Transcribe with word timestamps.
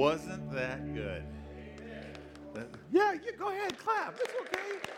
Wasn't 0.00 0.50
that 0.52 0.94
good? 0.94 1.22
Yeah, 2.90 3.12
you 3.12 3.34
go 3.38 3.50
ahead, 3.50 3.76
clap. 3.76 4.18
It's 4.18 4.32
okay. 4.40 4.90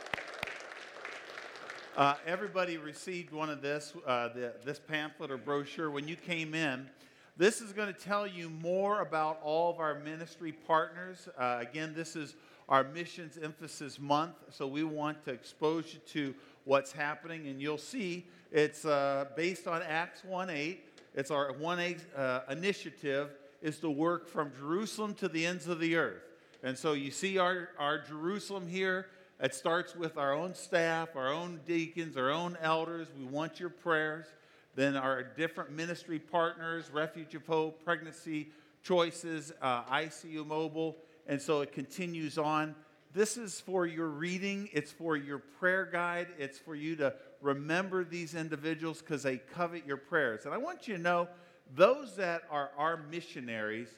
Uh, 1.97 2.15
everybody 2.25 2.77
received 2.77 3.33
one 3.33 3.51
of 3.51 3.61
this, 3.61 3.95
uh, 4.07 4.29
the, 4.29 4.55
this 4.65 4.79
pamphlet 4.79 5.33
or 5.33 5.39
brochure 5.39 5.91
when 5.91 6.07
you 6.07 6.15
came 6.15 6.55
in. 6.55 6.89
This 7.37 7.61
is 7.61 7.73
going 7.73 7.93
to 7.93 8.01
tell 8.01 8.29
you 8.29 8.49
more 8.49 9.01
about 9.01 9.41
all 9.43 9.73
of 9.73 9.81
our 9.81 9.99
ministry 9.99 10.53
partners. 10.53 11.29
Uh, 11.37 11.59
again, 11.61 11.95
this 11.97 12.15
is 12.15 12.37
our 12.69 12.85
missions 12.85 13.41
emphasis 13.43 13.99
month, 13.99 14.37
so 14.51 14.69
we 14.69 14.85
want 14.85 15.25
to 15.25 15.33
expose 15.33 15.95
you 15.95 15.99
to 16.13 16.35
what's 16.63 16.93
happening, 16.93 17.49
and 17.49 17.61
you'll 17.61 17.77
see 17.77 18.25
it's 18.53 18.85
uh, 18.85 19.25
based 19.35 19.67
on 19.67 19.83
Acts 19.83 20.23
1 20.23 20.49
8. 20.49 20.89
It's 21.17 21.33
our 21.33 21.53
1 21.55 21.81
8 21.81 21.99
uh, 22.17 22.41
initiative 22.51 23.31
is 23.63 23.79
to 23.79 23.91
work 23.91 24.29
from 24.29 24.53
Jerusalem 24.59 25.15
to 25.15 25.29
the 25.29 25.47
ends 25.47 25.69
of 25.69 25.81
the 25.81 25.97
earth. 25.97 26.23
And 26.63 26.77
so 26.77 26.93
you 26.93 27.11
see 27.11 27.39
our, 27.39 27.71
our 27.79 27.99
Jerusalem 27.99 28.69
here. 28.69 29.07
It 29.41 29.55
starts 29.55 29.97
with 29.97 30.17
our 30.17 30.33
own 30.33 30.55
staff, 30.55 31.17
our 31.17 31.33
own 31.33 31.61
deacons, 31.67 32.17
our 32.17 32.31
own 32.31 32.57
elders. 32.61 33.09
We 33.19 33.25
want 33.25 33.59
your 33.59 33.71
prayers. 33.71 34.27
Then 34.75 34.97
our 34.97 35.23
different 35.23 35.71
ministry 35.73 36.19
partners, 36.19 36.91
Refuge 36.93 37.35
of 37.35 37.47
Hope, 37.47 37.85
Pregnancy 37.85 38.49
Choices, 38.83 39.53
uh, 39.61 39.85
ICU 39.85 40.47
Mobile. 40.47 40.97
And 41.27 41.41
so 41.41 41.61
it 41.61 41.73
continues 41.73 42.39
on. 42.39 42.75
This 43.15 43.37
is 43.37 43.61
for 43.61 43.87
your 43.87 44.09
reading, 44.09 44.71
it's 44.73 44.91
for 44.91 45.19
your 45.19 45.39
prayer 45.39 45.85
guide, 45.85 46.29
it's 46.39 46.59
for 46.59 46.75
you 46.75 46.97
to 46.97 47.13
remember 47.43 48.05
these 48.05 48.35
individuals 48.35 49.01
because 49.01 49.23
they 49.23 49.37
covet 49.37 49.87
your 49.87 49.99
prayers. 49.99 50.47
And 50.47 50.55
I 50.55 50.57
want 50.57 50.89
you 50.89 50.97
to 50.97 51.03
know 51.03 51.29
those 51.75 52.17
that 52.17 52.43
are 52.51 52.71
our 52.77 52.99
missionaries, 53.11 53.89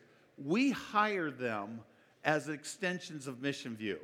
we 0.43 0.71
hire 0.71 1.31
them 1.31 1.81
as 2.25 2.49
extensions 2.49 3.27
of 3.27 3.43
Mission 3.43 3.77
View. 3.77 3.99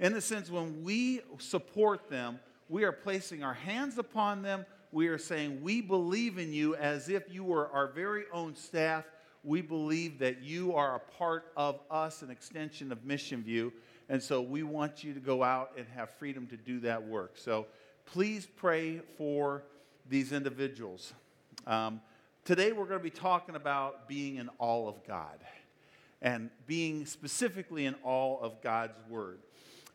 In 0.00 0.12
the 0.12 0.20
sense, 0.20 0.50
when 0.50 0.82
we 0.82 1.20
support 1.38 2.08
them, 2.08 2.40
we 2.68 2.84
are 2.84 2.92
placing 2.92 3.42
our 3.42 3.54
hands 3.54 3.98
upon 3.98 4.42
them. 4.42 4.66
We 4.92 5.08
are 5.08 5.18
saying, 5.18 5.62
We 5.62 5.80
believe 5.80 6.38
in 6.38 6.52
you 6.52 6.74
as 6.76 7.08
if 7.08 7.32
you 7.32 7.44
were 7.44 7.68
our 7.70 7.88
very 7.88 8.24
own 8.32 8.54
staff. 8.54 9.04
We 9.42 9.60
believe 9.60 10.18
that 10.20 10.42
you 10.42 10.74
are 10.74 10.96
a 10.96 11.00
part 11.18 11.52
of 11.56 11.80
us, 11.90 12.22
an 12.22 12.30
extension 12.30 12.90
of 12.90 13.04
Mission 13.04 13.42
View. 13.42 13.72
And 14.08 14.22
so 14.22 14.40
we 14.40 14.62
want 14.62 15.04
you 15.04 15.14
to 15.14 15.20
go 15.20 15.42
out 15.42 15.72
and 15.76 15.86
have 15.94 16.10
freedom 16.10 16.46
to 16.48 16.56
do 16.56 16.80
that 16.80 17.02
work. 17.06 17.32
So 17.36 17.66
please 18.06 18.46
pray 18.56 19.00
for 19.16 19.64
these 20.08 20.32
individuals. 20.32 21.12
Um, 21.66 22.00
today 22.44 22.72
we're 22.72 22.84
going 22.84 23.00
to 23.00 23.02
be 23.04 23.10
talking 23.10 23.56
about 23.56 24.06
being 24.06 24.36
in 24.36 24.50
awe 24.58 24.86
of 24.86 25.02
God 25.06 25.38
and 26.20 26.50
being 26.66 27.06
specifically 27.06 27.86
in 27.86 27.94
awe 28.04 28.38
of 28.38 28.60
God's 28.62 28.98
Word. 29.08 29.38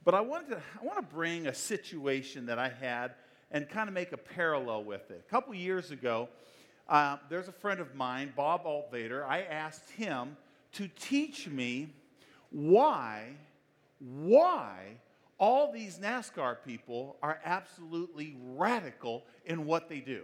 But 0.04 0.16
I 0.16 0.22
want 0.22 0.50
to, 0.50 0.58
I 0.58 0.86
want 0.86 0.98
to 0.98 1.16
bring 1.16 1.48
a 1.48 1.54
situation 1.54 2.48
that 2.48 2.58
I 2.58 2.70
had 2.70 3.14
and 3.52 3.70
kind 3.70 3.88
of 3.88 3.94
make 3.94 4.14
a 4.14 4.18
parallel 4.18 4.84
with 4.84 5.12
it. 5.12 5.24
A 5.28 5.30
couple 5.30 5.54
years 5.54 5.92
ago, 5.92 6.30
uh, 6.88 7.18
there's 7.30 7.48
a 7.48 7.54
friend 7.54 7.80
of 7.80 7.94
mine, 7.94 8.34
Bob 8.36 8.66
Altvader. 8.66 9.28
I 9.28 9.42
asked 9.42 9.90
him 9.92 10.36
to 10.74 10.88
teach 10.88 11.48
me 11.48 11.94
why, 12.50 13.26
why 14.00 14.98
all 15.38 15.72
these 15.72 16.00
NASCAR 16.00 16.58
people 16.66 17.18
are 17.22 17.40
absolutely 17.46 18.36
radical 18.56 19.24
in 19.46 19.66
what 19.66 19.88
they 19.88 20.00
do. 20.00 20.24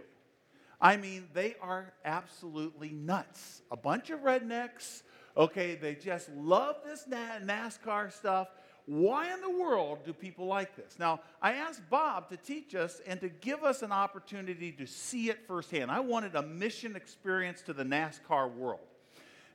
I 0.80 0.96
mean, 0.96 1.28
they 1.32 1.56
are 1.60 1.92
absolutely 2.04 2.90
nuts. 2.90 3.62
A 3.70 3.76
bunch 3.76 4.10
of 4.10 4.20
rednecks 4.20 5.02
Okay, 5.36 5.74
they 5.74 5.94
just 5.94 6.30
love 6.30 6.76
this 6.84 7.06
NASCAR 7.10 8.10
stuff. 8.10 8.48
Why 8.86 9.32
in 9.34 9.40
the 9.40 9.50
world 9.50 9.98
do 10.06 10.12
people 10.12 10.46
like 10.46 10.76
this? 10.76 10.96
Now, 10.98 11.20
I 11.42 11.54
asked 11.54 11.82
Bob 11.90 12.30
to 12.30 12.36
teach 12.36 12.74
us 12.74 13.02
and 13.06 13.20
to 13.20 13.28
give 13.28 13.62
us 13.62 13.82
an 13.82 13.92
opportunity 13.92 14.72
to 14.72 14.86
see 14.86 15.28
it 15.28 15.46
firsthand. 15.46 15.90
I 15.90 16.00
wanted 16.00 16.36
a 16.36 16.42
mission 16.42 16.96
experience 16.96 17.60
to 17.62 17.74
the 17.74 17.82
NASCAR 17.84 18.54
world. 18.54 18.80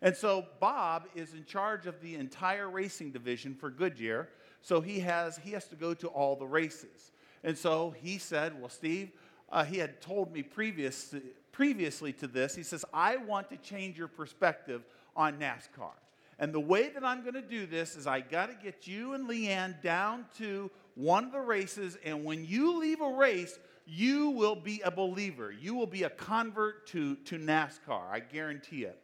And 0.03 0.15
so 0.15 0.45
Bob 0.59 1.05
is 1.15 1.33
in 1.33 1.45
charge 1.45 1.87
of 1.87 1.99
the 2.01 2.15
entire 2.15 2.69
racing 2.69 3.11
division 3.11 3.55
for 3.55 3.69
Goodyear. 3.69 4.29
So 4.61 4.81
he 4.81 4.99
has, 4.99 5.37
he 5.37 5.51
has 5.51 5.67
to 5.69 5.75
go 5.75 5.93
to 5.95 6.09
all 6.09 6.35
the 6.35 6.45
races. 6.45 7.11
And 7.43 7.57
so 7.57 7.95
he 8.01 8.17
said, 8.17 8.59
Well, 8.59 8.69
Steve, 8.69 9.11
uh, 9.51 9.63
he 9.63 9.77
had 9.77 10.01
told 10.01 10.33
me 10.33 10.43
previous, 10.43 11.13
previously 11.51 12.13
to 12.13 12.27
this, 12.27 12.55
he 12.55 12.63
says, 12.63 12.85
I 12.93 13.17
want 13.17 13.49
to 13.49 13.57
change 13.57 13.97
your 13.97 14.07
perspective 14.07 14.83
on 15.15 15.37
NASCAR. 15.39 15.91
And 16.39 16.53
the 16.53 16.59
way 16.59 16.89
that 16.89 17.03
I'm 17.03 17.21
going 17.21 17.35
to 17.35 17.41
do 17.41 17.67
this 17.67 17.95
is 17.95 18.07
I 18.07 18.21
got 18.21 18.47
to 18.47 18.55
get 18.55 18.87
you 18.87 19.13
and 19.13 19.29
Leanne 19.29 19.81
down 19.81 20.25
to 20.37 20.71
one 20.95 21.25
of 21.25 21.31
the 21.31 21.39
races, 21.39 21.97
and 22.03 22.23
when 22.25 22.45
you 22.45 22.79
leave 22.79 23.01
a 23.01 23.09
race, 23.09 23.59
you 23.85 24.29
will 24.29 24.55
be 24.55 24.81
a 24.83 24.91
believer. 24.91 25.51
You 25.51 25.75
will 25.75 25.87
be 25.87 26.03
a 26.03 26.09
convert 26.09 26.87
to, 26.87 27.15
to 27.15 27.37
NASCAR. 27.37 28.09
I 28.11 28.19
guarantee 28.19 28.83
it. 28.83 28.99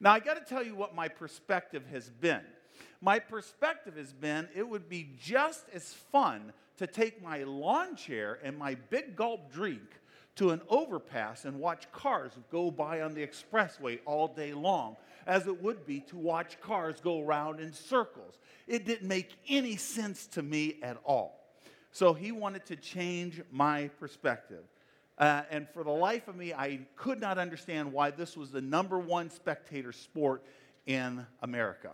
Now, 0.00 0.12
I 0.12 0.20
got 0.20 0.34
to 0.34 0.44
tell 0.44 0.64
you 0.64 0.74
what 0.74 0.94
my 0.94 1.08
perspective 1.08 1.84
has 1.92 2.08
been. 2.08 2.42
My 3.02 3.18
perspective 3.18 3.96
has 3.96 4.12
been 4.12 4.48
it 4.54 4.66
would 4.66 4.88
be 4.88 5.10
just 5.20 5.64
as 5.74 5.92
fun 5.92 6.52
to 6.80 6.86
take 6.86 7.22
my 7.22 7.42
lawn 7.42 7.94
chair 7.94 8.38
and 8.42 8.56
my 8.56 8.74
big 8.88 9.14
gulp 9.14 9.52
drink 9.52 9.82
to 10.36 10.48
an 10.48 10.62
overpass 10.70 11.44
and 11.44 11.60
watch 11.60 11.92
cars 11.92 12.32
go 12.50 12.70
by 12.70 13.02
on 13.02 13.12
the 13.12 13.20
expressway 13.20 13.98
all 14.06 14.26
day 14.26 14.54
long 14.54 14.96
as 15.26 15.46
it 15.46 15.62
would 15.62 15.84
be 15.84 16.00
to 16.00 16.16
watch 16.16 16.58
cars 16.62 16.98
go 17.02 17.20
around 17.20 17.60
in 17.60 17.70
circles. 17.70 18.38
It 18.66 18.86
didn't 18.86 19.06
make 19.06 19.36
any 19.46 19.76
sense 19.76 20.26
to 20.28 20.42
me 20.42 20.78
at 20.82 20.96
all. 21.04 21.52
So 21.92 22.14
he 22.14 22.32
wanted 22.32 22.64
to 22.64 22.76
change 22.76 23.42
my 23.52 23.88
perspective. 24.00 24.64
Uh, 25.18 25.42
and 25.50 25.68
for 25.68 25.84
the 25.84 25.90
life 25.90 26.28
of 26.28 26.36
me, 26.36 26.54
I 26.54 26.80
could 26.96 27.20
not 27.20 27.36
understand 27.36 27.92
why 27.92 28.10
this 28.10 28.38
was 28.38 28.50
the 28.50 28.62
number 28.62 28.98
one 28.98 29.28
spectator 29.28 29.92
sport 29.92 30.42
in 30.86 31.26
America. 31.42 31.90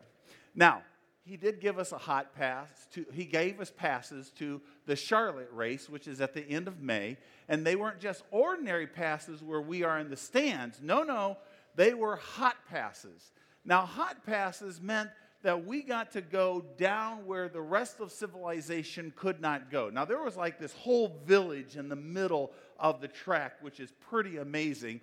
Now, 0.54 0.82
he 1.26 1.36
did 1.36 1.60
give 1.60 1.78
us 1.78 1.90
a 1.90 1.98
hot 1.98 2.34
pass. 2.34 2.68
To, 2.92 3.04
he 3.12 3.24
gave 3.24 3.60
us 3.60 3.72
passes 3.76 4.30
to 4.38 4.60
the 4.86 4.94
Charlotte 4.94 5.50
race, 5.52 5.90
which 5.90 6.06
is 6.06 6.20
at 6.20 6.34
the 6.34 6.48
end 6.48 6.68
of 6.68 6.80
May. 6.80 7.16
And 7.48 7.66
they 7.66 7.74
weren't 7.74 7.98
just 7.98 8.22
ordinary 8.30 8.86
passes 8.86 9.42
where 9.42 9.60
we 9.60 9.82
are 9.82 9.98
in 9.98 10.08
the 10.08 10.16
stands. 10.16 10.80
No, 10.80 11.02
no, 11.02 11.36
they 11.74 11.94
were 11.94 12.16
hot 12.16 12.56
passes. 12.70 13.32
Now, 13.64 13.84
hot 13.84 14.24
passes 14.24 14.80
meant 14.80 15.10
that 15.42 15.66
we 15.66 15.82
got 15.82 16.12
to 16.12 16.20
go 16.20 16.64
down 16.78 17.26
where 17.26 17.48
the 17.48 17.60
rest 17.60 18.00
of 18.00 18.12
civilization 18.12 19.12
could 19.16 19.40
not 19.40 19.70
go. 19.70 19.90
Now, 19.90 20.04
there 20.04 20.22
was 20.22 20.36
like 20.36 20.58
this 20.58 20.72
whole 20.72 21.20
village 21.26 21.76
in 21.76 21.88
the 21.88 21.96
middle 21.96 22.52
of 22.78 23.00
the 23.00 23.08
track, 23.08 23.54
which 23.60 23.80
is 23.80 23.92
pretty 24.08 24.38
amazing. 24.38 25.00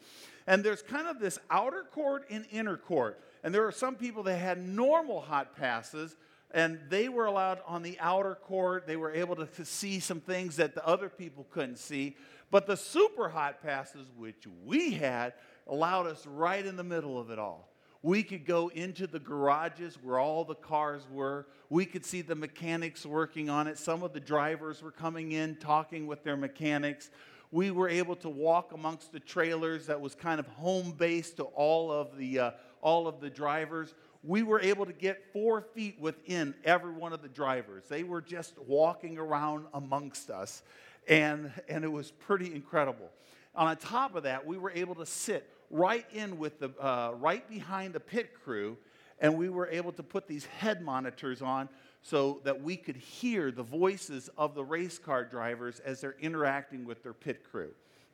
And 0.48 0.64
there's 0.64 0.82
kind 0.82 1.08
of 1.08 1.20
this 1.20 1.38
outer 1.50 1.84
court 1.92 2.26
and 2.30 2.46
inner 2.52 2.78
court. 2.78 3.20
And 3.44 3.54
there 3.54 3.64
were 3.64 3.72
some 3.72 3.96
people 3.96 4.24
that 4.24 4.38
had 4.38 4.66
normal 4.66 5.22
hot 5.22 5.56
passes, 5.56 6.16
and 6.52 6.80
they 6.90 7.10
were 7.10 7.26
allowed 7.26 7.60
on 7.68 7.84
the 7.84 7.98
outer 8.00 8.36
court. 8.36 8.88
They 8.88 8.96
were 8.96 9.12
able 9.12 9.36
to, 9.36 9.46
to 9.46 9.66
see 9.66 10.00
some 10.00 10.22
things 10.22 10.56
that 10.58 10.76
the 10.76 10.86
other 10.88 11.10
people 11.10 11.46
couldn't 11.52 11.80
see. 11.80 12.16
But 12.52 12.68
the 12.68 12.78
super 12.78 13.30
hot 13.30 13.62
passes, 13.64 14.08
which 14.16 14.48
we 14.64 14.92
had, 14.92 15.34
allowed 15.68 16.08
us 16.08 16.26
right 16.26 16.66
in 16.66 16.76
the 16.76 16.84
middle 16.84 17.20
of 17.20 17.32
it 17.32 17.40
all. 17.40 17.70
We 18.04 18.22
could 18.22 18.46
go 18.46 18.68
into 18.68 19.08
the 19.08 19.20
garages 19.20 19.98
where 20.04 20.20
all 20.20 20.44
the 20.44 20.56
cars 20.56 21.04
were. 21.10 21.48
We 21.70 21.86
could 21.86 22.06
see 22.06 22.22
the 22.22 22.36
mechanics 22.36 23.06
working 23.06 23.50
on 23.50 23.68
it. 23.68 23.78
Some 23.78 24.04
of 24.04 24.12
the 24.12 24.20
drivers 24.20 24.84
were 24.84 24.92
coming 24.92 25.32
in, 25.32 25.56
talking 25.56 26.06
with 26.06 26.24
their 26.24 26.36
mechanics. 26.36 27.10
We 27.50 27.72
were 27.72 27.88
able 27.88 28.18
to 28.18 28.30
walk 28.30 28.74
amongst 28.74 29.14
the 29.14 29.22
trailers 29.22 29.86
that 29.86 30.02
was 30.02 30.16
kind 30.16 30.40
of 30.40 30.48
home 30.48 30.92
base 30.92 31.32
to 31.36 31.44
all 31.44 31.92
of 31.92 32.18
the, 32.18 32.40
uh, 32.40 32.52
all 32.84 33.08
of 33.08 33.20
the 33.20 33.30
drivers. 33.30 33.96
We 34.24 34.44
were 34.44 34.62
able 34.62 34.86
to 34.86 34.94
get 34.94 35.32
four 35.34 35.62
feet 35.62 36.00
within 36.00 36.54
every 36.64 36.94
one 36.94 37.14
of 37.14 37.24
the 37.24 37.28
drivers. 37.28 37.86
They 37.90 38.04
were 38.04 38.22
just 38.22 38.54
walking 38.60 39.18
around 39.18 39.66
amongst 39.74 40.30
us, 40.30 40.62
and, 41.08 41.52
and 41.68 41.84
it 41.84 41.92
was 41.92 42.12
pretty 42.12 42.54
incredible. 42.54 43.10
On 43.56 43.76
top 43.78 44.16
of 44.16 44.24
that, 44.24 44.46
we 44.46 44.58
were 44.58 44.72
able 44.72 44.96
to 44.96 45.06
sit 45.06 45.50
right 45.70 46.06
in 46.14 46.38
with 46.38 46.60
the, 46.60 46.70
uh, 46.80 47.14
right 47.20 47.48
behind 47.50 47.94
the 47.94 48.00
pit 48.00 48.34
crew, 48.44 48.78
and 49.20 49.38
we 49.38 49.50
were 49.50 49.68
able 49.68 49.92
to 49.94 50.04
put 50.04 50.28
these 50.28 50.46
head 50.46 50.82
monitors 50.82 51.42
on 51.42 51.70
so 52.02 52.42
that 52.44 52.62
we 52.62 52.76
could 52.76 52.98
hear 52.98 53.52
the 53.52 53.64
voices 53.64 54.30
of 54.38 54.56
the 54.56 54.64
race 54.64 55.00
car 55.00 55.24
drivers 55.24 55.80
as 55.80 56.02
they're 56.02 56.18
interacting 56.20 56.86
with 56.86 57.02
their 57.02 57.14
pit 57.14 57.44
crew. 57.50 57.72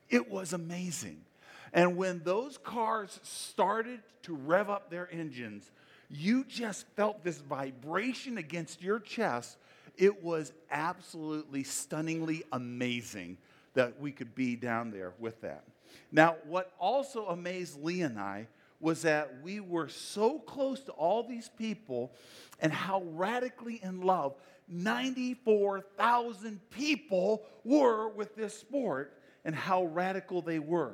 It 0.10 0.30
was 0.30 0.54
amazing. 0.54 1.22
And 1.74 1.98
when 1.98 2.22
those 2.24 2.58
cars 2.58 3.20
started 3.24 4.02
to 4.24 4.36
rev 4.36 4.70
up 4.70 4.90
their 4.90 5.10
engines, 5.12 5.70
you 6.10 6.44
just 6.46 6.86
felt 6.96 7.24
this 7.24 7.38
vibration 7.40 8.38
against 8.38 8.82
your 8.82 9.00
chest. 9.00 9.58
It 9.98 10.24
was 10.24 10.54
absolutely 10.72 11.64
stunningly 11.64 12.44
amazing 12.52 13.38
that 13.74 14.00
we 14.00 14.12
could 14.12 14.34
be 14.34 14.56
down 14.56 14.92
there 14.92 15.14
with 15.20 15.42
that. 15.42 15.64
Now, 16.12 16.38
what 16.46 16.74
also 16.80 17.28
amazed 17.28 17.82
Lee 17.84 18.02
and 18.02 18.20
I 18.20 18.48
was 18.80 19.02
that 19.04 19.42
we 19.44 19.60
were 19.60 19.90
so 19.90 20.40
close 20.40 20.80
to 20.82 20.92
all 20.94 21.24
these 21.24 21.50
people 21.50 22.12
and 22.60 22.72
how 22.72 23.04
radically 23.04 23.80
in 23.84 24.02
love 24.02 24.36
94,000 24.70 26.60
people 26.70 27.44
were 27.64 28.08
with 28.10 28.36
this 28.36 28.58
sport 28.58 29.18
and 29.44 29.56
how 29.56 29.86
radical 29.86 30.42
they 30.42 30.60
were. 30.60 30.94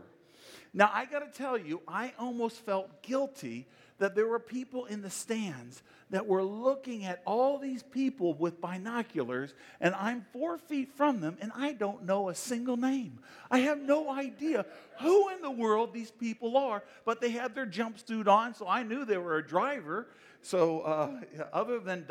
Now, 0.77 0.91
I 0.93 1.05
got 1.05 1.19
to 1.19 1.37
tell 1.37 1.57
you, 1.57 1.81
I 1.87 2.11
almost 2.19 2.57
felt 2.57 3.01
guilty 3.01 3.65
that 3.97 4.13
there 4.13 4.27
were 4.27 4.39
people 4.39 4.85
in 4.87 5.01
the 5.01 5.09
stands 5.09 5.81
that 6.09 6.27
were 6.27 6.43
looking 6.43 7.05
at 7.05 7.21
all 7.25 7.57
these 7.57 7.81
people 7.81 8.33
with 8.33 8.59
binoculars, 8.59 9.53
and 9.79 9.95
I'm 9.95 10.25
four 10.33 10.57
feet 10.57 10.91
from 10.97 11.21
them, 11.21 11.37
and 11.39 11.53
I 11.55 11.71
don't 11.71 12.03
know 12.03 12.27
a 12.27 12.35
single 12.35 12.75
name. 12.75 13.19
I 13.49 13.59
have 13.59 13.79
no 13.79 14.11
idea 14.11 14.65
who 14.99 15.29
in 15.29 15.41
the 15.41 15.49
world 15.49 15.93
these 15.93 16.11
people 16.11 16.57
are, 16.57 16.83
but 17.05 17.21
they 17.21 17.29
had 17.29 17.55
their 17.55 17.65
jumpsuit 17.65 18.27
on, 18.27 18.53
so 18.53 18.67
I 18.67 18.83
knew 18.83 19.05
they 19.05 19.17
were 19.17 19.37
a 19.37 19.47
driver. 19.47 20.07
So, 20.41 20.81
uh, 20.81 21.21
other 21.53 21.79
than 21.79 22.05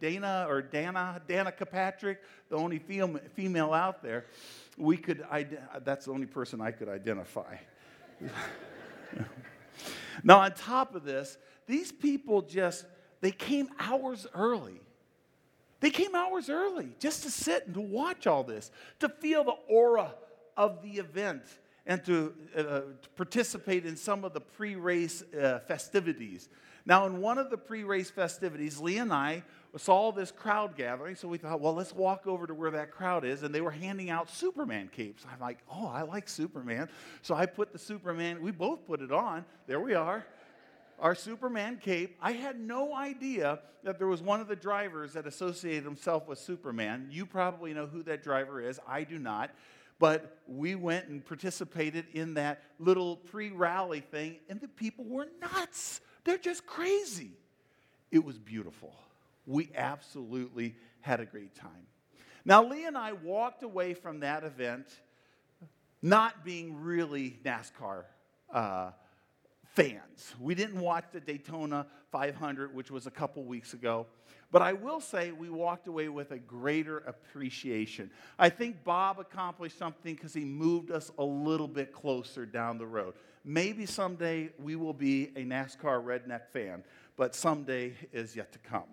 Dana 0.00 0.46
or 0.48 0.62
Dana, 0.62 1.22
Danica 1.28 1.70
Patrick, 1.70 2.22
the 2.48 2.56
only 2.56 2.80
female 2.80 3.72
out 3.72 4.02
there, 4.02 4.26
we 4.76 4.96
could, 4.96 5.24
that's 5.84 6.06
the 6.06 6.10
only 6.10 6.26
person 6.26 6.60
I 6.60 6.72
could 6.72 6.88
identify. 6.88 7.56
now, 10.24 10.40
on 10.40 10.52
top 10.52 10.94
of 10.94 11.04
this, 11.04 11.38
these 11.66 11.92
people 11.92 12.42
just, 12.42 12.84
they 13.20 13.30
came 13.30 13.68
hours 13.78 14.26
early. 14.34 14.80
They 15.80 15.90
came 15.90 16.14
hours 16.14 16.48
early 16.48 16.96
just 16.98 17.22
to 17.24 17.30
sit 17.30 17.66
and 17.66 17.74
to 17.74 17.80
watch 17.80 18.26
all 18.26 18.42
this, 18.42 18.70
to 19.00 19.08
feel 19.08 19.44
the 19.44 19.56
aura 19.68 20.14
of 20.56 20.82
the 20.82 20.92
event, 20.92 21.42
and 21.86 22.02
to, 22.04 22.32
uh, 22.56 22.62
to 22.62 23.08
participate 23.16 23.84
in 23.84 23.96
some 23.96 24.24
of 24.24 24.32
the 24.32 24.40
pre 24.40 24.76
race 24.76 25.22
uh, 25.34 25.58
festivities. 25.66 26.48
Now, 26.86 27.06
in 27.06 27.20
one 27.20 27.38
of 27.38 27.50
the 27.50 27.56
pre 27.56 27.82
race 27.82 28.10
festivities, 28.10 28.78
Lee 28.78 28.98
and 28.98 29.12
I 29.12 29.42
saw 29.76 30.12
this 30.12 30.30
crowd 30.30 30.76
gathering, 30.76 31.16
so 31.16 31.28
we 31.28 31.38
thought, 31.38 31.60
well, 31.60 31.74
let's 31.74 31.92
walk 31.92 32.26
over 32.26 32.46
to 32.46 32.54
where 32.54 32.70
that 32.72 32.90
crowd 32.90 33.24
is. 33.24 33.42
And 33.42 33.54
they 33.54 33.60
were 33.60 33.70
handing 33.70 34.10
out 34.10 34.28
Superman 34.28 34.90
capes. 34.92 35.24
I'm 35.30 35.40
like, 35.40 35.58
oh, 35.72 35.86
I 35.86 36.02
like 36.02 36.28
Superman. 36.28 36.88
So 37.22 37.34
I 37.34 37.46
put 37.46 37.72
the 37.72 37.78
Superman, 37.78 38.42
we 38.42 38.50
both 38.50 38.86
put 38.86 39.00
it 39.00 39.10
on. 39.10 39.44
There 39.66 39.80
we 39.80 39.94
are. 39.94 40.24
Our 41.00 41.14
Superman 41.14 41.80
cape. 41.82 42.16
I 42.20 42.32
had 42.32 42.60
no 42.60 42.94
idea 42.94 43.60
that 43.82 43.98
there 43.98 44.06
was 44.06 44.22
one 44.22 44.40
of 44.40 44.46
the 44.46 44.56
drivers 44.56 45.14
that 45.14 45.26
associated 45.26 45.84
himself 45.84 46.28
with 46.28 46.38
Superman. 46.38 47.08
You 47.10 47.26
probably 47.26 47.74
know 47.74 47.86
who 47.86 48.02
that 48.04 48.22
driver 48.22 48.60
is. 48.60 48.78
I 48.86 49.04
do 49.04 49.18
not. 49.18 49.50
But 49.98 50.38
we 50.46 50.74
went 50.74 51.08
and 51.08 51.24
participated 51.24 52.06
in 52.12 52.34
that 52.34 52.62
little 52.78 53.16
pre 53.16 53.50
rally 53.50 54.00
thing, 54.00 54.36
and 54.48 54.60
the 54.60 54.68
people 54.68 55.04
were 55.04 55.28
nuts. 55.40 56.00
They're 56.24 56.38
just 56.38 56.66
crazy. 56.66 57.32
It 58.10 58.24
was 58.24 58.38
beautiful 58.38 58.94
we 59.46 59.70
absolutely 59.74 60.74
had 61.00 61.20
a 61.20 61.26
great 61.26 61.54
time. 61.54 61.86
Now, 62.44 62.64
Lee 62.64 62.86
and 62.86 62.96
I 62.96 63.12
walked 63.12 63.62
away 63.62 63.94
from 63.94 64.20
that 64.20 64.44
event 64.44 64.86
not 66.02 66.44
being 66.44 66.82
really 66.82 67.38
NASCAR 67.44 68.04
uh, 68.52 68.90
fans. 69.74 70.34
We 70.38 70.54
didn't 70.54 70.80
watch 70.80 71.04
the 71.12 71.20
Daytona 71.20 71.86
500, 72.12 72.74
which 72.74 72.90
was 72.90 73.06
a 73.06 73.10
couple 73.10 73.42
weeks 73.44 73.72
ago. 73.72 74.06
But 74.54 74.62
I 74.62 74.72
will 74.72 75.00
say 75.00 75.32
we 75.32 75.50
walked 75.50 75.88
away 75.88 76.08
with 76.08 76.30
a 76.30 76.38
greater 76.38 76.98
appreciation. 76.98 78.08
I 78.38 78.50
think 78.50 78.84
Bob 78.84 79.18
accomplished 79.18 79.76
something 79.76 80.14
because 80.14 80.32
he 80.32 80.44
moved 80.44 80.92
us 80.92 81.10
a 81.18 81.24
little 81.24 81.66
bit 81.66 81.92
closer 81.92 82.46
down 82.46 82.78
the 82.78 82.86
road. 82.86 83.14
Maybe 83.44 83.84
someday 83.84 84.50
we 84.60 84.76
will 84.76 84.92
be 84.92 85.32
a 85.34 85.42
NASCAR 85.42 86.04
redneck 86.04 86.42
fan, 86.52 86.84
but 87.16 87.34
someday 87.34 87.94
is 88.12 88.36
yet 88.36 88.52
to 88.52 88.60
come. 88.60 88.86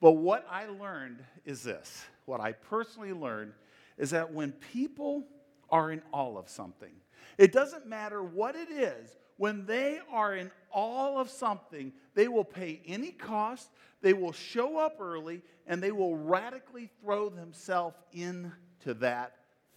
But 0.00 0.12
what 0.12 0.46
I 0.48 0.66
learned 0.66 1.18
is 1.44 1.64
this 1.64 2.04
what 2.26 2.40
I 2.40 2.52
personally 2.52 3.12
learned 3.12 3.54
is 3.98 4.10
that 4.10 4.32
when 4.32 4.52
people 4.52 5.26
are 5.68 5.90
in 5.90 6.00
awe 6.12 6.38
of 6.38 6.48
something, 6.48 6.92
it 7.38 7.50
doesn't 7.50 7.88
matter 7.88 8.22
what 8.22 8.54
it 8.54 8.70
is, 8.70 9.16
when 9.36 9.66
they 9.66 9.98
are 10.10 10.34
in 10.34 10.50
awe 10.70 11.18
of 11.18 11.30
something, 11.30 11.92
they 12.14 12.28
will 12.28 12.44
pay 12.44 12.80
any 12.86 13.12
cost, 13.12 13.70
they 14.00 14.12
will 14.12 14.32
show 14.32 14.78
up 14.78 14.96
early, 15.00 15.42
and 15.66 15.82
they 15.82 15.92
will 15.92 16.16
radically 16.16 16.90
throw 17.02 17.28
themselves 17.28 17.96
into 18.12 18.94
that 18.94 19.36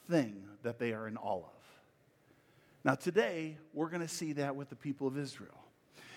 thing 0.09 0.43
that 0.63 0.79
they 0.79 0.93
are 0.93 1.07
in 1.07 1.17
awe 1.17 1.37
of. 1.37 1.43
Now, 2.83 2.95
today, 2.95 3.57
we're 3.73 3.89
going 3.89 4.01
to 4.01 4.07
see 4.07 4.33
that 4.33 4.55
with 4.55 4.69
the 4.69 4.75
people 4.75 5.07
of 5.07 5.17
Israel. 5.17 5.65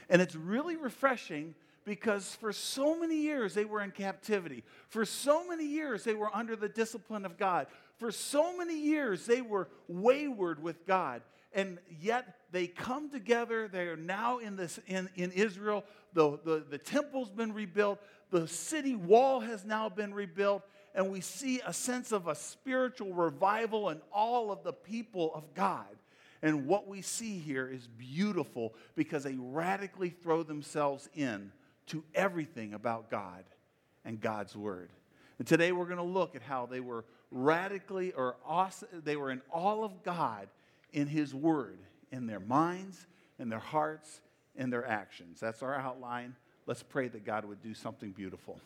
And 0.08 0.22
it's 0.22 0.36
really 0.36 0.76
refreshing 0.76 1.54
because 1.84 2.36
for 2.36 2.52
so 2.52 2.98
many 2.98 3.16
years 3.16 3.54
they 3.54 3.64
were 3.64 3.82
in 3.82 3.90
captivity. 3.90 4.62
For 4.88 5.04
so 5.04 5.46
many 5.48 5.66
years 5.66 6.04
they 6.04 6.14
were 6.14 6.34
under 6.34 6.54
the 6.54 6.68
discipline 6.68 7.24
of 7.24 7.36
God. 7.36 7.66
For 7.98 8.12
so 8.12 8.56
many 8.56 8.78
years 8.78 9.26
they 9.26 9.42
were 9.42 9.68
wayward 9.88 10.62
with 10.62 10.86
God. 10.86 11.22
And 11.54 11.78
yet 12.00 12.36
they 12.50 12.66
come 12.66 13.10
together. 13.10 13.68
They 13.68 13.86
are 13.86 13.96
now 13.96 14.38
in, 14.38 14.56
this, 14.56 14.78
in, 14.86 15.08
in 15.16 15.30
Israel. 15.32 15.84
The, 16.14 16.38
the, 16.44 16.64
the 16.68 16.78
temple's 16.78 17.30
been 17.30 17.52
rebuilt, 17.52 18.00
the 18.30 18.48
city 18.48 18.94
wall 18.94 19.40
has 19.40 19.64
now 19.64 19.88
been 19.88 20.14
rebuilt. 20.14 20.62
And 20.94 21.10
we 21.10 21.20
see 21.20 21.60
a 21.66 21.72
sense 21.72 22.12
of 22.12 22.28
a 22.28 22.34
spiritual 22.34 23.14
revival 23.14 23.88
in 23.88 24.00
all 24.12 24.52
of 24.52 24.62
the 24.62 24.72
people 24.72 25.32
of 25.34 25.54
God. 25.54 25.86
And 26.42 26.66
what 26.66 26.88
we 26.88 27.02
see 27.02 27.38
here 27.38 27.68
is 27.68 27.86
beautiful 27.86 28.74
because 28.94 29.22
they 29.22 29.36
radically 29.38 30.10
throw 30.10 30.42
themselves 30.42 31.08
in 31.14 31.52
to 31.86 32.04
everything 32.14 32.74
about 32.74 33.10
God 33.10 33.44
and 34.04 34.20
God's 34.20 34.56
Word. 34.56 34.90
And 35.38 35.46
today 35.46 35.72
we're 35.72 35.86
going 35.86 35.96
to 35.96 36.02
look 36.02 36.34
at 36.34 36.42
how 36.42 36.66
they 36.66 36.80
were 36.80 37.04
radically 37.30 38.12
or 38.12 38.36
awesome, 38.44 38.88
they 39.04 39.16
were 39.16 39.30
in 39.30 39.40
all 39.50 39.84
of 39.84 40.02
God 40.02 40.48
in 40.92 41.06
His 41.06 41.34
Word, 41.34 41.78
in 42.10 42.26
their 42.26 42.40
minds, 42.40 43.06
in 43.38 43.48
their 43.48 43.58
hearts, 43.58 44.20
in 44.56 44.70
their 44.70 44.86
actions. 44.86 45.40
That's 45.40 45.62
our 45.62 45.74
outline. 45.74 46.36
Let's 46.66 46.82
pray 46.82 47.08
that 47.08 47.24
God 47.24 47.44
would 47.44 47.62
do 47.62 47.74
something 47.74 48.10
beautiful. 48.10 48.58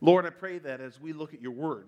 Lord, 0.00 0.26
I 0.26 0.30
pray 0.30 0.58
that 0.58 0.80
as 0.80 1.00
we 1.00 1.12
look 1.12 1.34
at 1.34 1.40
your 1.40 1.52
Word, 1.52 1.86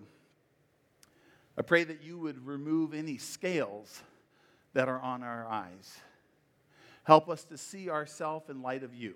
I 1.57 1.61
pray 1.61 1.83
that 1.83 2.01
you 2.01 2.17
would 2.19 2.45
remove 2.45 2.93
any 2.93 3.17
scales 3.17 4.01
that 4.73 4.87
are 4.87 4.99
on 4.99 5.23
our 5.23 5.45
eyes. 5.47 5.97
Help 7.03 7.29
us 7.29 7.43
to 7.45 7.57
see 7.57 7.89
ourselves 7.89 8.49
in 8.49 8.61
light 8.61 8.83
of 8.83 8.93
you. 8.93 9.15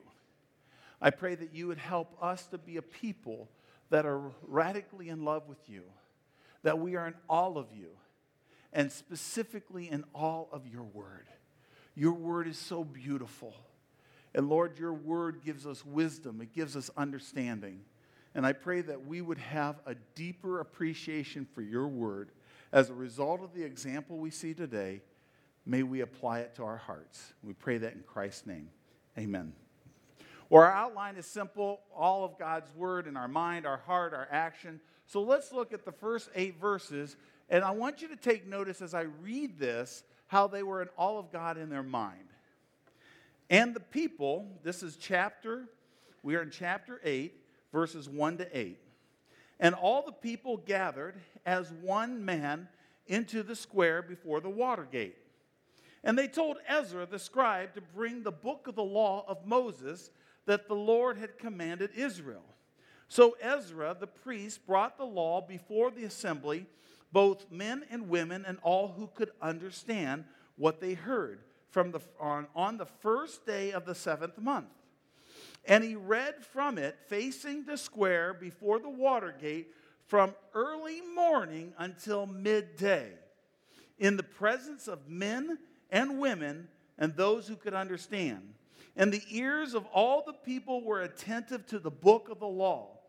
I 1.01 1.09
pray 1.09 1.35
that 1.35 1.53
you 1.53 1.67
would 1.67 1.77
help 1.77 2.17
us 2.21 2.45
to 2.47 2.57
be 2.57 2.77
a 2.77 2.81
people 2.81 3.49
that 3.89 4.05
are 4.05 4.21
radically 4.47 5.09
in 5.09 5.23
love 5.23 5.47
with 5.47 5.69
you, 5.69 5.83
that 6.63 6.79
we 6.79 6.95
are 6.95 7.07
in 7.07 7.13
all 7.29 7.57
of 7.57 7.67
you, 7.73 7.89
and 8.73 8.91
specifically 8.91 9.89
in 9.89 10.03
all 10.13 10.49
of 10.51 10.67
your 10.67 10.83
word. 10.83 11.27
Your 11.95 12.13
word 12.13 12.47
is 12.47 12.57
so 12.57 12.83
beautiful. 12.83 13.53
And 14.35 14.49
Lord, 14.49 14.77
your 14.79 14.93
word 14.93 15.41
gives 15.45 15.65
us 15.65 15.85
wisdom, 15.85 16.41
it 16.41 16.53
gives 16.53 16.75
us 16.75 16.89
understanding. 16.97 17.81
And 18.35 18.45
I 18.47 18.53
pray 18.53 18.81
that 18.81 19.05
we 19.05 19.21
would 19.21 19.37
have 19.37 19.75
a 19.85 19.95
deeper 20.15 20.59
appreciation 20.59 21.47
for 21.53 21.61
your 21.61 21.87
word. 21.87 22.31
As 22.71 22.89
a 22.89 22.93
result 22.93 23.41
of 23.43 23.53
the 23.53 23.63
example 23.63 24.17
we 24.17 24.31
see 24.31 24.55
today, 24.55 25.01
may 25.67 25.83
we 25.83 26.01
apply 26.01 26.39
it 26.39 26.55
to 26.55 26.63
our 26.63 26.77
hearts. 26.77 27.33
We 27.43 27.53
pray 27.53 27.77
that 27.77 27.93
in 27.93 28.01
Christ's 28.01 28.47
name. 28.47 28.69
Amen. 29.19 29.53
Well, 30.49 30.63
our 30.63 30.71
outline 30.71 31.15
is 31.15 31.25
simple 31.25 31.81
all 31.95 32.23
of 32.23 32.37
God's 32.37 32.73
word 32.75 33.07
in 33.07 33.17
our 33.17 33.27
mind, 33.27 33.65
our 33.65 33.77
heart, 33.77 34.13
our 34.13 34.27
action. 34.31 34.79
So 35.07 35.21
let's 35.21 35.51
look 35.51 35.73
at 35.73 35.85
the 35.85 35.91
first 35.91 36.29
eight 36.35 36.59
verses. 36.59 37.15
And 37.49 37.63
I 37.63 37.71
want 37.71 38.01
you 38.01 38.07
to 38.09 38.15
take 38.15 38.47
notice 38.47 38.81
as 38.81 38.93
I 38.93 39.01
read 39.21 39.59
this 39.59 40.03
how 40.27 40.47
they 40.47 40.63
were 40.63 40.81
in 40.81 40.89
all 40.97 41.19
of 41.19 41.31
God 41.31 41.57
in 41.57 41.69
their 41.69 41.83
mind. 41.83 42.29
And 43.49 43.75
the 43.75 43.79
people, 43.79 44.47
this 44.63 44.81
is 44.81 44.95
chapter, 44.95 45.65
we 46.23 46.35
are 46.35 46.41
in 46.41 46.49
chapter 46.49 46.99
8, 47.03 47.33
verses 47.71 48.09
1 48.09 48.37
to 48.37 48.57
8. 48.57 48.79
And 49.59 49.75
all 49.75 50.03
the 50.05 50.11
people 50.11 50.57
gathered 50.57 51.15
as 51.45 51.71
one 51.71 52.25
man 52.25 52.67
into 53.07 53.43
the 53.43 53.55
square 53.55 54.01
before 54.01 54.39
the 54.39 54.49
water 54.49 54.87
gate. 54.89 55.17
And 56.03 56.17
they 56.17 56.27
told 56.27 56.57
Ezra 56.67 57.05
the 57.05 57.19
scribe 57.19 57.75
to 57.75 57.81
bring 57.81 58.23
the 58.23 58.31
book 58.31 58.67
of 58.67 58.75
the 58.75 58.83
law 58.83 59.23
of 59.27 59.45
Moses 59.45 60.09
that 60.45 60.67
the 60.67 60.75
Lord 60.75 61.17
had 61.17 61.37
commanded 61.37 61.91
Israel. 61.95 62.43
So 63.07 63.35
Ezra 63.41 63.95
the 63.99 64.07
priest 64.07 64.65
brought 64.65 64.97
the 64.97 65.05
law 65.05 65.41
before 65.41 65.91
the 65.91 66.03
assembly, 66.03 66.65
both 67.11 67.51
men 67.51 67.83
and 67.91 68.09
women, 68.09 68.43
and 68.45 68.57
all 68.63 68.87
who 68.87 69.07
could 69.07 69.31
understand 69.41 70.25
what 70.55 70.81
they 70.81 70.93
heard 70.93 71.41
from 71.69 71.91
the, 71.91 71.99
on, 72.19 72.47
on 72.55 72.77
the 72.77 72.85
first 72.85 73.45
day 73.45 73.71
of 73.71 73.85
the 73.85 73.95
seventh 73.95 74.37
month. 74.37 74.67
And 75.65 75.83
he 75.83 75.95
read 75.95 76.43
from 76.43 76.77
it, 76.77 76.97
facing 77.07 77.65
the 77.65 77.77
square 77.77 78.33
before 78.33 78.79
the 78.79 78.89
water 78.89 79.33
gate, 79.39 79.67
from 80.05 80.35
early 80.53 81.01
morning 81.15 81.73
until 81.77 82.25
midday, 82.25 83.11
in 83.97 84.17
the 84.17 84.23
presence 84.23 84.87
of 84.87 85.07
men 85.07 85.57
and 85.89 86.19
women 86.19 86.67
and 86.97 87.15
those 87.15 87.47
who 87.47 87.55
could 87.55 87.73
understand. 87.73 88.53
And 88.95 89.11
the 89.11 89.23
ears 89.29 89.73
of 89.73 89.85
all 89.87 90.23
the 90.25 90.33
people 90.33 90.83
were 90.83 91.01
attentive 91.01 91.65
to 91.67 91.79
the 91.79 91.91
book 91.91 92.29
of 92.29 92.39
the 92.39 92.47
law. 92.47 92.99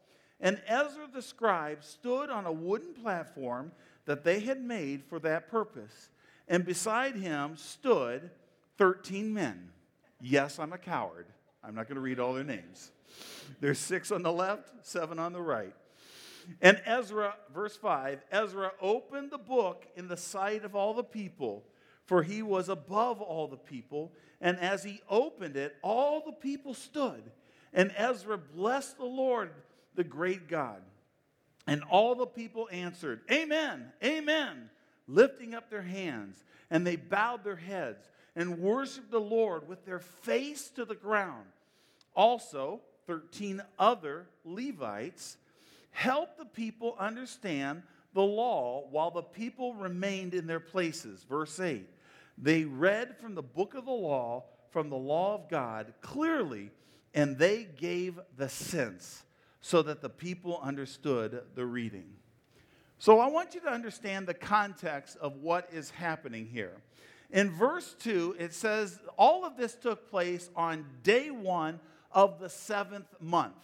And 0.40 0.60
Ezra 0.66 1.08
the 1.12 1.22
scribe 1.22 1.84
stood 1.84 2.30
on 2.30 2.46
a 2.46 2.52
wooden 2.52 2.94
platform 2.94 3.72
that 4.06 4.24
they 4.24 4.40
had 4.40 4.60
made 4.60 5.04
for 5.04 5.18
that 5.20 5.48
purpose. 5.48 6.10
And 6.48 6.64
beside 6.64 7.16
him 7.16 7.56
stood 7.56 8.30
13 8.78 9.32
men. 9.32 9.70
Yes, 10.20 10.58
I'm 10.58 10.72
a 10.72 10.78
coward. 10.78 11.26
I'm 11.62 11.74
not 11.74 11.88
going 11.88 11.96
to 11.96 12.02
read 12.02 12.20
all 12.20 12.34
their 12.34 12.44
names. 12.44 12.90
There's 13.60 13.78
six 13.78 14.10
on 14.10 14.22
the 14.22 14.32
left, 14.32 14.70
seven 14.82 15.18
on 15.18 15.32
the 15.32 15.40
right. 15.40 15.74
And 16.60 16.80
Ezra, 16.84 17.34
verse 17.54 17.76
5 17.76 18.20
Ezra 18.30 18.72
opened 18.80 19.30
the 19.30 19.38
book 19.38 19.86
in 19.96 20.08
the 20.08 20.16
sight 20.16 20.64
of 20.64 20.74
all 20.74 20.92
the 20.92 21.04
people, 21.04 21.64
for 22.04 22.22
he 22.22 22.42
was 22.42 22.68
above 22.68 23.20
all 23.22 23.48
the 23.48 23.56
people. 23.56 24.12
And 24.44 24.60
as 24.60 24.84
he 24.84 25.00
opened 25.08 25.56
it, 25.56 25.74
all 25.80 26.22
the 26.24 26.32
people 26.32 26.74
stood. 26.74 27.22
And 27.72 27.90
Ezra 27.96 28.36
blessed 28.36 28.98
the 28.98 29.06
Lord, 29.06 29.50
the 29.94 30.04
great 30.04 30.48
God. 30.48 30.82
And 31.66 31.82
all 31.84 32.14
the 32.14 32.26
people 32.26 32.68
answered, 32.70 33.22
Amen, 33.32 33.90
Amen, 34.04 34.68
lifting 35.08 35.54
up 35.54 35.70
their 35.70 35.82
hands. 35.82 36.44
And 36.70 36.86
they 36.86 36.96
bowed 36.96 37.42
their 37.42 37.56
heads 37.56 38.06
and 38.36 38.58
worshiped 38.58 39.10
the 39.10 39.18
Lord 39.18 39.66
with 39.66 39.86
their 39.86 39.98
face 39.98 40.68
to 40.76 40.84
the 40.84 40.94
ground. 40.94 41.46
Also, 42.14 42.82
13 43.06 43.62
other 43.78 44.26
Levites 44.44 45.38
helped 45.90 46.36
the 46.36 46.44
people 46.44 46.96
understand 46.98 47.82
the 48.12 48.20
law 48.20 48.84
while 48.90 49.10
the 49.10 49.22
people 49.22 49.72
remained 49.72 50.34
in 50.34 50.46
their 50.46 50.60
places. 50.60 51.24
Verse 51.24 51.58
8 51.58 51.88
They 52.36 52.64
read 52.64 53.16
from 53.18 53.34
the 53.34 53.42
book 53.42 53.74
of 53.74 53.84
the 53.84 53.92
law, 53.92 54.44
from 54.70 54.90
the 54.90 54.96
law 54.96 55.34
of 55.34 55.48
God, 55.48 55.94
clearly, 56.00 56.70
and 57.14 57.38
they 57.38 57.64
gave 57.64 58.18
the 58.36 58.48
sense 58.48 59.24
so 59.60 59.82
that 59.82 60.02
the 60.02 60.10
people 60.10 60.58
understood 60.62 61.42
the 61.54 61.64
reading. 61.64 62.06
So 62.98 63.18
I 63.18 63.28
want 63.28 63.54
you 63.54 63.60
to 63.60 63.70
understand 63.70 64.26
the 64.26 64.34
context 64.34 65.16
of 65.18 65.36
what 65.36 65.68
is 65.72 65.90
happening 65.90 66.46
here. 66.46 66.82
In 67.30 67.50
verse 67.50 67.94
2, 68.00 68.36
it 68.38 68.54
says 68.54 68.98
all 69.16 69.44
of 69.44 69.56
this 69.56 69.74
took 69.74 70.10
place 70.10 70.50
on 70.54 70.86
day 71.02 71.30
one 71.30 71.80
of 72.12 72.38
the 72.40 72.48
seventh 72.48 73.08
month. 73.20 73.56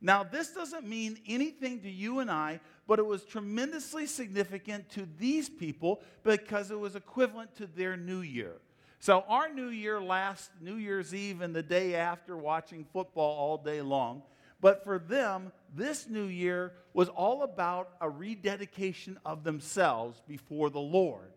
Now, 0.00 0.22
this 0.22 0.50
doesn't 0.50 0.86
mean 0.86 1.18
anything 1.26 1.80
to 1.80 1.90
you 1.90 2.18
and 2.18 2.30
I, 2.30 2.60
but 2.86 2.98
it 2.98 3.06
was 3.06 3.24
tremendously 3.24 4.06
significant 4.06 4.90
to 4.90 5.08
these 5.18 5.48
people 5.48 6.02
because 6.22 6.70
it 6.70 6.78
was 6.78 6.96
equivalent 6.96 7.56
to 7.56 7.66
their 7.66 7.96
new 7.96 8.20
year. 8.20 8.56
So, 8.98 9.24
our 9.28 9.52
new 9.52 9.68
year 9.68 10.00
lasts 10.00 10.50
New 10.60 10.76
Year's 10.76 11.14
Eve 11.14 11.40
and 11.40 11.54
the 11.54 11.62
day 11.62 11.94
after 11.94 12.36
watching 12.36 12.84
football 12.92 13.36
all 13.36 13.58
day 13.58 13.80
long. 13.80 14.22
But 14.60 14.84
for 14.84 14.98
them, 14.98 15.52
this 15.74 16.08
new 16.08 16.24
year 16.24 16.72
was 16.92 17.08
all 17.10 17.42
about 17.42 17.90
a 18.00 18.08
rededication 18.08 19.18
of 19.24 19.44
themselves 19.44 20.22
before 20.26 20.70
the 20.70 20.80
Lord. 20.80 21.30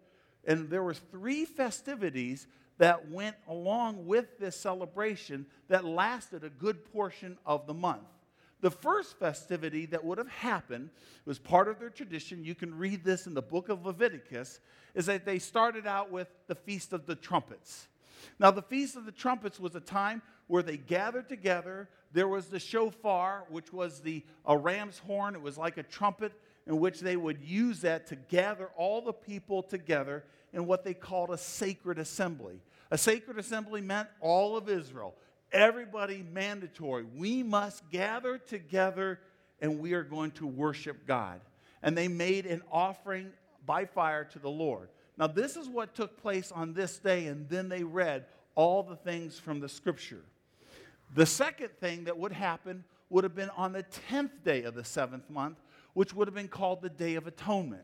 And 0.45 0.69
there 0.69 0.83
was 0.83 0.99
three 1.11 1.45
festivities 1.45 2.47
that 2.77 3.09
went 3.09 3.35
along 3.47 4.05
with 4.05 4.39
this 4.39 4.55
celebration 4.55 5.45
that 5.67 5.83
lasted 5.83 6.43
a 6.43 6.49
good 6.49 6.91
portion 6.93 7.37
of 7.45 7.67
the 7.67 7.73
month. 7.73 8.07
The 8.61 8.71
first 8.71 9.17
festivity 9.17 9.85
that 9.87 10.03
would 10.03 10.17
have 10.17 10.29
happened 10.29 10.89
was 11.25 11.39
part 11.39 11.67
of 11.67 11.79
their 11.79 11.89
tradition. 11.89 12.43
You 12.43 12.55
can 12.55 12.77
read 12.77 13.03
this 13.03 13.25
in 13.25 13.33
the 13.33 13.41
book 13.41 13.69
of 13.69 13.85
Leviticus, 13.85 14.59
is 14.95 15.05
that 15.05 15.25
they 15.25 15.39
started 15.39 15.87
out 15.87 16.11
with 16.11 16.27
the 16.47 16.55
Feast 16.55 16.91
of 16.91 17.05
the 17.05 17.15
Trumpets. 17.15 17.87
Now, 18.37 18.51
the 18.51 18.61
Feast 18.61 18.97
of 18.97 19.05
the 19.05 19.11
Trumpets 19.13 19.59
was 19.59 19.75
a 19.75 19.79
time 19.79 20.21
where 20.47 20.63
they 20.63 20.77
gathered 20.77 21.29
together. 21.29 21.87
There 22.11 22.27
was 22.27 22.47
the 22.47 22.59
shofar, 22.59 23.45
which 23.49 23.71
was 23.71 24.01
the, 24.01 24.25
a 24.45 24.57
ram's 24.57 24.99
horn. 24.99 25.35
It 25.35 25.41
was 25.41 25.57
like 25.57 25.77
a 25.77 25.83
trumpet 25.83 26.33
in 26.67 26.79
which 26.79 26.99
they 26.99 27.15
would 27.15 27.41
use 27.41 27.81
that 27.81 28.07
to 28.07 28.15
gather 28.15 28.69
all 28.75 29.01
the 29.01 29.13
people 29.13 29.63
together 29.63 30.25
in 30.53 30.65
what 30.65 30.83
they 30.83 30.93
called 30.93 31.29
a 31.29 31.37
sacred 31.37 31.97
assembly. 31.97 32.59
A 32.91 32.97
sacred 32.97 33.37
assembly 33.37 33.81
meant 33.81 34.09
all 34.19 34.57
of 34.57 34.67
Israel 34.67 35.15
everybody 35.51 36.23
mandatory. 36.31 37.05
We 37.15 37.43
must 37.43 37.89
gather 37.89 38.37
together 38.37 39.19
and 39.61 39.79
we 39.79 39.93
are 39.93 40.03
going 40.03 40.31
to 40.31 40.47
worship 40.47 41.05
God. 41.05 41.41
And 41.81 41.97
they 41.97 42.07
made 42.07 42.45
an 42.45 42.61
offering 42.71 43.31
by 43.65 43.85
fire 43.85 44.23
to 44.25 44.39
the 44.39 44.49
Lord. 44.49 44.89
Now, 45.17 45.27
this 45.27 45.57
is 45.57 45.67
what 45.67 45.95
took 45.95 46.21
place 46.21 46.51
on 46.51 46.73
this 46.73 46.97
day, 46.97 47.27
and 47.27 47.47
then 47.49 47.67
they 47.67 47.83
read 47.83 48.25
all 48.55 48.83
the 48.83 48.95
things 48.95 49.37
from 49.37 49.59
the 49.59 49.67
scripture. 49.67 50.21
The 51.13 51.25
second 51.25 51.69
thing 51.79 52.05
that 52.05 52.17
would 52.17 52.31
happen 52.31 52.83
would 53.09 53.23
have 53.23 53.35
been 53.35 53.49
on 53.51 53.73
the 53.73 53.83
10th 54.09 54.43
day 54.45 54.63
of 54.63 54.75
the 54.75 54.83
seventh 54.83 55.29
month, 55.29 55.57
which 55.93 56.13
would 56.13 56.27
have 56.27 56.35
been 56.35 56.47
called 56.47 56.81
the 56.81 56.89
Day 56.89 57.15
of 57.15 57.27
Atonement. 57.27 57.83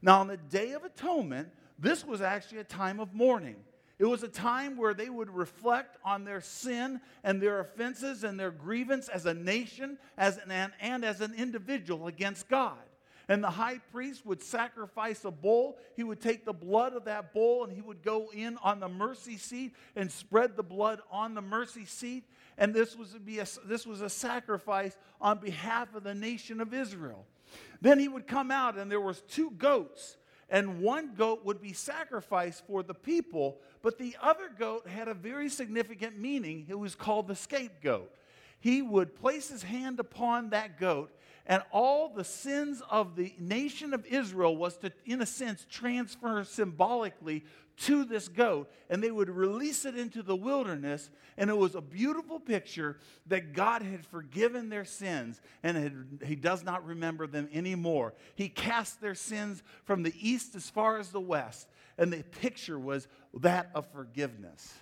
Now, 0.00 0.20
on 0.20 0.26
the 0.26 0.36
Day 0.36 0.72
of 0.72 0.84
Atonement, 0.84 1.48
this 1.78 2.04
was 2.04 2.20
actually 2.20 2.58
a 2.58 2.64
time 2.64 2.98
of 2.98 3.14
mourning. 3.14 3.56
It 4.02 4.06
was 4.06 4.24
a 4.24 4.28
time 4.28 4.76
where 4.76 4.94
they 4.94 5.08
would 5.08 5.30
reflect 5.30 5.96
on 6.04 6.24
their 6.24 6.40
sin 6.40 7.00
and 7.22 7.40
their 7.40 7.60
offenses 7.60 8.24
and 8.24 8.38
their 8.38 8.50
grievance 8.50 9.08
as 9.08 9.26
a 9.26 9.32
nation 9.32 9.96
as 10.18 10.38
an, 10.38 10.72
and 10.80 11.04
as 11.04 11.20
an 11.20 11.34
individual 11.34 12.08
against 12.08 12.48
God. 12.48 12.80
And 13.28 13.44
the 13.44 13.50
high 13.50 13.78
priest 13.92 14.26
would 14.26 14.42
sacrifice 14.42 15.24
a 15.24 15.30
bull. 15.30 15.78
He 15.94 16.02
would 16.02 16.20
take 16.20 16.44
the 16.44 16.52
blood 16.52 16.94
of 16.94 17.04
that 17.04 17.32
bull 17.32 17.62
and 17.62 17.72
he 17.72 17.80
would 17.80 18.02
go 18.02 18.28
in 18.32 18.58
on 18.64 18.80
the 18.80 18.88
mercy 18.88 19.36
seat 19.36 19.72
and 19.94 20.10
spread 20.10 20.56
the 20.56 20.64
blood 20.64 21.00
on 21.08 21.34
the 21.34 21.40
mercy 21.40 21.84
seat. 21.84 22.24
And 22.58 22.74
this 22.74 22.96
was, 22.96 23.10
be 23.24 23.38
a, 23.38 23.46
this 23.66 23.86
was 23.86 24.00
a 24.00 24.10
sacrifice 24.10 24.98
on 25.20 25.38
behalf 25.38 25.94
of 25.94 26.02
the 26.02 26.16
nation 26.16 26.60
of 26.60 26.74
Israel. 26.74 27.24
Then 27.80 28.00
he 28.00 28.08
would 28.08 28.26
come 28.26 28.50
out 28.50 28.76
and 28.76 28.90
there 28.90 29.00
was 29.00 29.20
two 29.28 29.52
goats 29.52 30.16
and 30.52 30.82
one 30.82 31.14
goat 31.14 31.46
would 31.46 31.62
be 31.62 31.72
sacrificed 31.72 32.64
for 32.66 32.82
the 32.82 32.94
people, 32.94 33.58
but 33.80 33.98
the 33.98 34.14
other 34.22 34.50
goat 34.56 34.86
had 34.86 35.08
a 35.08 35.14
very 35.14 35.48
significant 35.48 36.18
meaning. 36.18 36.66
It 36.68 36.78
was 36.78 36.94
called 36.94 37.26
the 37.26 37.34
scapegoat. 37.34 38.12
He 38.60 38.82
would 38.82 39.16
place 39.16 39.48
his 39.48 39.62
hand 39.62 39.98
upon 39.98 40.50
that 40.50 40.78
goat, 40.78 41.10
and 41.46 41.62
all 41.72 42.10
the 42.10 42.22
sins 42.22 42.82
of 42.90 43.16
the 43.16 43.34
nation 43.38 43.94
of 43.94 44.04
Israel 44.04 44.54
was 44.54 44.76
to, 44.76 44.92
in 45.06 45.22
a 45.22 45.26
sense, 45.26 45.66
transfer 45.70 46.44
symbolically 46.44 47.44
to 47.78 48.04
this 48.04 48.28
goat, 48.28 48.70
and 48.90 49.02
they 49.02 49.10
would 49.10 49.30
release 49.30 49.84
it 49.84 49.96
into 49.96 50.22
the 50.22 50.36
wilderness. 50.36 51.10
And 51.36 51.50
it 51.50 51.56
was 51.56 51.74
a 51.74 51.80
beautiful 51.80 52.38
picture 52.38 52.98
that 53.26 53.52
God 53.52 53.82
had 53.82 54.04
forgiven 54.06 54.68
their 54.68 54.84
sins 54.84 55.40
and 55.62 55.76
had, 55.76 56.28
He 56.28 56.36
does 56.36 56.64
not 56.64 56.86
remember 56.86 57.26
them 57.26 57.48
anymore. 57.52 58.14
He 58.34 58.48
cast 58.48 59.00
their 59.00 59.14
sins 59.14 59.62
from 59.84 60.02
the 60.02 60.14
east 60.18 60.54
as 60.54 60.68
far 60.70 60.98
as 60.98 61.10
the 61.10 61.20
west, 61.20 61.68
and 61.98 62.12
the 62.12 62.22
picture 62.22 62.78
was 62.78 63.08
that 63.34 63.70
of 63.74 63.86
forgiveness. 63.92 64.74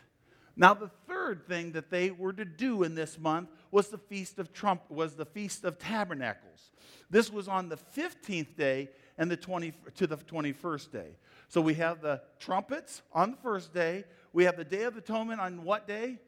Now, 0.56 0.74
the 0.74 0.90
third 1.08 1.46
thing 1.46 1.72
that 1.72 1.90
they 1.90 2.10
were 2.10 2.32
to 2.32 2.44
do 2.44 2.82
in 2.82 2.94
this 2.94 3.18
month 3.18 3.48
was 3.70 3.88
the 3.88 3.98
feast 3.98 4.38
of 4.38 4.52
Trump, 4.52 4.82
was 4.90 5.14
the 5.14 5.24
feast 5.24 5.64
of 5.64 5.78
tabernacles. 5.78 6.70
This 7.08 7.32
was 7.32 7.48
on 7.48 7.68
the 7.68 7.78
15th 7.96 8.56
day 8.56 8.90
and 9.16 9.30
the 9.30 9.36
20 9.36 9.72
to 9.96 10.06
the 10.06 10.16
21st 10.16 10.92
day. 10.92 11.16
So 11.50 11.60
we 11.60 11.74
have 11.74 12.00
the 12.00 12.22
trumpets 12.38 13.02
on 13.12 13.32
the 13.32 13.36
first 13.38 13.74
day. 13.74 14.04
We 14.32 14.44
have 14.44 14.56
the 14.56 14.64
Day 14.64 14.84
of 14.84 14.96
Atonement 14.96 15.40
on 15.40 15.64
what 15.64 15.88
day? 15.88 16.20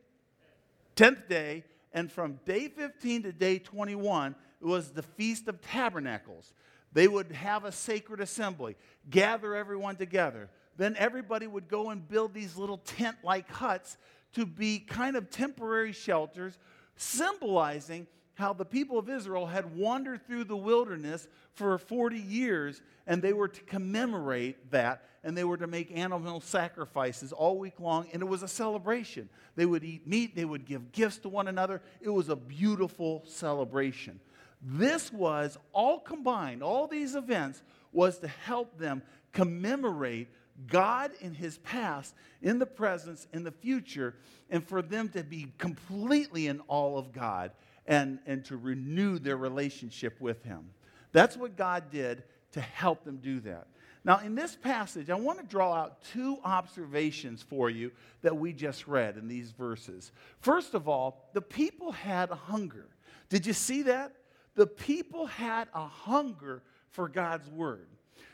10th 0.97 1.29
day. 1.29 1.63
And 1.93 2.11
from 2.11 2.41
day 2.45 2.67
15 2.67 3.23
to 3.23 3.33
day 3.33 3.61
21, 3.61 4.35
it 4.61 4.67
was 4.67 4.91
the 4.91 5.03
Feast 5.03 5.47
of 5.47 5.61
Tabernacles. 5.61 6.53
They 6.93 7.07
would 7.07 7.31
have 7.31 7.65
a 7.65 7.71
sacred 7.71 8.21
assembly, 8.21 8.75
gather 9.11 9.55
everyone 9.55 9.95
together. 9.95 10.51
Then 10.77 10.97
everybody 10.99 11.47
would 11.47 11.69
go 11.69 11.91
and 11.91 12.07
build 12.07 12.35
these 12.35 12.57
little 12.57 12.79
tent 12.79 13.19
like 13.23 13.49
huts 13.49 13.99
to 14.33 14.45
be 14.45 14.81
kind 14.81 15.15
of 15.15 15.31
temporary 15.31 15.93
shelters, 15.93 16.59
symbolizing 16.97 18.09
how 18.35 18.53
the 18.53 18.65
people 18.65 18.99
of 18.99 19.09
Israel 19.09 19.47
had 19.47 19.77
wandered 19.77 20.27
through 20.27 20.45
the 20.45 20.57
wilderness 20.57 21.29
for 21.55 21.77
40 21.77 22.19
years, 22.19 22.81
and 23.07 23.21
they 23.21 23.33
were 23.33 23.49
to 23.49 23.61
commemorate 23.63 24.71
that, 24.71 25.05
and 25.23 25.37
they 25.37 25.45
were 25.45 25.59
to 25.59 25.67
make 25.67 25.97
animal 25.97 26.41
sacrifices 26.41 27.33
all 27.33 27.59
week 27.59 27.79
long, 27.79 28.09
and 28.13 28.23
it 28.23 28.27
was 28.27 28.43
a 28.43 28.49
celebration. 28.49 29.29
They 29.55 29.67
would 29.67 29.85
eat 29.85 30.07
meat, 30.07 30.35
they 30.35 30.47
would 30.47 30.65
give 30.65 30.93
gifts 30.93 31.19
to 31.19 31.29
one 31.29 31.49
another. 31.49 31.83
It 32.01 32.09
was 32.09 32.31
a 32.31 32.37
beautiful 32.37 33.23
celebration. 33.27 34.19
This 34.63 35.13
was 35.13 35.59
all 35.73 36.01
combined, 36.01 36.63
all 36.63 36.87
these 36.87 37.15
events 37.15 37.63
was 37.93 38.19
to 38.21 38.29
help 38.29 38.79
them 38.79 39.03
commemorate 39.33 40.29
God 40.67 41.11
in 41.21 41.35
his 41.35 41.59
past, 41.59 42.15
in 42.41 42.59
the 42.59 42.67
presence, 42.67 43.27
in 43.33 43.43
the 43.43 43.51
future, 43.51 44.15
and 44.51 44.67
for 44.67 44.81
them 44.83 45.09
to 45.11 45.23
be 45.23 45.53
completely 45.59 46.47
in 46.47 46.61
awe 46.69 46.97
of 46.97 47.13
God 47.13 47.51
and, 47.93 48.21
and 48.25 48.43
to 48.47 48.57
renew 48.57 49.19
their 49.19 49.37
relationship 49.37 50.19
with 50.19 50.43
Him. 50.45 50.71
That's 51.13 51.37
what 51.37 51.57
God 51.59 51.91
did 51.91 52.23
to 52.53 52.61
help 52.63 53.05
them 53.05 53.19
do 53.19 53.41
that. 53.41 53.67
Now, 54.03 54.21
in 54.21 54.35
this 54.35 54.57
passage, 54.57 55.11
I 55.11 55.15
want 55.15 55.41
to 55.41 55.45
draw 55.45 55.75
out 55.75 56.03
two 56.13 56.39
observations 56.43 57.43
for 57.43 57.69
you 57.69 57.93
that 58.23 58.35
we 58.35 58.55
just 58.55 58.89
read 58.89 59.19
in 59.19 59.29
these 59.29 59.51
verses. 59.51 60.11
First 60.41 60.73
of 60.73 60.89
all, 60.89 61.29
the 61.35 61.43
people 61.43 61.93
had 61.93 62.31
a 62.31 62.35
hunger. 62.35 62.87
Did 63.29 63.45
you 63.45 63.53
see 63.53 63.83
that? 63.83 64.13
The 64.55 64.67
people 64.67 65.27
had 65.27 65.69
a 65.75 65.87
hunger 65.87 66.63
for 66.89 67.11
God's 67.11 67.51
word. 67.51 67.89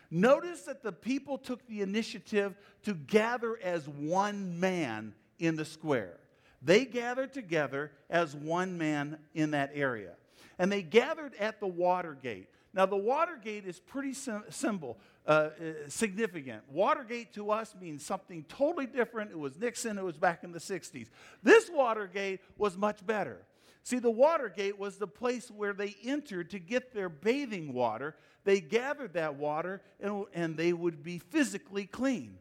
Notice 0.08 0.62
that 0.62 0.84
the 0.84 0.92
people 0.92 1.36
took 1.36 1.66
the 1.66 1.82
initiative 1.82 2.54
to 2.84 2.94
gather 2.94 3.58
as 3.60 3.88
one 3.88 4.60
man 4.60 5.14
in 5.40 5.56
the 5.56 5.64
square. 5.64 6.16
They 6.62 6.84
gathered 6.84 7.32
together 7.32 7.92
as 8.10 8.34
one 8.34 8.78
man 8.78 9.18
in 9.34 9.52
that 9.52 9.70
area. 9.74 10.14
And 10.58 10.72
they 10.72 10.82
gathered 10.82 11.34
at 11.38 11.60
the 11.60 11.66
Watergate. 11.66 12.48
Now, 12.74 12.86
the 12.86 12.96
Watergate 12.96 13.64
is 13.64 13.78
pretty 13.78 14.12
sim- 14.12 14.44
symbol, 14.50 14.98
uh, 15.26 15.30
uh, 15.30 15.50
significant. 15.88 16.62
Watergate 16.68 17.32
to 17.34 17.50
us 17.50 17.74
means 17.80 18.04
something 18.04 18.44
totally 18.48 18.86
different. 18.86 19.30
It 19.30 19.38
was 19.38 19.56
Nixon, 19.58 19.98
it 19.98 20.04
was 20.04 20.16
back 20.16 20.44
in 20.44 20.52
the 20.52 20.58
60s. 20.58 21.08
This 21.42 21.70
Watergate 21.70 22.40
was 22.56 22.76
much 22.76 23.04
better. 23.06 23.38
See, 23.84 24.00
the 24.00 24.10
Watergate 24.10 24.78
was 24.78 24.98
the 24.98 25.06
place 25.06 25.50
where 25.50 25.72
they 25.72 25.96
entered 26.04 26.50
to 26.50 26.58
get 26.58 26.92
their 26.92 27.08
bathing 27.08 27.72
water. 27.72 28.16
They 28.44 28.60
gathered 28.60 29.14
that 29.14 29.36
water 29.36 29.80
and, 29.98 30.26
and 30.34 30.56
they 30.56 30.74
would 30.74 31.02
be 31.02 31.18
physically 31.18 31.86
clean. 31.86 32.38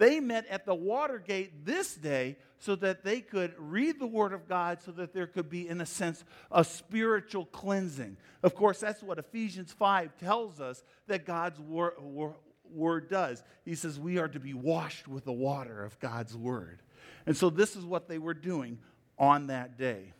They 0.00 0.18
met 0.18 0.46
at 0.46 0.64
the 0.64 0.74
Watergate 0.74 1.66
this 1.66 1.94
day 1.94 2.38
so 2.58 2.74
that 2.76 3.04
they 3.04 3.20
could 3.20 3.52
read 3.58 4.00
the 4.00 4.06
Word 4.06 4.32
of 4.32 4.48
God, 4.48 4.80
so 4.80 4.92
that 4.92 5.12
there 5.12 5.26
could 5.26 5.50
be, 5.50 5.68
in 5.68 5.82
a 5.82 5.86
sense, 5.86 6.24
a 6.50 6.64
spiritual 6.64 7.44
cleansing. 7.44 8.16
Of 8.42 8.54
course, 8.54 8.80
that's 8.80 9.02
what 9.02 9.18
Ephesians 9.18 9.74
5 9.74 10.16
tells 10.16 10.58
us 10.58 10.82
that 11.06 11.26
God's 11.26 11.60
wor- 11.60 11.96
wor- 12.00 12.38
Word 12.72 13.10
does. 13.10 13.42
He 13.66 13.74
says 13.74 14.00
we 14.00 14.16
are 14.16 14.28
to 14.28 14.40
be 14.40 14.54
washed 14.54 15.06
with 15.06 15.26
the 15.26 15.32
water 15.32 15.84
of 15.84 16.00
God's 16.00 16.34
Word. 16.34 16.80
And 17.26 17.36
so 17.36 17.50
this 17.50 17.76
is 17.76 17.84
what 17.84 18.08
they 18.08 18.16
were 18.18 18.32
doing 18.32 18.78
on 19.18 19.48
that 19.48 19.76
day. 19.76 20.14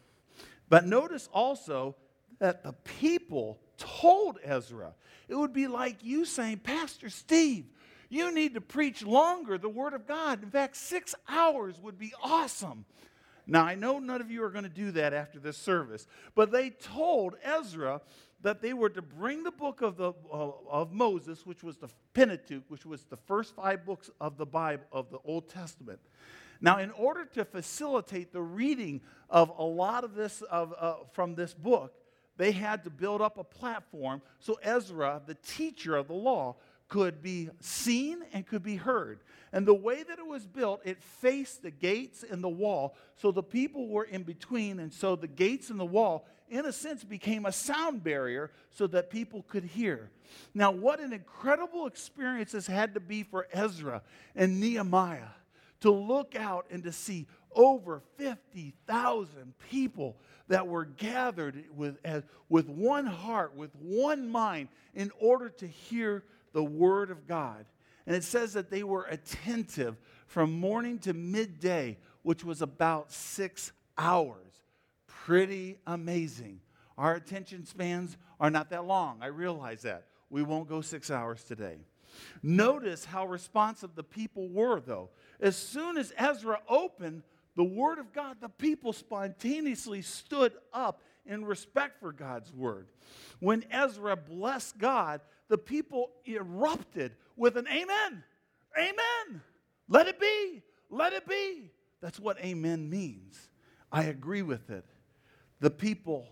But 0.68 0.84
notice 0.84 1.26
also 1.32 1.96
that 2.38 2.62
the 2.62 2.74
people 3.00 3.58
told 3.78 4.38
Ezra, 4.44 4.92
it 5.26 5.36
would 5.36 5.54
be 5.54 5.68
like 5.68 6.04
you 6.04 6.26
saying, 6.26 6.58
Pastor 6.58 7.08
Steve, 7.08 7.64
you 8.10 8.34
need 8.34 8.54
to 8.54 8.60
preach 8.60 9.02
longer 9.02 9.56
the 9.56 9.68
Word 9.68 9.94
of 9.94 10.06
God. 10.06 10.42
In 10.42 10.50
fact, 10.50 10.76
six 10.76 11.14
hours 11.28 11.80
would 11.80 11.98
be 11.98 12.12
awesome. 12.22 12.84
Now, 13.46 13.64
I 13.64 13.74
know 13.74 13.98
none 13.98 14.20
of 14.20 14.30
you 14.30 14.44
are 14.44 14.50
going 14.50 14.64
to 14.64 14.68
do 14.68 14.90
that 14.92 15.14
after 15.14 15.38
this 15.38 15.56
service, 15.56 16.06
but 16.34 16.52
they 16.52 16.70
told 16.70 17.36
Ezra 17.42 18.00
that 18.42 18.62
they 18.62 18.72
were 18.72 18.90
to 18.90 19.02
bring 19.02 19.42
the 19.42 19.50
book 19.50 19.82
of, 19.82 19.96
the, 19.96 20.12
uh, 20.32 20.50
of 20.68 20.92
Moses, 20.92 21.44
which 21.44 21.62
was 21.62 21.76
the 21.76 21.88
Pentateuch, 22.14 22.64
which 22.68 22.86
was 22.86 23.04
the 23.04 23.16
first 23.16 23.54
five 23.54 23.84
books 23.84 24.10
of 24.20 24.36
the 24.36 24.46
Bible, 24.46 24.84
of 24.92 25.10
the 25.10 25.18
Old 25.24 25.48
Testament. 25.48 26.00
Now, 26.60 26.78
in 26.78 26.90
order 26.90 27.24
to 27.24 27.44
facilitate 27.44 28.32
the 28.32 28.42
reading 28.42 29.00
of 29.28 29.52
a 29.56 29.64
lot 29.64 30.04
of 30.04 30.14
this 30.14 30.42
of, 30.42 30.74
uh, 30.78 30.94
from 31.12 31.34
this 31.34 31.54
book, 31.54 31.94
they 32.36 32.52
had 32.52 32.84
to 32.84 32.90
build 32.90 33.20
up 33.20 33.38
a 33.38 33.44
platform 33.44 34.22
so 34.38 34.58
Ezra, 34.62 35.22
the 35.26 35.34
teacher 35.34 35.96
of 35.96 36.08
the 36.08 36.14
law, 36.14 36.56
could 36.90 37.22
be 37.22 37.48
seen 37.60 38.18
and 38.34 38.46
could 38.46 38.62
be 38.62 38.76
heard. 38.76 39.20
And 39.52 39.64
the 39.64 39.74
way 39.74 40.02
that 40.02 40.18
it 40.18 40.26
was 40.26 40.46
built, 40.46 40.82
it 40.84 41.02
faced 41.02 41.62
the 41.62 41.70
gates 41.70 42.24
and 42.28 42.44
the 42.44 42.48
wall, 42.48 42.94
so 43.16 43.32
the 43.32 43.42
people 43.42 43.88
were 43.88 44.04
in 44.04 44.24
between, 44.24 44.78
and 44.78 44.92
so 44.92 45.16
the 45.16 45.26
gates 45.26 45.70
and 45.70 45.80
the 45.80 45.84
wall, 45.84 46.26
in 46.50 46.66
a 46.66 46.72
sense, 46.72 47.02
became 47.02 47.46
a 47.46 47.52
sound 47.52 48.04
barrier 48.04 48.50
so 48.70 48.86
that 48.88 49.08
people 49.08 49.44
could 49.48 49.64
hear. 49.64 50.10
Now, 50.52 50.72
what 50.72 51.00
an 51.00 51.12
incredible 51.12 51.86
experience 51.86 52.52
this 52.52 52.66
had 52.66 52.94
to 52.94 53.00
be 53.00 53.22
for 53.22 53.46
Ezra 53.52 54.02
and 54.36 54.60
Nehemiah 54.60 55.30
to 55.80 55.90
look 55.90 56.36
out 56.36 56.66
and 56.70 56.82
to 56.84 56.92
see 56.92 57.26
over 57.54 58.02
50,000 58.16 59.54
people 59.70 60.16
that 60.48 60.66
were 60.66 60.84
gathered 60.84 61.64
with, 61.74 61.96
as, 62.04 62.24
with 62.48 62.68
one 62.68 63.06
heart, 63.06 63.54
with 63.56 63.70
one 63.76 64.28
mind, 64.28 64.68
in 64.94 65.10
order 65.20 65.48
to 65.48 65.66
hear 65.66 66.24
the 66.52 66.64
Word 66.64 67.10
of 67.10 67.26
God. 67.26 67.66
And 68.06 68.16
it 68.16 68.24
says 68.24 68.54
that 68.54 68.70
they 68.70 68.82
were 68.82 69.04
attentive 69.04 69.96
from 70.26 70.52
morning 70.52 70.98
to 71.00 71.12
midday, 71.12 71.98
which 72.22 72.44
was 72.44 72.62
about 72.62 73.12
six 73.12 73.72
hours. 73.96 74.62
Pretty 75.06 75.78
amazing. 75.86 76.60
Our 76.96 77.14
attention 77.14 77.66
spans 77.66 78.16
are 78.38 78.50
not 78.50 78.70
that 78.70 78.84
long. 78.84 79.18
I 79.20 79.26
realize 79.26 79.82
that. 79.82 80.06
We 80.28 80.42
won't 80.42 80.68
go 80.68 80.80
six 80.80 81.10
hours 81.10 81.44
today. 81.44 81.78
Notice 82.42 83.04
how 83.04 83.26
responsive 83.26 83.94
the 83.94 84.02
people 84.02 84.48
were, 84.48 84.80
though. 84.80 85.10
As 85.40 85.56
soon 85.56 85.98
as 85.98 86.12
Ezra 86.16 86.60
opened 86.68 87.22
the 87.56 87.64
Word 87.64 87.98
of 87.98 88.12
God, 88.12 88.38
the 88.40 88.48
people 88.48 88.92
spontaneously 88.92 90.02
stood 90.02 90.52
up 90.72 91.02
in 91.26 91.44
respect 91.44 92.00
for 92.00 92.12
God's 92.12 92.52
Word. 92.52 92.88
When 93.40 93.64
Ezra 93.70 94.16
blessed 94.16 94.78
God, 94.78 95.20
the 95.50 95.58
people 95.58 96.12
erupted 96.26 97.12
with 97.36 97.58
an 97.58 97.66
amen. 97.66 98.22
Amen. 98.78 99.42
Let 99.88 100.06
it 100.06 100.18
be. 100.18 100.62
Let 100.88 101.12
it 101.12 101.26
be. 101.26 101.72
That's 102.00 102.20
what 102.20 102.38
amen 102.38 102.88
means. 102.88 103.50
I 103.92 104.04
agree 104.04 104.42
with 104.42 104.70
it. 104.70 104.84
The 105.58 105.70
people 105.70 106.28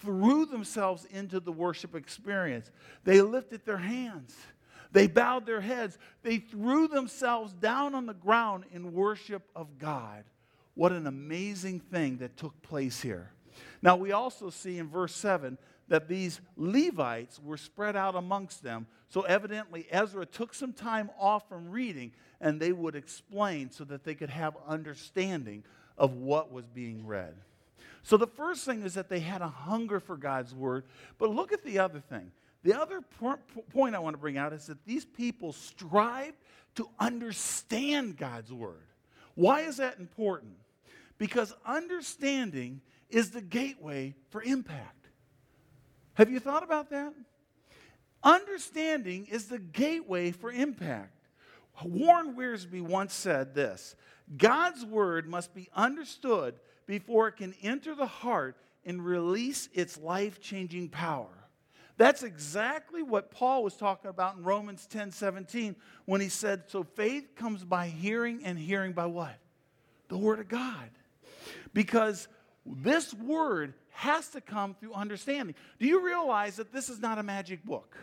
threw 0.00 0.46
themselves 0.46 1.04
into 1.10 1.40
the 1.40 1.52
worship 1.52 1.96
experience. 1.96 2.70
They 3.04 3.20
lifted 3.20 3.66
their 3.66 3.76
hands. 3.76 4.34
They 4.92 5.08
bowed 5.08 5.46
their 5.46 5.60
heads. 5.60 5.98
They 6.22 6.38
threw 6.38 6.86
themselves 6.86 7.52
down 7.52 7.96
on 7.96 8.06
the 8.06 8.14
ground 8.14 8.64
in 8.72 8.92
worship 8.92 9.42
of 9.54 9.78
God. 9.78 10.24
What 10.74 10.92
an 10.92 11.08
amazing 11.08 11.80
thing 11.80 12.18
that 12.18 12.36
took 12.36 12.62
place 12.62 13.00
here. 13.02 13.32
Now, 13.82 13.96
we 13.96 14.12
also 14.12 14.48
see 14.50 14.78
in 14.78 14.88
verse 14.88 15.14
7 15.14 15.58
that 15.90 16.08
these 16.08 16.40
Levites 16.56 17.38
were 17.38 17.56
spread 17.56 17.96
out 17.96 18.14
amongst 18.14 18.62
them. 18.62 18.86
So 19.08 19.22
evidently, 19.22 19.86
Ezra 19.90 20.24
took 20.24 20.54
some 20.54 20.72
time 20.72 21.10
off 21.18 21.48
from 21.48 21.68
reading 21.70 22.12
and 22.40 22.58
they 22.58 22.72
would 22.72 22.94
explain 22.94 23.70
so 23.70 23.84
that 23.84 24.04
they 24.04 24.14
could 24.14 24.30
have 24.30 24.56
understanding 24.66 25.64
of 25.98 26.14
what 26.14 26.50
was 26.50 26.64
being 26.66 27.06
read. 27.06 27.34
So 28.02 28.16
the 28.16 28.28
first 28.28 28.64
thing 28.64 28.82
is 28.82 28.94
that 28.94 29.08
they 29.08 29.20
had 29.20 29.42
a 29.42 29.48
hunger 29.48 30.00
for 30.00 30.16
God's 30.16 30.54
word. 30.54 30.84
But 31.18 31.30
look 31.30 31.52
at 31.52 31.64
the 31.64 31.80
other 31.80 32.00
thing. 32.00 32.30
The 32.62 32.80
other 32.80 33.00
point 33.02 33.94
I 33.94 33.98
want 33.98 34.14
to 34.14 34.20
bring 34.20 34.38
out 34.38 34.52
is 34.52 34.68
that 34.68 34.84
these 34.86 35.04
people 35.04 35.52
strive 35.52 36.34
to 36.76 36.88
understand 36.98 38.16
God's 38.16 38.52
word. 38.52 38.86
Why 39.34 39.62
is 39.62 39.78
that 39.78 39.98
important? 39.98 40.54
Because 41.18 41.52
understanding 41.66 42.80
is 43.10 43.32
the 43.32 43.42
gateway 43.42 44.14
for 44.30 44.40
impact. 44.42 44.99
Have 46.14 46.30
you 46.30 46.40
thought 46.40 46.62
about 46.62 46.90
that? 46.90 47.14
Understanding 48.22 49.26
is 49.30 49.46
the 49.46 49.58
gateway 49.58 50.30
for 50.30 50.52
impact. 50.52 51.14
Warren 51.82 52.34
Wiersbe 52.34 52.82
once 52.82 53.14
said 53.14 53.54
this 53.54 53.94
God's 54.36 54.84
word 54.84 55.28
must 55.28 55.54
be 55.54 55.68
understood 55.74 56.56
before 56.86 57.28
it 57.28 57.36
can 57.36 57.54
enter 57.62 57.94
the 57.94 58.06
heart 58.06 58.56
and 58.84 59.04
release 59.04 59.68
its 59.72 59.98
life 59.98 60.40
changing 60.40 60.88
power. 60.88 61.28
That's 61.96 62.22
exactly 62.22 63.02
what 63.02 63.30
Paul 63.30 63.62
was 63.62 63.76
talking 63.76 64.08
about 64.08 64.36
in 64.36 64.42
Romans 64.42 64.86
10 64.86 65.10
17 65.12 65.76
when 66.06 66.20
he 66.20 66.28
said, 66.28 66.64
So 66.68 66.82
faith 66.82 67.34
comes 67.36 67.64
by 67.64 67.88
hearing, 67.88 68.40
and 68.44 68.58
hearing 68.58 68.92
by 68.92 69.06
what? 69.06 69.36
The 70.08 70.16
Word 70.16 70.40
of 70.40 70.48
God. 70.48 70.90
Because 71.74 72.26
this 72.64 73.12
Word 73.12 73.74
has 74.00 74.28
to 74.28 74.40
come 74.40 74.72
through 74.72 74.94
understanding. 74.94 75.54
Do 75.78 75.86
you 75.86 76.02
realize 76.02 76.56
that 76.56 76.72
this 76.72 76.88
is 76.88 77.00
not 77.00 77.18
a 77.18 77.22
magic 77.22 77.62
book? 77.62 77.94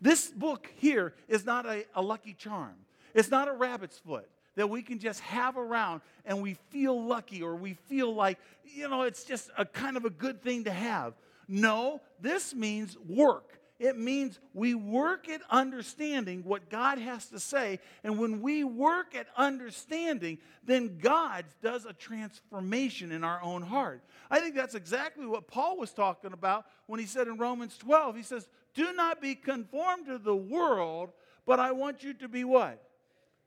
This 0.00 0.28
book 0.28 0.70
here 0.76 1.12
is 1.28 1.44
not 1.44 1.66
a, 1.66 1.84
a 1.94 2.00
lucky 2.00 2.32
charm, 2.32 2.74
it's 3.14 3.30
not 3.30 3.46
a 3.46 3.52
rabbit's 3.52 3.98
foot 3.98 4.28
that 4.54 4.70
we 4.70 4.80
can 4.80 4.98
just 4.98 5.20
have 5.20 5.58
around 5.58 6.00
and 6.24 6.40
we 6.40 6.54
feel 6.70 7.04
lucky 7.04 7.42
or 7.42 7.54
we 7.54 7.74
feel 7.74 8.14
like, 8.14 8.38
you 8.64 8.88
know, 8.88 9.02
it's 9.02 9.24
just 9.24 9.50
a 9.58 9.66
kind 9.66 9.98
of 9.98 10.06
a 10.06 10.10
good 10.10 10.42
thing 10.42 10.64
to 10.64 10.70
have. 10.70 11.12
No, 11.46 12.00
this 12.18 12.54
means 12.54 12.96
work. 13.06 13.60
It 13.78 13.98
means 13.98 14.38
we 14.54 14.74
work 14.74 15.28
at 15.28 15.42
understanding 15.50 16.42
what 16.44 16.70
God 16.70 16.98
has 16.98 17.26
to 17.26 17.38
say. 17.38 17.78
And 18.02 18.18
when 18.18 18.40
we 18.40 18.64
work 18.64 19.14
at 19.14 19.26
understanding, 19.36 20.38
then 20.64 20.98
God 20.98 21.44
does 21.62 21.84
a 21.84 21.92
transformation 21.92 23.12
in 23.12 23.22
our 23.22 23.42
own 23.42 23.60
heart. 23.60 24.02
I 24.30 24.40
think 24.40 24.54
that's 24.54 24.74
exactly 24.74 25.26
what 25.26 25.46
Paul 25.46 25.76
was 25.76 25.92
talking 25.92 26.32
about 26.32 26.64
when 26.86 27.00
he 27.00 27.06
said 27.06 27.28
in 27.28 27.36
Romans 27.36 27.76
12, 27.76 28.16
he 28.16 28.22
says, 28.22 28.48
Do 28.74 28.94
not 28.94 29.20
be 29.20 29.34
conformed 29.34 30.06
to 30.06 30.16
the 30.16 30.36
world, 30.36 31.10
but 31.44 31.60
I 31.60 31.72
want 31.72 32.02
you 32.02 32.14
to 32.14 32.28
be 32.28 32.44
what? 32.44 32.82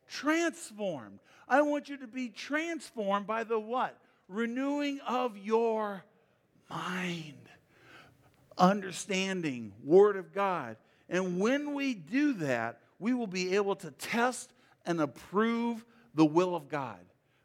Transformed. 0.07 1.19
I 1.47 1.63
want 1.63 1.89
you 1.89 1.97
to 1.97 2.07
be 2.07 2.29
transformed 2.29 3.25
by 3.25 3.43
the 3.43 3.59
what? 3.59 3.97
Renewing 4.27 4.99
of 5.07 5.37
your 5.39 6.03
mind 6.69 7.48
understanding, 8.59 9.73
Word 9.83 10.17
of 10.17 10.33
God. 10.33 10.77
And 11.09 11.39
when 11.39 11.73
we 11.73 11.93
do 11.93 12.33
that, 12.33 12.79
we 12.99 13.13
will 13.13 13.27
be 13.27 13.55
able 13.55 13.75
to 13.77 13.91
test 13.91 14.51
and 14.85 15.01
approve 15.01 15.85
the 16.13 16.25
will 16.25 16.55
of 16.55 16.69
God. 16.69 16.99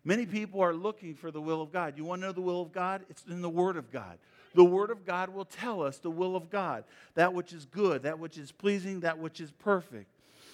Many 0.05 0.27
people 0.27 0.61
are 0.61 0.75
looking 0.75 1.15
for 1.15 1.31
the 1.31 1.41
will 1.41 1.63
of 1.63 1.73
God. 1.73 1.97
You 1.97 2.05
want 2.05 2.21
to 2.21 2.27
know 2.27 2.33
the 2.33 2.43
will 2.43 2.61
of 2.61 2.73
God? 2.73 3.03
It's 3.09 3.25
in 3.25 3.41
the 3.41 3.49
Word 3.49 3.77
of 3.77 3.91
God. 3.91 4.19
The 4.55 4.65
Word 4.65 4.91
of 4.91 5.07
God 5.07 5.31
will 5.31 5.47
tell 5.47 5.83
us 5.83 5.99
the 5.99 6.11
will 6.11 6.37
of 6.37 6.51
God, 6.51 6.85
that 7.15 7.33
which 7.33 7.53
is 7.53 7.65
good, 7.65 8.03
that 8.03 8.19
which 8.19 8.37
is 8.37 8.53
pleasing, 8.53 9.01
that 9.01 9.19
which 9.19 9.41
is 9.41 9.51
perfect. 9.51 10.07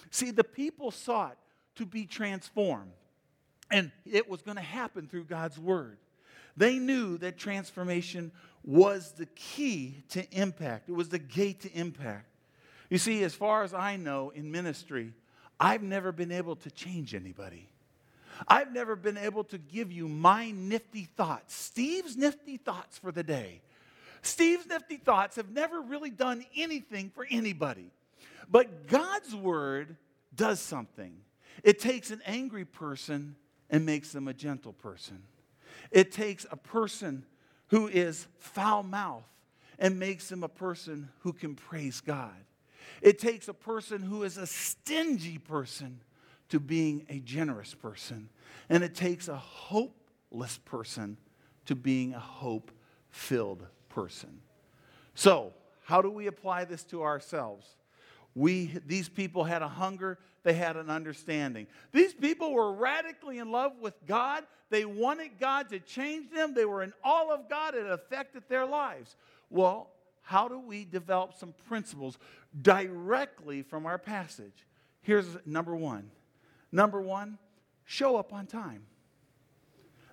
See, 0.09 0.31
the 0.31 0.43
people 0.43 0.89
sought 0.89 1.37
to 1.75 1.85
be 1.85 2.05
transformed, 2.05 2.91
and 3.69 3.91
it 4.05 4.29
was 4.29 4.41
going 4.41 4.57
to 4.57 4.63
happen 4.63 5.07
through 5.07 5.25
God's 5.25 5.59
Word. 5.59 5.97
They 6.57 6.79
knew 6.79 7.17
that 7.19 7.37
transformation 7.37 8.31
was 8.63 9.13
the 9.13 9.25
key 9.27 10.03
to 10.09 10.25
impact, 10.31 10.89
it 10.89 10.93
was 10.93 11.09
the 11.09 11.19
gate 11.19 11.61
to 11.61 11.71
impact. 11.71 12.27
You 12.89 12.97
see, 12.97 13.23
as 13.23 13.33
far 13.33 13.63
as 13.63 13.73
I 13.73 13.95
know 13.95 14.31
in 14.31 14.51
ministry, 14.51 15.13
I've 15.59 15.83
never 15.83 16.11
been 16.11 16.31
able 16.31 16.55
to 16.57 16.71
change 16.71 17.15
anybody. 17.15 17.69
I've 18.47 18.73
never 18.73 18.95
been 18.95 19.17
able 19.17 19.43
to 19.45 19.57
give 19.57 19.91
you 19.91 20.07
my 20.07 20.51
nifty 20.51 21.05
thoughts, 21.15 21.53
Steve's 21.53 22.17
nifty 22.17 22.57
thoughts 22.57 22.97
for 22.97 23.11
the 23.11 23.23
day. 23.23 23.61
Steve's 24.23 24.67
nifty 24.67 24.97
thoughts 24.97 25.35
have 25.35 25.49
never 25.49 25.81
really 25.81 26.09
done 26.09 26.45
anything 26.55 27.11
for 27.13 27.25
anybody. 27.29 27.89
But 28.49 28.87
God's 28.87 29.33
word 29.33 29.95
does 30.35 30.59
something. 30.59 31.13
It 31.63 31.79
takes 31.79 32.11
an 32.11 32.21
angry 32.25 32.65
person 32.65 33.35
and 33.69 33.85
makes 33.85 34.11
them 34.11 34.27
a 34.27 34.33
gentle 34.33 34.73
person. 34.73 35.23
It 35.91 36.11
takes 36.11 36.45
a 36.51 36.57
person 36.57 37.25
who 37.71 37.87
is 37.87 38.27
foul 38.37 38.83
mouthed 38.83 39.25
and 39.79 39.97
makes 39.97 40.31
him 40.31 40.43
a 40.43 40.49
person 40.49 41.09
who 41.19 41.33
can 41.33 41.55
praise 41.55 42.01
God. 42.01 42.35
It 43.01 43.17
takes 43.17 43.47
a 43.47 43.53
person 43.53 44.03
who 44.03 44.23
is 44.23 44.37
a 44.37 44.45
stingy 44.45 45.39
person 45.39 46.01
to 46.49 46.59
being 46.59 47.05
a 47.09 47.19
generous 47.19 47.73
person. 47.73 48.29
And 48.69 48.83
it 48.83 48.93
takes 48.93 49.27
a 49.27 49.37
hopeless 49.37 50.59
person 50.65 51.17
to 51.65 51.75
being 51.75 52.13
a 52.13 52.19
hope 52.19 52.71
filled 53.09 53.65
person. 53.89 54.41
So, 55.15 55.53
how 55.83 56.01
do 56.01 56.11
we 56.11 56.27
apply 56.27 56.65
this 56.65 56.83
to 56.85 57.03
ourselves? 57.03 57.67
We, 58.35 58.77
these 58.85 59.09
people 59.09 59.43
had 59.43 59.61
a 59.61 59.67
hunger, 59.67 60.17
they 60.43 60.53
had 60.53 60.77
an 60.77 60.89
understanding. 60.89 61.67
These 61.91 62.13
people 62.13 62.53
were 62.53 62.71
radically 62.73 63.39
in 63.39 63.51
love 63.51 63.73
with 63.81 63.93
God. 64.07 64.43
They 64.69 64.85
wanted 64.85 65.39
God 65.39 65.69
to 65.69 65.79
change 65.79 66.31
them. 66.31 66.53
They 66.53 66.65
were 66.65 66.81
in 66.81 66.93
all 67.03 67.31
of 67.31 67.49
God. 67.49 67.75
It 67.75 67.85
affected 67.85 68.43
their 68.47 68.65
lives. 68.65 69.15
Well, 69.49 69.89
how 70.21 70.47
do 70.47 70.59
we 70.59 70.85
develop 70.85 71.33
some 71.33 71.53
principles 71.67 72.17
directly 72.61 73.63
from 73.63 73.85
our 73.85 73.97
passage? 73.97 74.65
Here's 75.01 75.25
number 75.45 75.75
one. 75.75 76.09
Number 76.71 77.01
one, 77.01 77.37
show 77.85 78.15
up 78.15 78.31
on 78.31 78.47
time. 78.47 78.83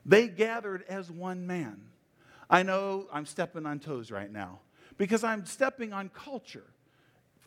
They 0.04 0.26
gathered 0.26 0.84
as 0.88 1.10
one 1.10 1.46
man. 1.46 1.82
I 2.50 2.62
know 2.62 3.06
I'm 3.12 3.26
stepping 3.26 3.66
on 3.66 3.78
toes 3.78 4.10
right 4.10 4.32
now 4.32 4.60
because 4.96 5.22
I'm 5.22 5.44
stepping 5.46 5.92
on 5.92 6.08
culture. 6.08 6.64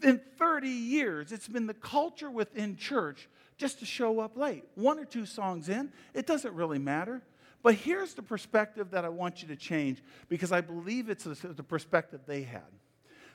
In 0.03 0.19
30 0.37 0.67
years, 0.67 1.31
it's 1.31 1.47
been 1.47 1.67
the 1.67 1.73
culture 1.73 2.29
within 2.29 2.75
church 2.75 3.29
just 3.57 3.79
to 3.79 3.85
show 3.85 4.19
up 4.19 4.35
late. 4.35 4.63
One 4.75 4.97
or 4.99 5.05
two 5.05 5.25
songs 5.25 5.69
in, 5.69 5.91
it 6.13 6.25
doesn't 6.25 6.53
really 6.55 6.79
matter. 6.79 7.21
But 7.63 7.75
here's 7.75 8.15
the 8.15 8.23
perspective 8.23 8.91
that 8.91 9.05
I 9.05 9.09
want 9.09 9.43
you 9.43 9.47
to 9.49 9.55
change 9.55 10.01
because 10.29 10.51
I 10.51 10.61
believe 10.61 11.09
it's 11.09 11.25
the 11.25 11.63
perspective 11.63 12.21
they 12.25 12.41
had. 12.41 12.63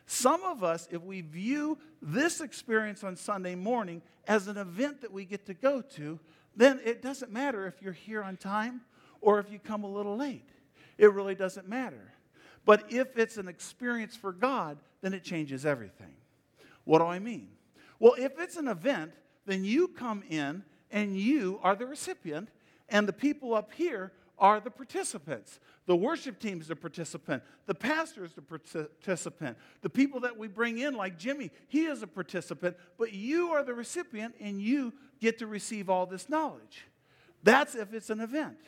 Some 0.06 0.42
of 0.42 0.64
us, 0.64 0.88
if 0.90 1.02
we 1.02 1.20
view 1.20 1.78
this 2.02 2.40
experience 2.40 3.04
on 3.04 3.16
Sunday 3.16 3.54
morning 3.54 4.02
as 4.26 4.48
an 4.48 4.56
event 4.56 5.00
that 5.02 5.12
we 5.12 5.24
get 5.24 5.46
to 5.46 5.54
go 5.54 5.80
to, 5.80 6.18
then 6.56 6.80
it 6.84 7.02
doesn't 7.02 7.32
matter 7.32 7.66
if 7.66 7.80
you're 7.80 7.92
here 7.92 8.22
on 8.22 8.36
time 8.36 8.80
or 9.20 9.38
if 9.38 9.50
you 9.50 9.58
come 9.58 9.84
a 9.84 9.90
little 9.90 10.16
late. 10.16 10.48
It 10.98 11.12
really 11.12 11.34
doesn't 11.34 11.68
matter. 11.68 12.12
But 12.64 12.92
if 12.92 13.16
it's 13.16 13.36
an 13.36 13.46
experience 13.46 14.16
for 14.16 14.32
God, 14.32 14.78
then 15.02 15.14
it 15.14 15.22
changes 15.22 15.64
everything. 15.64 16.15
What 16.86 17.00
do 17.00 17.04
I 17.04 17.18
mean? 17.18 17.48
Well, 17.98 18.14
if 18.16 18.38
it's 18.38 18.56
an 18.56 18.68
event, 18.68 19.12
then 19.44 19.64
you 19.64 19.88
come 19.88 20.22
in 20.30 20.64
and 20.90 21.18
you 21.18 21.60
are 21.62 21.74
the 21.74 21.84
recipient, 21.84 22.48
and 22.88 23.06
the 23.06 23.12
people 23.12 23.54
up 23.54 23.72
here 23.72 24.12
are 24.38 24.60
the 24.60 24.70
participants. 24.70 25.58
The 25.86 25.96
worship 25.96 26.38
team 26.38 26.60
is 26.60 26.68
the 26.68 26.76
participant. 26.76 27.42
The 27.66 27.74
pastor 27.74 28.24
is 28.24 28.32
the 28.34 28.42
participant. 28.42 29.56
The 29.82 29.90
people 29.90 30.20
that 30.20 30.36
we 30.36 30.46
bring 30.46 30.78
in, 30.78 30.94
like 30.94 31.18
Jimmy, 31.18 31.50
he 31.68 31.86
is 31.86 32.02
a 32.02 32.06
participant, 32.06 32.76
but 32.98 33.12
you 33.12 33.48
are 33.48 33.64
the 33.64 33.74
recipient 33.74 34.34
and 34.40 34.60
you 34.60 34.92
get 35.20 35.38
to 35.38 35.46
receive 35.46 35.90
all 35.90 36.06
this 36.06 36.28
knowledge. 36.28 36.86
That's 37.42 37.74
if 37.74 37.94
it's 37.94 38.10
an 38.10 38.20
event. 38.20 38.58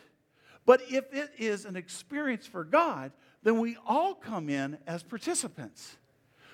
But 0.67 0.83
if 0.91 1.13
it 1.15 1.31
is 1.39 1.65
an 1.65 1.77
experience 1.77 2.47
for 2.47 2.65
God, 2.65 3.13
then 3.43 3.61
we 3.61 3.77
all 3.87 4.15
come 4.15 4.49
in 4.49 4.79
as 4.87 5.03
participants. 5.03 5.97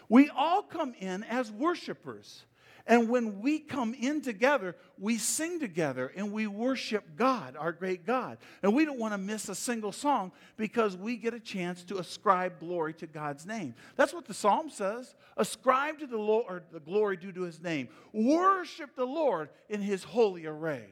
We 0.08 0.30
all 0.30 0.62
come 0.62 0.94
in 0.98 1.22
as 1.24 1.50
worshipers. 1.50 2.44
And 2.86 3.08
when 3.08 3.40
we 3.40 3.60
come 3.60 3.94
in 3.94 4.20
together, 4.20 4.76
we 4.98 5.16
sing 5.16 5.58
together 5.58 6.12
and 6.14 6.32
we 6.32 6.46
worship 6.46 7.16
God, 7.16 7.56
our 7.56 7.72
great 7.72 8.04
God. 8.04 8.36
And 8.62 8.74
we 8.74 8.84
don't 8.84 8.98
want 8.98 9.14
to 9.14 9.18
miss 9.18 9.48
a 9.48 9.54
single 9.54 9.92
song 9.92 10.32
because 10.58 10.94
we 10.94 11.16
get 11.16 11.32
a 11.32 11.40
chance 11.40 11.82
to 11.84 11.96
ascribe 11.96 12.60
glory 12.60 12.92
to 12.94 13.06
God's 13.06 13.46
name. 13.46 13.74
That's 13.96 14.12
what 14.12 14.26
the 14.26 14.34
psalm 14.34 14.68
says. 14.68 15.14
Ascribe 15.38 15.98
to 16.00 16.06
the 16.06 16.18
Lord 16.18 16.64
the 16.72 16.80
glory 16.80 17.16
due 17.16 17.32
to 17.32 17.42
his 17.42 17.62
name. 17.62 17.88
Worship 18.12 18.94
the 18.96 19.06
Lord 19.06 19.48
in 19.70 19.80
his 19.80 20.04
holy 20.04 20.44
array. 20.44 20.84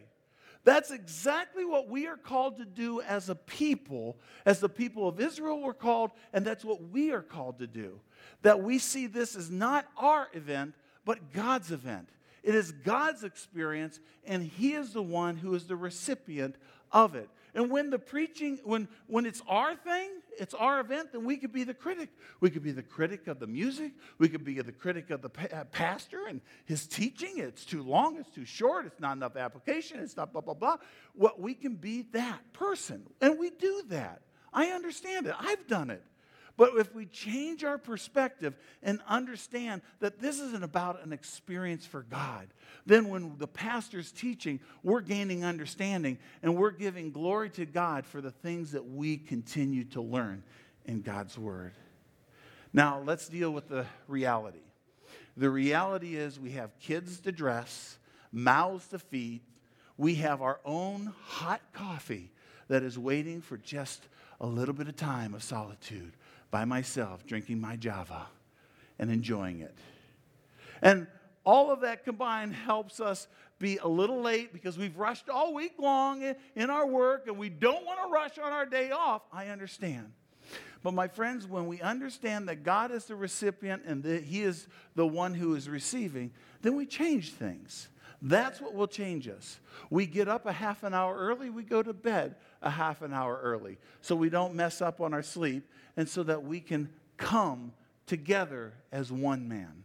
That's 0.64 0.92
exactly 0.92 1.64
what 1.64 1.88
we 1.88 2.07
are 2.07 2.16
called 2.16 2.59
to 2.59 2.64
do 2.64 3.01
as 3.03 3.29
a 3.29 3.35
people, 3.35 4.16
as 4.46 4.61
the 4.61 4.68
people 4.68 5.09
of 5.09 5.20
Israel 5.20 5.61
were 5.61 5.75
called, 5.75 6.12
and 6.33 6.44
that's 6.44 6.64
what 6.64 6.81
we 6.90 7.11
are 7.11 7.22
called 7.22 7.59
to 7.59 7.66
do. 7.66 8.01
That 8.42 8.62
we 8.62 8.78
see 8.78 9.06
this 9.06 9.37
as 9.37 9.50
not 9.50 9.87
our 9.96 10.28
event, 10.32 10.74
but 11.04 11.32
God's 11.32 11.70
event. 11.72 12.08
It 12.42 12.54
is 12.54 12.72
God's 12.72 13.24
experience, 13.24 14.00
and 14.24 14.42
He 14.42 14.74
is 14.74 14.92
the 14.92 15.02
one 15.02 15.37
who 15.37 15.54
is 15.54 15.66
the 15.66 15.76
recipient 15.76 16.56
of 16.90 17.14
it. 17.14 17.28
And 17.54 17.70
when 17.70 17.90
the 17.90 17.98
preaching, 17.98 18.58
when, 18.64 18.88
when 19.06 19.26
it's 19.26 19.42
our 19.46 19.76
thing, 19.76 20.11
it's 20.38 20.54
our 20.54 20.80
event, 20.80 21.12
then 21.12 21.24
we 21.24 21.37
could 21.37 21.52
be 21.52 21.64
the 21.64 21.74
critic. 21.74 22.08
We 22.40 22.48
could 22.48 22.62
be 22.62 22.72
the 22.72 22.82
critic 22.82 23.26
of 23.26 23.40
the 23.40 23.46
music. 23.46 23.92
We 24.18 24.30
could 24.30 24.42
be 24.42 24.58
the 24.61 24.72
critic 24.72 25.11
of 25.11 25.20
the 25.20 25.28
pa- 25.28 25.48
uh, 25.52 25.64
pastor 25.64 26.26
and 26.26 26.40
his 26.64 26.87
teaching. 26.87 27.35
It's 27.37 27.66
too 27.66 27.82
long, 27.82 28.16
it's 28.16 28.30
too 28.30 28.46
short, 28.46 28.87
it's 28.87 29.00
not 29.00 29.16
enough 29.18 29.37
application, 29.37 30.00
it's 30.00 30.16
not 30.16 30.32
blah, 30.32 30.40
blah, 30.40 30.54
blah. 30.54 30.78
Well, 31.14 31.35
we 31.37 31.52
can 31.52 31.74
be 31.74 32.06
that 32.12 32.40
person. 32.54 33.02
And 33.20 33.38
we 33.38 33.50
do 33.50 33.82
that. 33.88 34.22
I 34.52 34.68
understand 34.68 35.26
it. 35.26 35.35
I've 35.38 35.66
done 35.66 35.90
it. 35.90 36.02
But 36.57 36.73
if 36.77 36.95
we 36.95 37.07
change 37.07 37.65
our 37.65 37.79
perspective 37.79 38.55
and 38.83 39.01
understand 39.09 39.83
that 40.01 40.21
this 40.21 40.38
isn't 40.38 40.62
about 40.62 41.05
an 41.05 41.12
experience 41.12 41.87
for 41.87 42.03
God, 42.03 42.49
then 42.85 43.09
when 43.09 43.37
the 43.38 43.47
pastor's 43.47 44.12
teaching, 44.12 44.61
we're 44.83 45.01
gaining 45.01 45.45
understanding 45.45 46.19
and 46.43 46.57
we're 46.57 46.71
giving 46.71 47.11
glory 47.11 47.49
to 47.51 47.65
God 47.65 48.05
for 48.05 48.21
the 48.21 48.31
things 48.31 48.73
that 48.73 48.87
we 48.87 49.17
continue 49.17 49.85
to 49.85 50.03
learn 50.03 50.43
in 50.85 51.01
God's 51.01 51.38
Word. 51.38 51.73
Now, 52.73 53.03
let's 53.05 53.29
deal 53.29 53.51
with 53.51 53.69
the 53.69 53.87
reality. 54.07 54.59
The 55.37 55.51
reality 55.51 56.17
is 56.17 56.38
we 56.38 56.53
have 56.53 56.79
kids 56.79 57.21
to 57.21 57.33
dress, 57.33 57.99
mouths 58.31 58.87
to 58.88 58.99
feed, 58.99 59.41
we 59.97 60.17
have 60.17 60.43
our 60.43 60.61
own 60.65 61.12
hot 61.25 61.61
coffee 61.73 62.31
that 62.69 62.83
is 62.83 62.99
waiting 62.99 63.41
for 63.41 63.57
just 63.57 64.03
a 64.41 64.47
little 64.47 64.75
bit 64.75 64.88
of 64.88 64.97
time 64.97 65.35
of 65.35 65.43
solitude 65.43 66.12
by 66.53 66.65
myself, 66.67 67.27
drinking 67.27 67.61
my 67.61 67.75
Java 67.75 68.27
and 69.01 69.11
enjoying 69.11 69.61
it. 69.61 69.75
And 70.83 71.09
all 71.45 71.73
of 71.73 71.81
that 71.81 72.05
combined 72.05 72.55
helps 72.55 73.01
us 73.01 73.27
be 73.59 73.79
a 73.79 73.88
little 73.88 74.21
late 74.21 74.53
because 74.53 74.77
we've 74.77 74.97
rushed 74.97 75.29
all 75.29 75.55
week 75.55 75.75
long 75.79 76.35
in 76.55 76.71
our 76.71 76.87
work 76.87 77.27
and 77.27 77.38
we 77.38 77.49
don't 77.49 77.85
want 77.85 78.01
to 78.03 78.09
rush 78.09 78.38
on 78.38 78.53
our 78.53 78.67
day 78.67 78.91
off. 78.91 79.23
I 79.33 79.49
understand. 79.49 80.12
But 80.83 80.95
my 80.95 81.09
friends, 81.09 81.47
when 81.47 81.67
we 81.67 81.81
understand 81.81 82.49
that 82.49 82.65
God 82.65 82.91
is 82.91 83.07
the 83.07 83.17
recipient 83.17 83.83
and 83.87 84.03
that 84.03 84.25
He 84.25 84.43
is 84.43 84.67
the 84.95 85.07
one 85.07 85.33
who 85.33 85.55
is 85.55 85.69
receiving, 85.69 86.33
then 86.61 86.77
we 86.77 86.87
change 86.87 87.33
things. 87.33 87.88
That's 88.21 88.61
what 88.61 88.75
will 88.75 88.87
change 88.88 89.27
us. 89.27 89.59
We 89.91 90.07
get 90.07 90.29
up 90.29 90.47
a 90.47 90.53
half 90.53 90.83
an 90.83 90.93
hour 90.93 91.17
early, 91.17 91.51
we 91.51 91.62
go 91.65 91.83
to 91.83 91.93
bed 91.93 92.37
a 92.61 92.71
half 92.71 93.03
an 93.03 93.12
hour 93.12 93.41
early 93.43 93.79
so 94.01 94.15
we 94.15 94.29
don't 94.29 94.55
mess 94.55 94.81
up 94.81 95.01
on 95.01 95.12
our 95.15 95.23
sleep 95.23 95.65
and 95.96 96.09
so 96.09 96.22
that 96.22 96.44
we 96.44 96.61
can 96.61 96.90
come 97.16 97.72
together 98.07 98.72
as 98.90 99.12
one 99.12 99.48
man. 99.48 99.85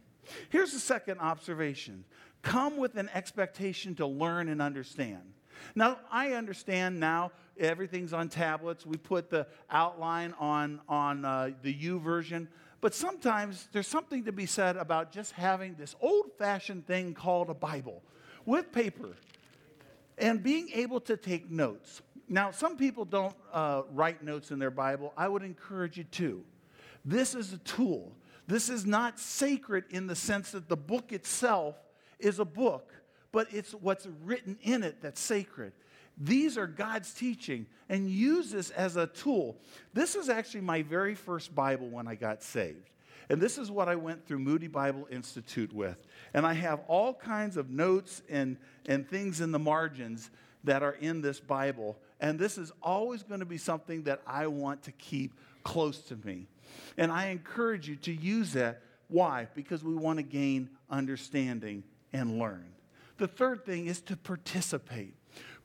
Here's 0.50 0.72
the 0.72 0.78
second 0.78 1.20
observation 1.20 2.04
come 2.42 2.76
with 2.76 2.96
an 2.96 3.10
expectation 3.14 3.94
to 3.96 4.06
learn 4.06 4.48
and 4.48 4.62
understand. 4.62 5.22
Now, 5.74 5.98
I 6.10 6.32
understand 6.32 7.00
now 7.00 7.32
everything's 7.58 8.12
on 8.12 8.28
tablets. 8.28 8.86
We 8.86 8.96
put 8.96 9.28
the 9.28 9.46
outline 9.70 10.34
on, 10.38 10.80
on 10.88 11.24
uh, 11.24 11.50
the 11.62 11.74
YouVersion. 11.74 12.46
but 12.80 12.94
sometimes 12.94 13.68
there's 13.72 13.88
something 13.88 14.24
to 14.24 14.32
be 14.32 14.46
said 14.46 14.76
about 14.76 15.12
just 15.12 15.32
having 15.32 15.74
this 15.74 15.96
old 16.00 16.32
fashioned 16.38 16.86
thing 16.86 17.12
called 17.12 17.50
a 17.50 17.54
Bible 17.54 18.02
with 18.46 18.70
paper 18.70 19.16
and 20.16 20.42
being 20.42 20.70
able 20.74 21.00
to 21.00 21.16
take 21.16 21.50
notes. 21.50 22.02
Now, 22.28 22.50
some 22.50 22.76
people 22.76 23.04
don't 23.04 23.34
uh, 23.52 23.82
write 23.92 24.22
notes 24.22 24.50
in 24.50 24.58
their 24.58 24.70
Bible. 24.70 25.12
I 25.16 25.28
would 25.28 25.42
encourage 25.42 25.96
you 25.96 26.04
to. 26.04 26.44
This 27.04 27.34
is 27.34 27.52
a 27.52 27.58
tool. 27.58 28.12
This 28.46 28.68
is 28.68 28.84
not 28.84 29.18
sacred 29.18 29.84
in 29.90 30.06
the 30.06 30.16
sense 30.16 30.50
that 30.52 30.68
the 30.68 30.76
book 30.76 31.12
itself 31.12 31.76
is 32.18 32.38
a 32.38 32.44
book, 32.44 32.92
but 33.32 33.48
it's 33.52 33.72
what's 33.72 34.06
written 34.24 34.58
in 34.62 34.82
it 34.82 35.02
that's 35.02 35.20
sacred. 35.20 35.72
These 36.20 36.58
are 36.58 36.66
God's 36.66 37.12
teaching, 37.14 37.66
and 37.88 38.10
use 38.10 38.50
this 38.50 38.70
as 38.70 38.96
a 38.96 39.06
tool. 39.06 39.56
This 39.94 40.16
is 40.16 40.28
actually 40.28 40.62
my 40.62 40.82
very 40.82 41.14
first 41.14 41.54
Bible 41.54 41.88
when 41.88 42.08
I 42.08 42.16
got 42.16 42.42
saved. 42.42 42.90
And 43.30 43.40
this 43.40 43.58
is 43.58 43.70
what 43.70 43.88
I 43.88 43.94
went 43.94 44.26
through 44.26 44.38
Moody 44.38 44.68
Bible 44.68 45.06
Institute 45.10 45.72
with. 45.72 46.06
And 46.34 46.46
I 46.46 46.54
have 46.54 46.80
all 46.88 47.14
kinds 47.14 47.56
of 47.56 47.70
notes 47.70 48.22
and, 48.28 48.56
and 48.86 49.08
things 49.08 49.40
in 49.40 49.52
the 49.52 49.58
margins 49.58 50.30
that 50.64 50.82
are 50.82 50.94
in 50.94 51.20
this 51.20 51.38
Bible. 51.38 51.98
And 52.20 52.38
this 52.38 52.58
is 52.58 52.72
always 52.82 53.22
going 53.22 53.40
to 53.40 53.46
be 53.46 53.58
something 53.58 54.02
that 54.04 54.22
I 54.26 54.46
want 54.48 54.82
to 54.84 54.92
keep 54.92 55.34
close 55.62 55.98
to 56.04 56.16
me. 56.16 56.48
And 56.96 57.12
I 57.12 57.26
encourage 57.28 57.88
you 57.88 57.96
to 57.96 58.12
use 58.12 58.52
that. 58.54 58.82
Why? 59.08 59.48
Because 59.54 59.84
we 59.84 59.94
want 59.94 60.18
to 60.18 60.22
gain 60.22 60.70
understanding 60.90 61.84
and 62.12 62.38
learn. 62.38 62.66
The 63.18 63.28
third 63.28 63.64
thing 63.64 63.86
is 63.86 64.00
to 64.02 64.16
participate. 64.16 65.14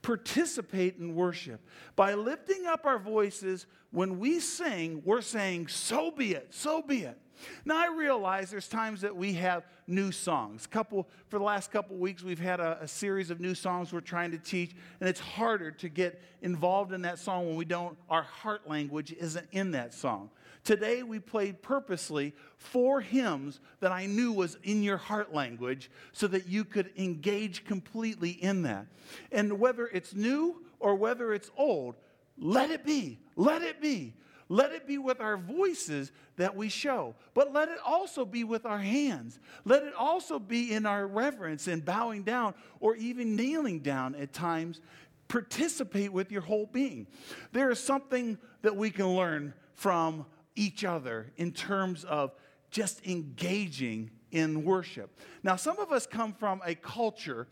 Participate 0.01 0.97
in 0.97 1.15
worship. 1.15 1.61
By 1.95 2.13
lifting 2.13 2.65
up 2.65 2.85
our 2.85 2.99
voices, 2.99 3.65
when 3.91 4.19
we 4.19 4.39
sing, 4.39 5.01
we're 5.05 5.21
saying, 5.21 5.67
So 5.67 6.11
be 6.11 6.33
it, 6.33 6.47
so 6.51 6.81
be 6.81 7.03
it. 7.03 7.17
Now 7.65 7.77
I 7.77 7.95
realize 7.95 8.51
there's 8.51 8.67
times 8.67 9.01
that 9.01 9.15
we 9.15 9.33
have 9.33 9.65
new 9.87 10.11
songs. 10.11 10.67
Couple 10.67 11.07
for 11.27 11.39
the 11.39 11.45
last 11.45 11.71
couple 11.71 11.95
weeks 11.97 12.23
we've 12.23 12.39
had 12.39 12.59
a, 12.59 12.79
a, 12.81 12.87
series 12.87 13.29
of 13.29 13.39
new 13.39 13.55
songs 13.55 13.91
we're 13.91 14.01
trying 14.01 14.31
to 14.31 14.37
teach, 14.37 14.75
and 14.99 15.09
it's 15.09 15.19
harder 15.19 15.71
to 15.71 15.89
get 15.89 16.21
involved 16.41 16.93
in 16.93 17.01
that 17.01 17.19
song 17.19 17.47
when 17.47 17.55
we 17.55 17.65
don't 17.65 17.97
our 18.09 18.23
heart 18.23 18.67
language 18.69 19.13
isn't 19.13 19.47
in 19.51 19.71
that 19.71 19.93
song. 19.93 20.29
Today 20.63 21.03
we 21.03 21.19
played 21.19 21.61
purposely 21.61 22.33
four 22.55 23.01
hymns 23.01 23.59
that 23.81 23.91
I 23.91 24.05
knew 24.05 24.31
was 24.31 24.57
in 24.63 24.81
your 24.81 24.97
heart 24.97 25.33
language 25.33 25.91
so 26.13 26.27
that 26.27 26.47
you 26.47 26.63
could 26.63 26.91
engage 26.97 27.65
completely 27.65 28.31
in 28.31 28.61
that. 28.63 28.87
And 29.31 29.59
whether 29.59 29.87
it's 29.87 30.15
new 30.15 30.63
or 30.79 30.95
whether 30.95 31.33
it's 31.33 31.51
old, 31.57 31.95
let 32.37 32.71
it 32.71 32.85
be. 32.85 33.19
Let 33.35 33.61
it 33.61 33.81
be. 33.81 34.13
Let 34.49 34.71
it 34.71 34.87
be 34.87 34.97
with 34.97 35.21
our 35.21 35.37
voices 35.37 36.11
that 36.37 36.55
we 36.55 36.69
show, 36.69 37.15
but 37.33 37.53
let 37.53 37.69
it 37.69 37.77
also 37.85 38.25
be 38.25 38.43
with 38.43 38.65
our 38.65 38.79
hands. 38.79 39.39
Let 39.65 39.83
it 39.83 39.93
also 39.93 40.39
be 40.39 40.73
in 40.73 40.85
our 40.85 41.07
reverence 41.07 41.67
and 41.67 41.83
bowing 41.83 42.23
down 42.23 42.53
or 42.79 42.95
even 42.95 43.35
kneeling 43.35 43.79
down 43.79 44.15
at 44.15 44.33
times. 44.33 44.81
Participate 45.27 46.11
with 46.11 46.31
your 46.31 46.41
whole 46.41 46.65
being. 46.65 47.07
There 47.51 47.71
is 47.71 47.79
something 47.79 48.37
that 48.61 48.75
we 48.75 48.89
can 48.89 49.07
learn 49.15 49.53
from 49.75 50.25
each 50.55 50.83
other 50.83 51.31
in 51.37 51.51
terms 51.51 52.03
of 52.03 52.33
just 52.69 53.05
engaging 53.07 54.11
in 54.31 54.63
worship. 54.63 55.17
Now, 55.43 55.55
some 55.55 55.79
of 55.79 55.91
us 55.91 56.05
come 56.05 56.33
from 56.33 56.61
a 56.65 56.75
culture 56.75 57.47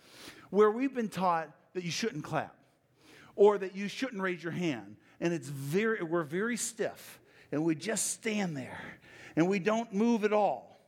where 0.49 0.71
we've 0.71 0.93
been 0.93 1.09
taught 1.09 1.49
that 1.73 1.83
you 1.83 1.91
shouldn't 1.91 2.23
clap 2.23 2.55
or 3.35 3.57
that 3.57 3.75
you 3.75 3.87
shouldn't 3.87 4.21
raise 4.21 4.43
your 4.43 4.51
hand 4.51 4.97
and 5.21 5.33
it's 5.33 5.47
very, 5.47 6.03
we're 6.03 6.23
very 6.23 6.57
stiff, 6.57 7.21
and 7.51 7.63
we 7.63 7.75
just 7.75 8.11
stand 8.11 8.57
there, 8.57 8.81
and 9.37 9.47
we 9.47 9.59
don't 9.59 9.93
move 9.93 10.25
at 10.25 10.33
all, 10.33 10.79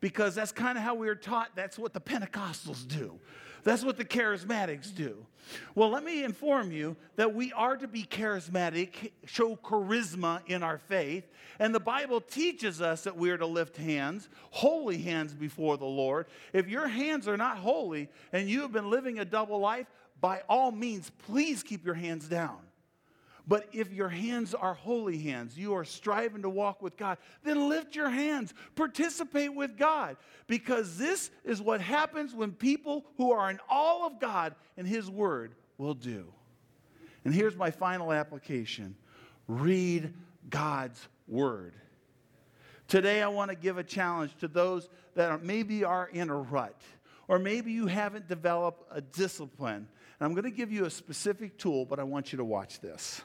because 0.00 0.34
that's 0.34 0.52
kind 0.52 0.78
of 0.78 0.84
how 0.84 0.94
we 0.94 1.06
were 1.06 1.14
taught. 1.14 1.50
That's 1.54 1.78
what 1.78 1.92
the 1.92 2.00
Pentecostals 2.00 2.88
do. 2.88 3.18
That's 3.62 3.84
what 3.84 3.98
the 3.98 4.04
charismatics 4.06 4.94
do. 4.94 5.26
Well, 5.74 5.90
let 5.90 6.02
me 6.02 6.24
inform 6.24 6.72
you 6.72 6.96
that 7.16 7.34
we 7.34 7.52
are 7.52 7.76
to 7.76 7.86
be 7.86 8.04
charismatic, 8.04 9.12
show 9.26 9.56
charisma 9.56 10.40
in 10.46 10.62
our 10.62 10.78
faith. 10.78 11.28
And 11.58 11.74
the 11.74 11.80
Bible 11.80 12.22
teaches 12.22 12.80
us 12.80 13.04
that 13.04 13.16
we 13.16 13.30
are 13.30 13.36
to 13.36 13.44
lift 13.44 13.76
hands, 13.76 14.30
holy 14.50 14.98
hands 14.98 15.34
before 15.34 15.76
the 15.76 15.84
Lord. 15.84 16.26
If 16.54 16.68
your 16.68 16.88
hands 16.88 17.28
are 17.28 17.36
not 17.36 17.58
holy 17.58 18.08
and 18.32 18.48
you 18.48 18.62
have 18.62 18.72
been 18.72 18.88
living 18.88 19.18
a 19.18 19.26
double 19.26 19.58
life, 19.58 19.86
by 20.22 20.40
all 20.48 20.72
means, 20.72 21.10
please 21.26 21.62
keep 21.62 21.84
your 21.84 21.94
hands 21.94 22.28
down. 22.28 22.58
But 23.50 23.66
if 23.72 23.92
your 23.92 24.08
hands 24.08 24.54
are 24.54 24.74
holy 24.74 25.18
hands, 25.18 25.58
you 25.58 25.74
are 25.74 25.84
striving 25.84 26.42
to 26.42 26.48
walk 26.48 26.80
with 26.80 26.96
God, 26.96 27.18
then 27.42 27.68
lift 27.68 27.96
your 27.96 28.08
hands, 28.08 28.54
participate 28.76 29.52
with 29.52 29.76
God, 29.76 30.18
because 30.46 30.96
this 30.96 31.32
is 31.42 31.60
what 31.60 31.80
happens 31.80 32.32
when 32.32 32.52
people 32.52 33.04
who 33.16 33.32
are 33.32 33.50
in 33.50 33.58
all 33.68 34.06
of 34.06 34.20
God 34.20 34.54
and 34.76 34.86
His 34.86 35.10
Word 35.10 35.56
will 35.78 35.94
do. 35.94 36.32
And 37.24 37.34
here's 37.34 37.56
my 37.56 37.72
final 37.72 38.12
application 38.12 38.94
read 39.48 40.14
God's 40.48 41.08
Word. 41.26 41.74
Today, 42.86 43.20
I 43.20 43.26
want 43.26 43.50
to 43.50 43.56
give 43.56 43.78
a 43.78 43.84
challenge 43.84 44.30
to 44.38 44.46
those 44.46 44.88
that 45.16 45.28
are, 45.32 45.38
maybe 45.38 45.82
are 45.82 46.08
in 46.12 46.30
a 46.30 46.36
rut, 46.36 46.80
or 47.26 47.40
maybe 47.40 47.72
you 47.72 47.88
haven't 47.88 48.28
developed 48.28 48.84
a 48.92 49.00
discipline. 49.00 49.88
And 50.20 50.26
I'm 50.28 50.34
going 50.34 50.44
to 50.44 50.56
give 50.56 50.70
you 50.70 50.84
a 50.84 50.90
specific 50.90 51.58
tool, 51.58 51.84
but 51.84 51.98
I 51.98 52.04
want 52.04 52.32
you 52.32 52.36
to 52.36 52.44
watch 52.44 52.78
this 52.78 53.22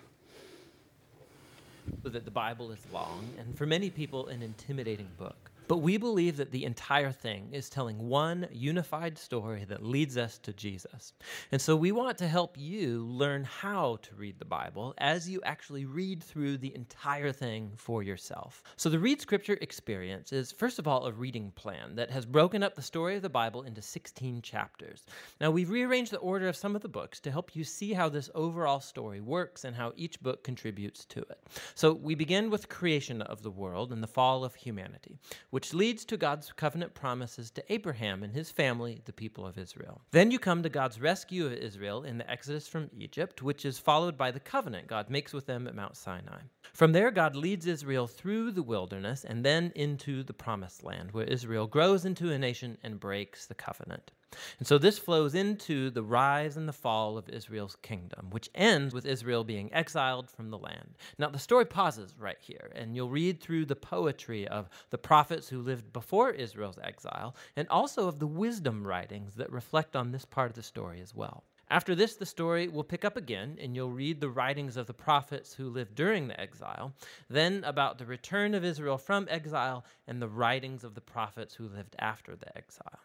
that 2.09 2.25
the 2.25 2.31
Bible 2.31 2.71
is 2.71 2.79
long 2.91 3.35
and 3.37 3.57
for 3.57 3.65
many 3.65 3.89
people 3.89 4.27
an 4.27 4.41
intimidating 4.41 5.09
book. 5.17 5.51
But 5.67 5.77
we 5.77 5.97
believe 5.97 6.37
that 6.37 6.51
the 6.51 6.63
entire 6.63 7.11
thing 7.11 7.49
is 7.51 7.69
telling 7.69 7.97
one 7.97 8.47
unified 8.51 9.17
story 9.17 9.65
that 9.65 9.83
leads 9.83 10.15
us 10.15 10.37
to 10.39 10.53
Jesus. 10.53 11.13
And 11.51 11.59
so 11.59 11.75
we 11.75 11.91
want 11.91 12.17
to 12.19 12.27
help 12.27 12.55
you 12.57 13.05
learn 13.05 13.43
how 13.43 13.97
to 14.03 14.15
read 14.15 14.37
the 14.37 14.45
Bible 14.45 14.93
as 14.99 15.27
you 15.27 15.41
actually 15.43 15.85
read 15.85 16.21
through 16.23 16.57
the 16.57 16.75
entire 16.75 17.31
thing 17.31 17.71
for 17.75 18.03
yourself. 18.03 18.61
So 18.75 18.89
the 18.89 18.99
Read 18.99 19.21
Scripture 19.21 19.57
experience 19.59 20.31
is, 20.31 20.51
first 20.51 20.77
of 20.77 20.87
all, 20.87 21.05
a 21.05 21.11
reading 21.11 21.51
plan 21.55 21.95
that 21.95 22.11
has 22.11 22.25
broken 22.25 22.61
up 22.61 22.75
the 22.75 22.81
story 22.81 23.15
of 23.15 23.23
the 23.23 23.29
Bible 23.29 23.63
into 23.63 23.81
16 23.81 24.43
chapters. 24.43 25.05
Now, 25.41 25.49
we've 25.49 25.71
rearranged 25.71 26.11
the 26.11 26.17
order 26.17 26.47
of 26.47 26.55
some 26.55 26.75
of 26.75 26.83
the 26.83 26.87
books 26.87 27.19
to 27.21 27.31
help 27.31 27.55
you 27.55 27.63
see 27.63 27.93
how 27.93 28.07
this 28.07 28.29
overall 28.35 28.79
story 28.79 29.19
works 29.19 29.63
and 29.65 29.75
how 29.75 29.93
each 29.95 30.21
book 30.21 30.43
contributes 30.43 31.05
to 31.05 31.21
it. 31.21 31.39
So 31.73 31.93
we 31.93 32.13
begin 32.13 32.49
with 32.51 32.69
creation 32.69 33.21
of 33.23 33.41
the 33.41 33.51
world 33.51 33.91
and 33.91 34.03
the 34.03 34.07
fall 34.07 34.43
of 34.43 34.53
humanity 34.53 35.17
which 35.55 35.73
leads 35.73 36.03
to 36.03 36.17
God's 36.17 36.51
covenant 36.51 36.93
promises 36.93 37.49
to 37.49 37.63
Abraham 37.71 38.23
and 38.23 38.33
his 38.33 38.51
family, 38.51 38.99
the 39.05 39.13
people 39.13 39.47
of 39.47 39.57
Israel. 39.57 40.01
Then 40.11 40.29
you 40.29 40.37
come 40.37 40.61
to 40.63 40.67
God's 40.67 40.99
rescue 40.99 41.45
of 41.45 41.53
Israel 41.53 42.03
in 42.03 42.17
the 42.17 42.29
Exodus 42.29 42.67
from 42.67 42.89
Egypt, 42.91 43.41
which 43.41 43.63
is 43.63 43.79
followed 43.79 44.17
by 44.17 44.31
the 44.31 44.39
covenant 44.41 44.87
God 44.87 45.09
makes 45.09 45.31
with 45.31 45.45
them 45.45 45.65
at 45.65 45.73
Mount 45.73 45.95
Sinai. 45.95 46.41
From 46.73 46.91
there, 46.91 47.09
God 47.09 47.37
leads 47.37 47.67
Israel 47.67 48.05
through 48.05 48.51
the 48.51 48.63
wilderness 48.63 49.23
and 49.23 49.45
then 49.45 49.71
into 49.75 50.23
the 50.23 50.33
promised 50.33 50.83
land, 50.83 51.13
where 51.13 51.23
Israel 51.23 51.67
grows 51.67 52.03
into 52.03 52.33
a 52.33 52.37
nation 52.37 52.77
and 52.83 52.99
breaks 52.99 53.45
the 53.45 53.55
covenant. 53.55 54.11
And 54.59 54.67
so 54.67 54.77
this 54.77 54.99
flows 54.99 55.35
into 55.35 55.89
the 55.89 56.03
rise 56.03 56.57
and 56.57 56.67
the 56.67 56.73
fall 56.73 57.17
of 57.17 57.29
Israel's 57.29 57.75
kingdom, 57.81 58.29
which 58.29 58.49
ends 58.55 58.93
with 58.93 59.05
Israel 59.05 59.43
being 59.43 59.73
exiled 59.73 60.29
from 60.29 60.49
the 60.49 60.57
land. 60.57 60.97
Now, 61.17 61.29
the 61.29 61.39
story 61.39 61.65
pauses 61.65 62.15
right 62.19 62.39
here, 62.39 62.71
and 62.75 62.95
you'll 62.95 63.09
read 63.09 63.41
through 63.41 63.65
the 63.65 63.75
poetry 63.75 64.47
of 64.47 64.69
the 64.89 64.97
prophets 64.97 65.49
who 65.49 65.61
lived 65.61 65.93
before 65.93 66.31
Israel's 66.31 66.79
exile, 66.83 67.35
and 67.55 67.67
also 67.69 68.07
of 68.07 68.19
the 68.19 68.27
wisdom 68.27 68.85
writings 68.85 69.35
that 69.35 69.51
reflect 69.51 69.95
on 69.95 70.11
this 70.11 70.25
part 70.25 70.49
of 70.49 70.55
the 70.55 70.63
story 70.63 71.01
as 71.01 71.13
well. 71.15 71.43
After 71.69 71.95
this, 71.95 72.15
the 72.15 72.27
story 72.27 72.67
will 72.67 72.83
pick 72.83 73.03
up 73.03 73.17
again, 73.17 73.57
and 73.59 73.75
you'll 73.75 73.89
read 73.89 74.21
the 74.21 74.29
writings 74.29 74.77
of 74.77 74.85
the 74.85 74.93
prophets 74.93 75.55
who 75.55 75.69
lived 75.69 75.95
during 75.95 76.27
the 76.27 76.39
exile, 76.39 76.93
then 77.27 77.63
about 77.63 77.97
the 77.97 78.05
return 78.05 78.53
of 78.53 78.63
Israel 78.63 78.99
from 78.99 79.27
exile, 79.31 79.83
and 80.07 80.21
the 80.21 80.27
writings 80.27 80.83
of 80.83 80.93
the 80.93 81.01
prophets 81.01 81.55
who 81.55 81.67
lived 81.67 81.95
after 81.97 82.35
the 82.35 82.55
exile. 82.55 82.99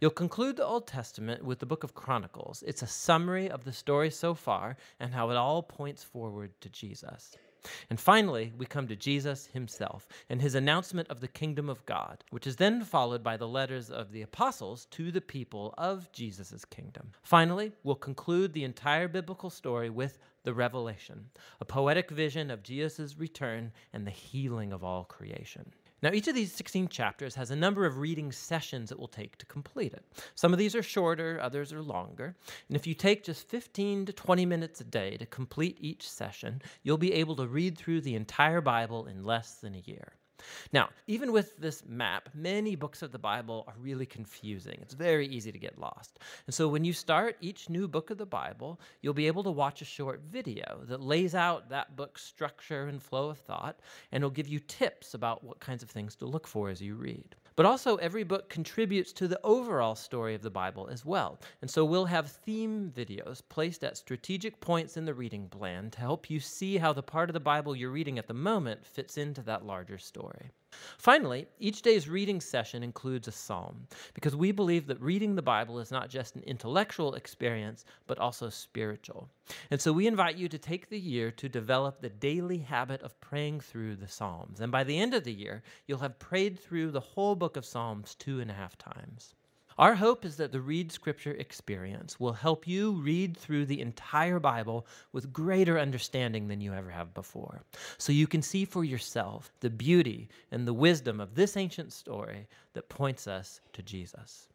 You'll 0.00 0.10
conclude 0.10 0.56
the 0.56 0.66
Old 0.66 0.86
Testament 0.86 1.44
with 1.44 1.58
the 1.58 1.66
book 1.66 1.84
of 1.84 1.94
Chronicles. 1.94 2.62
It's 2.66 2.82
a 2.82 2.86
summary 2.86 3.50
of 3.50 3.64
the 3.64 3.72
story 3.72 4.10
so 4.10 4.34
far 4.34 4.76
and 4.98 5.14
how 5.14 5.30
it 5.30 5.36
all 5.36 5.62
points 5.62 6.02
forward 6.02 6.52
to 6.60 6.68
Jesus. 6.68 7.36
And 7.90 8.00
finally, 8.00 8.52
we 8.56 8.66
come 8.66 8.88
to 8.88 8.96
Jesus 8.96 9.46
himself 9.46 10.08
and 10.28 10.40
his 10.40 10.54
announcement 10.54 11.08
of 11.08 11.20
the 11.20 11.28
kingdom 11.28 11.68
of 11.68 11.84
God, 11.84 12.24
which 12.30 12.46
is 12.46 12.56
then 12.56 12.82
followed 12.84 13.22
by 13.22 13.36
the 13.36 13.48
letters 13.48 13.90
of 13.90 14.12
the 14.12 14.22
apostles 14.22 14.86
to 14.92 15.12
the 15.12 15.20
people 15.20 15.74
of 15.76 16.10
Jesus' 16.12 16.64
kingdom. 16.64 17.12
Finally, 17.22 17.72
we'll 17.84 17.96
conclude 17.96 18.52
the 18.52 18.64
entire 18.64 19.08
biblical 19.08 19.50
story 19.50 19.90
with 19.90 20.18
the 20.42 20.54
revelation, 20.54 21.26
a 21.60 21.66
poetic 21.66 22.10
vision 22.10 22.50
of 22.50 22.62
Jesus' 22.62 23.18
return 23.18 23.72
and 23.92 24.06
the 24.06 24.10
healing 24.10 24.72
of 24.72 24.82
all 24.82 25.04
creation. 25.04 25.74
Now, 26.02 26.10
each 26.12 26.28
of 26.28 26.34
these 26.34 26.52
16 26.52 26.88
chapters 26.88 27.34
has 27.34 27.50
a 27.50 27.56
number 27.56 27.84
of 27.84 27.98
reading 27.98 28.32
sessions 28.32 28.90
it 28.90 28.98
will 28.98 29.08
take 29.08 29.36
to 29.38 29.46
complete 29.46 29.92
it. 29.92 30.04
Some 30.34 30.52
of 30.52 30.58
these 30.58 30.74
are 30.74 30.82
shorter, 30.82 31.38
others 31.42 31.72
are 31.72 31.82
longer. 31.82 32.36
And 32.68 32.76
if 32.76 32.86
you 32.86 32.94
take 32.94 33.24
just 33.24 33.48
15 33.48 34.06
to 34.06 34.12
20 34.12 34.46
minutes 34.46 34.80
a 34.80 34.84
day 34.84 35.16
to 35.18 35.26
complete 35.26 35.76
each 35.80 36.08
session, 36.08 36.62
you'll 36.82 36.98
be 36.98 37.12
able 37.12 37.36
to 37.36 37.46
read 37.46 37.76
through 37.76 38.00
the 38.00 38.14
entire 38.14 38.60
Bible 38.60 39.06
in 39.06 39.24
less 39.24 39.56
than 39.56 39.74
a 39.74 39.82
year. 39.90 40.14
Now, 40.72 40.90
even 41.06 41.32
with 41.32 41.56
this 41.58 41.82
map, 41.86 42.28
many 42.34 42.76
books 42.76 43.02
of 43.02 43.12
the 43.12 43.18
Bible 43.18 43.64
are 43.66 43.74
really 43.78 44.06
confusing. 44.06 44.78
It's 44.82 44.94
very 44.94 45.26
easy 45.26 45.52
to 45.52 45.58
get 45.58 45.78
lost. 45.78 46.18
And 46.46 46.54
so 46.54 46.68
when 46.68 46.84
you 46.84 46.92
start 46.92 47.36
each 47.40 47.68
new 47.68 47.88
book 47.88 48.10
of 48.10 48.18
the 48.18 48.26
Bible, 48.26 48.80
you'll 49.02 49.14
be 49.14 49.26
able 49.26 49.42
to 49.44 49.50
watch 49.50 49.82
a 49.82 49.84
short 49.84 50.22
video 50.30 50.80
that 50.84 51.00
lays 51.00 51.34
out 51.34 51.68
that 51.70 51.96
book's 51.96 52.22
structure 52.22 52.86
and 52.88 53.02
flow 53.02 53.30
of 53.30 53.38
thought, 53.38 53.80
and 54.12 54.22
it'll 54.22 54.30
give 54.30 54.48
you 54.48 54.60
tips 54.60 55.14
about 55.14 55.42
what 55.44 55.60
kinds 55.60 55.82
of 55.82 55.90
things 55.90 56.16
to 56.16 56.26
look 56.26 56.46
for 56.46 56.70
as 56.70 56.80
you 56.80 56.94
read. 56.94 57.36
But 57.56 57.66
also, 57.66 57.96
every 57.96 58.24
book 58.24 58.48
contributes 58.48 59.12
to 59.14 59.28
the 59.28 59.40
overall 59.44 59.94
story 59.94 60.34
of 60.34 60.42
the 60.42 60.50
Bible 60.50 60.88
as 60.90 61.04
well. 61.04 61.40
And 61.60 61.70
so, 61.70 61.84
we'll 61.84 62.06
have 62.06 62.30
theme 62.30 62.92
videos 62.94 63.42
placed 63.48 63.84
at 63.84 63.96
strategic 63.96 64.60
points 64.60 64.96
in 64.96 65.04
the 65.04 65.14
reading 65.14 65.48
plan 65.48 65.90
to 65.90 66.00
help 66.00 66.30
you 66.30 66.40
see 66.40 66.78
how 66.78 66.92
the 66.92 67.02
part 67.02 67.28
of 67.28 67.34
the 67.34 67.40
Bible 67.40 67.74
you're 67.76 67.90
reading 67.90 68.18
at 68.18 68.28
the 68.28 68.34
moment 68.34 68.86
fits 68.86 69.18
into 69.18 69.42
that 69.42 69.66
larger 69.66 69.98
story. 69.98 70.50
Finally, 70.98 71.46
each 71.58 71.82
day's 71.82 72.08
reading 72.08 72.40
session 72.40 72.82
includes 72.82 73.26
a 73.28 73.32
psalm 73.32 73.86
because 74.14 74.36
we 74.36 74.52
believe 74.52 74.86
that 74.86 75.00
reading 75.00 75.34
the 75.34 75.42
Bible 75.42 75.78
is 75.78 75.90
not 75.90 76.08
just 76.08 76.36
an 76.36 76.42
intellectual 76.44 77.14
experience, 77.14 77.84
but 78.06 78.18
also 78.18 78.48
spiritual. 78.48 79.28
And 79.70 79.80
so 79.80 79.92
we 79.92 80.06
invite 80.06 80.36
you 80.36 80.48
to 80.48 80.58
take 80.58 80.88
the 80.88 80.98
year 80.98 81.30
to 81.32 81.48
develop 81.48 82.00
the 82.00 82.08
daily 82.08 82.58
habit 82.58 83.02
of 83.02 83.20
praying 83.20 83.60
through 83.60 83.96
the 83.96 84.08
Psalms. 84.08 84.60
And 84.60 84.70
by 84.70 84.84
the 84.84 84.98
end 84.98 85.14
of 85.14 85.24
the 85.24 85.32
year, 85.32 85.62
you'll 85.86 85.98
have 85.98 86.18
prayed 86.18 86.58
through 86.58 86.90
the 86.90 87.00
whole 87.00 87.34
book 87.34 87.56
of 87.56 87.64
Psalms 87.64 88.14
two 88.14 88.40
and 88.40 88.50
a 88.50 88.54
half 88.54 88.76
times. 88.78 89.34
Our 89.80 89.94
hope 89.94 90.26
is 90.26 90.36
that 90.36 90.52
the 90.52 90.60
Read 90.60 90.92
Scripture 90.92 91.32
experience 91.32 92.20
will 92.20 92.34
help 92.34 92.68
you 92.68 92.92
read 92.92 93.34
through 93.34 93.64
the 93.64 93.80
entire 93.80 94.38
Bible 94.38 94.86
with 95.12 95.32
greater 95.32 95.78
understanding 95.78 96.48
than 96.48 96.60
you 96.60 96.74
ever 96.74 96.90
have 96.90 97.14
before, 97.14 97.62
so 97.96 98.12
you 98.12 98.26
can 98.26 98.42
see 98.42 98.66
for 98.66 98.84
yourself 98.84 99.50
the 99.60 99.70
beauty 99.70 100.28
and 100.52 100.68
the 100.68 100.74
wisdom 100.74 101.18
of 101.18 101.34
this 101.34 101.56
ancient 101.56 101.94
story 101.94 102.46
that 102.74 102.90
points 102.90 103.26
us 103.26 103.62
to 103.72 103.82
Jesus. 103.82 104.48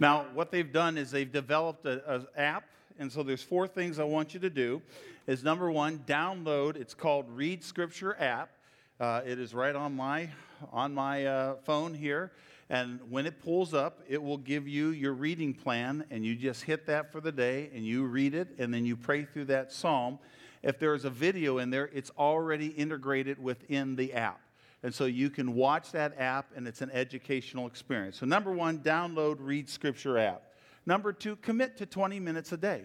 Now, 0.00 0.26
what 0.34 0.50
they've 0.50 0.72
done 0.72 0.98
is 0.98 1.12
they've 1.12 1.30
developed 1.30 1.86
an 1.86 2.26
app, 2.36 2.64
and 2.98 3.12
so 3.12 3.22
there's 3.22 3.44
four 3.44 3.68
things 3.68 4.00
I 4.00 4.04
want 4.04 4.34
you 4.34 4.40
to 4.40 4.50
do. 4.50 4.82
Is 5.28 5.44
number 5.44 5.70
one, 5.70 6.00
download. 6.00 6.74
It's 6.74 6.94
called 6.94 7.26
Read 7.30 7.62
Scripture 7.62 8.16
app. 8.18 8.50
Uh, 8.98 9.20
it 9.24 9.38
is 9.38 9.54
right 9.54 9.76
on 9.76 9.94
my 9.94 10.28
on 10.72 10.94
my 10.94 11.26
uh, 11.26 11.54
phone 11.64 11.94
here. 11.94 12.32
And 12.70 13.00
when 13.10 13.26
it 13.26 13.42
pulls 13.42 13.74
up, 13.74 14.00
it 14.08 14.22
will 14.22 14.38
give 14.38 14.66
you 14.66 14.88
your 14.88 15.12
reading 15.12 15.52
plan, 15.52 16.04
and 16.10 16.24
you 16.24 16.34
just 16.34 16.62
hit 16.64 16.86
that 16.86 17.12
for 17.12 17.20
the 17.20 17.32
day, 17.32 17.70
and 17.74 17.84
you 17.84 18.04
read 18.04 18.34
it, 18.34 18.48
and 18.58 18.72
then 18.72 18.86
you 18.86 18.96
pray 18.96 19.24
through 19.24 19.46
that 19.46 19.70
psalm. 19.70 20.18
If 20.62 20.78
there's 20.78 21.04
a 21.04 21.10
video 21.10 21.58
in 21.58 21.70
there, 21.70 21.90
it's 21.92 22.10
already 22.18 22.68
integrated 22.68 23.42
within 23.42 23.96
the 23.96 24.14
app. 24.14 24.40
And 24.82 24.94
so 24.94 25.04
you 25.04 25.30
can 25.30 25.54
watch 25.54 25.92
that 25.92 26.18
app, 26.18 26.50
and 26.56 26.66
it's 26.66 26.80
an 26.80 26.90
educational 26.90 27.66
experience. 27.66 28.18
So, 28.18 28.26
number 28.26 28.52
one, 28.52 28.80
download 28.80 29.36
Read 29.40 29.68
Scripture 29.68 30.18
app. 30.18 30.42
Number 30.86 31.12
two, 31.12 31.36
commit 31.36 31.76
to 31.78 31.86
20 31.86 32.20
minutes 32.20 32.52
a 32.52 32.56
day. 32.56 32.84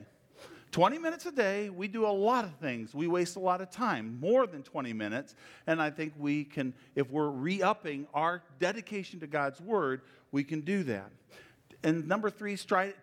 20 0.72 1.00
minutes 1.00 1.26
a 1.26 1.32
day, 1.32 1.70
we 1.70 1.88
do 1.88 2.06
a 2.06 2.08
lot 2.08 2.46
of 2.46 2.54
things. 2.56 2.94
We 2.94 3.08
waste 3.08 3.36
a 3.36 3.40
lot 3.40 3.60
of 3.60 3.72
time, 3.72 4.20
more 4.20 4.46
than 4.46 4.62
20 4.62 4.94
minutes. 4.94 5.36
And 5.66 5.82
I 5.82 5.90
think 5.90 6.14
we 6.18 6.44
can, 6.44 6.74
if 6.96 7.10
we're 7.10 7.30
re 7.30 7.62
upping 7.62 8.08
our 8.14 8.44
dedication 8.60 9.20
to 9.22 9.28
God's 9.28 9.60
Word, 9.60 10.02
we 10.32 10.44
can 10.44 10.62
do 10.62 10.84
that. 10.84 11.10
And 11.84 12.08
number 12.08 12.30
three 12.30 12.54
is 12.54 12.64
try, 12.66 12.94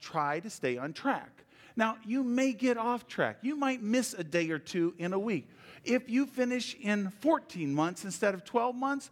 try, 0.00 0.40
to 0.40 0.50
stay 0.50 0.76
on 0.76 0.92
track. 0.92 1.44
Now, 1.76 1.98
you 2.04 2.24
may 2.24 2.52
get 2.52 2.78
off 2.78 3.06
track. 3.06 3.38
You 3.42 3.56
might 3.56 3.82
miss 3.82 4.14
a 4.14 4.24
day 4.24 4.50
or 4.50 4.58
two 4.58 4.94
in 4.98 5.12
a 5.12 5.18
week. 5.18 5.48
If 5.84 6.08
you 6.08 6.26
finish 6.26 6.74
in 6.80 7.10
14 7.20 7.72
months 7.74 8.04
instead 8.04 8.34
of 8.34 8.44
12 8.44 8.74
months, 8.74 9.10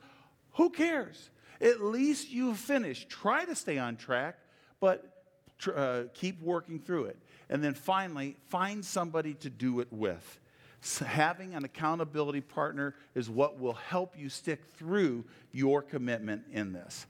who 0.55 0.71
cares? 0.71 1.31
At 1.61 1.81
least 1.83 2.31
you've 2.31 2.59
finished. 2.59 3.09
Try 3.09 3.45
to 3.45 3.55
stay 3.55 3.79
on 3.79 3.97
track, 3.97 4.39
but 4.81 5.05
uh, 5.75 6.05
keep 6.15 6.41
working 6.41 6.81
through 6.81 7.05
it. 7.05 7.19
And 7.53 7.63
then 7.63 7.75
finally, 7.75 8.37
find 8.49 8.83
somebody 8.83 9.35
to 9.35 9.51
do 9.51 9.81
it 9.81 9.89
with. 9.91 10.41
So 10.81 11.05
having 11.05 11.55
an 11.55 11.67
accountability 11.67 12.41
partner 12.41 12.95
is 13.15 13.29
what 13.29 13.61
will 13.61 13.75
help 13.75 14.19
you 14.19 14.31
stick 14.31 14.65
through 14.75 15.27
your 15.53 15.83
commitment 15.83 16.45
in 16.51 16.73
this. 16.73 17.07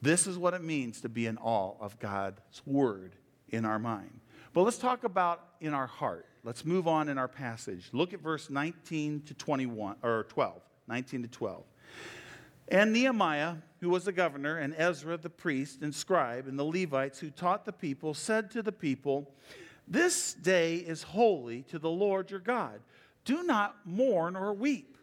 This 0.00 0.26
is 0.26 0.38
what 0.38 0.54
it 0.54 0.64
means 0.64 1.02
to 1.02 1.10
be 1.10 1.26
in 1.26 1.36
awe 1.36 1.74
of 1.80 1.98
God's 1.98 2.62
word 2.64 3.14
in 3.50 3.66
our 3.66 3.78
mind. 3.78 4.20
But 4.54 4.62
let's 4.62 4.78
talk 4.78 5.04
about 5.04 5.48
in 5.60 5.74
our 5.74 5.86
heart. 5.86 6.24
Let's 6.44 6.64
move 6.64 6.88
on 6.88 7.10
in 7.10 7.18
our 7.18 7.28
passage. 7.28 7.90
Look 7.92 8.14
at 8.14 8.20
verse 8.20 8.48
19 8.48 9.20
to 9.26 9.34
21 9.34 9.96
or 10.02 10.24
12, 10.30 10.62
19 10.88 11.22
to 11.24 11.28
12. 11.28 11.62
And 12.68 12.90
Nehemiah, 12.94 13.56
who 13.82 13.90
was 13.90 14.06
the 14.06 14.12
governor, 14.12 14.56
and 14.56 14.74
Ezra 14.78 15.18
the 15.18 15.28
priest 15.28 15.82
and 15.82 15.94
scribe, 15.94 16.46
and 16.48 16.58
the 16.58 16.64
Levites 16.64 17.18
who 17.18 17.28
taught 17.28 17.66
the 17.66 17.72
people, 17.72 18.14
said 18.14 18.50
to 18.52 18.62
the 18.62 18.72
people, 18.72 19.30
this 19.86 20.34
day 20.34 20.76
is 20.76 21.02
holy 21.02 21.62
to 21.64 21.78
the 21.78 21.90
Lord 21.90 22.30
your 22.30 22.40
God. 22.40 22.80
Do 23.24 23.42
not 23.42 23.76
mourn 23.84 24.36
or 24.36 24.52
weep. 24.52 24.96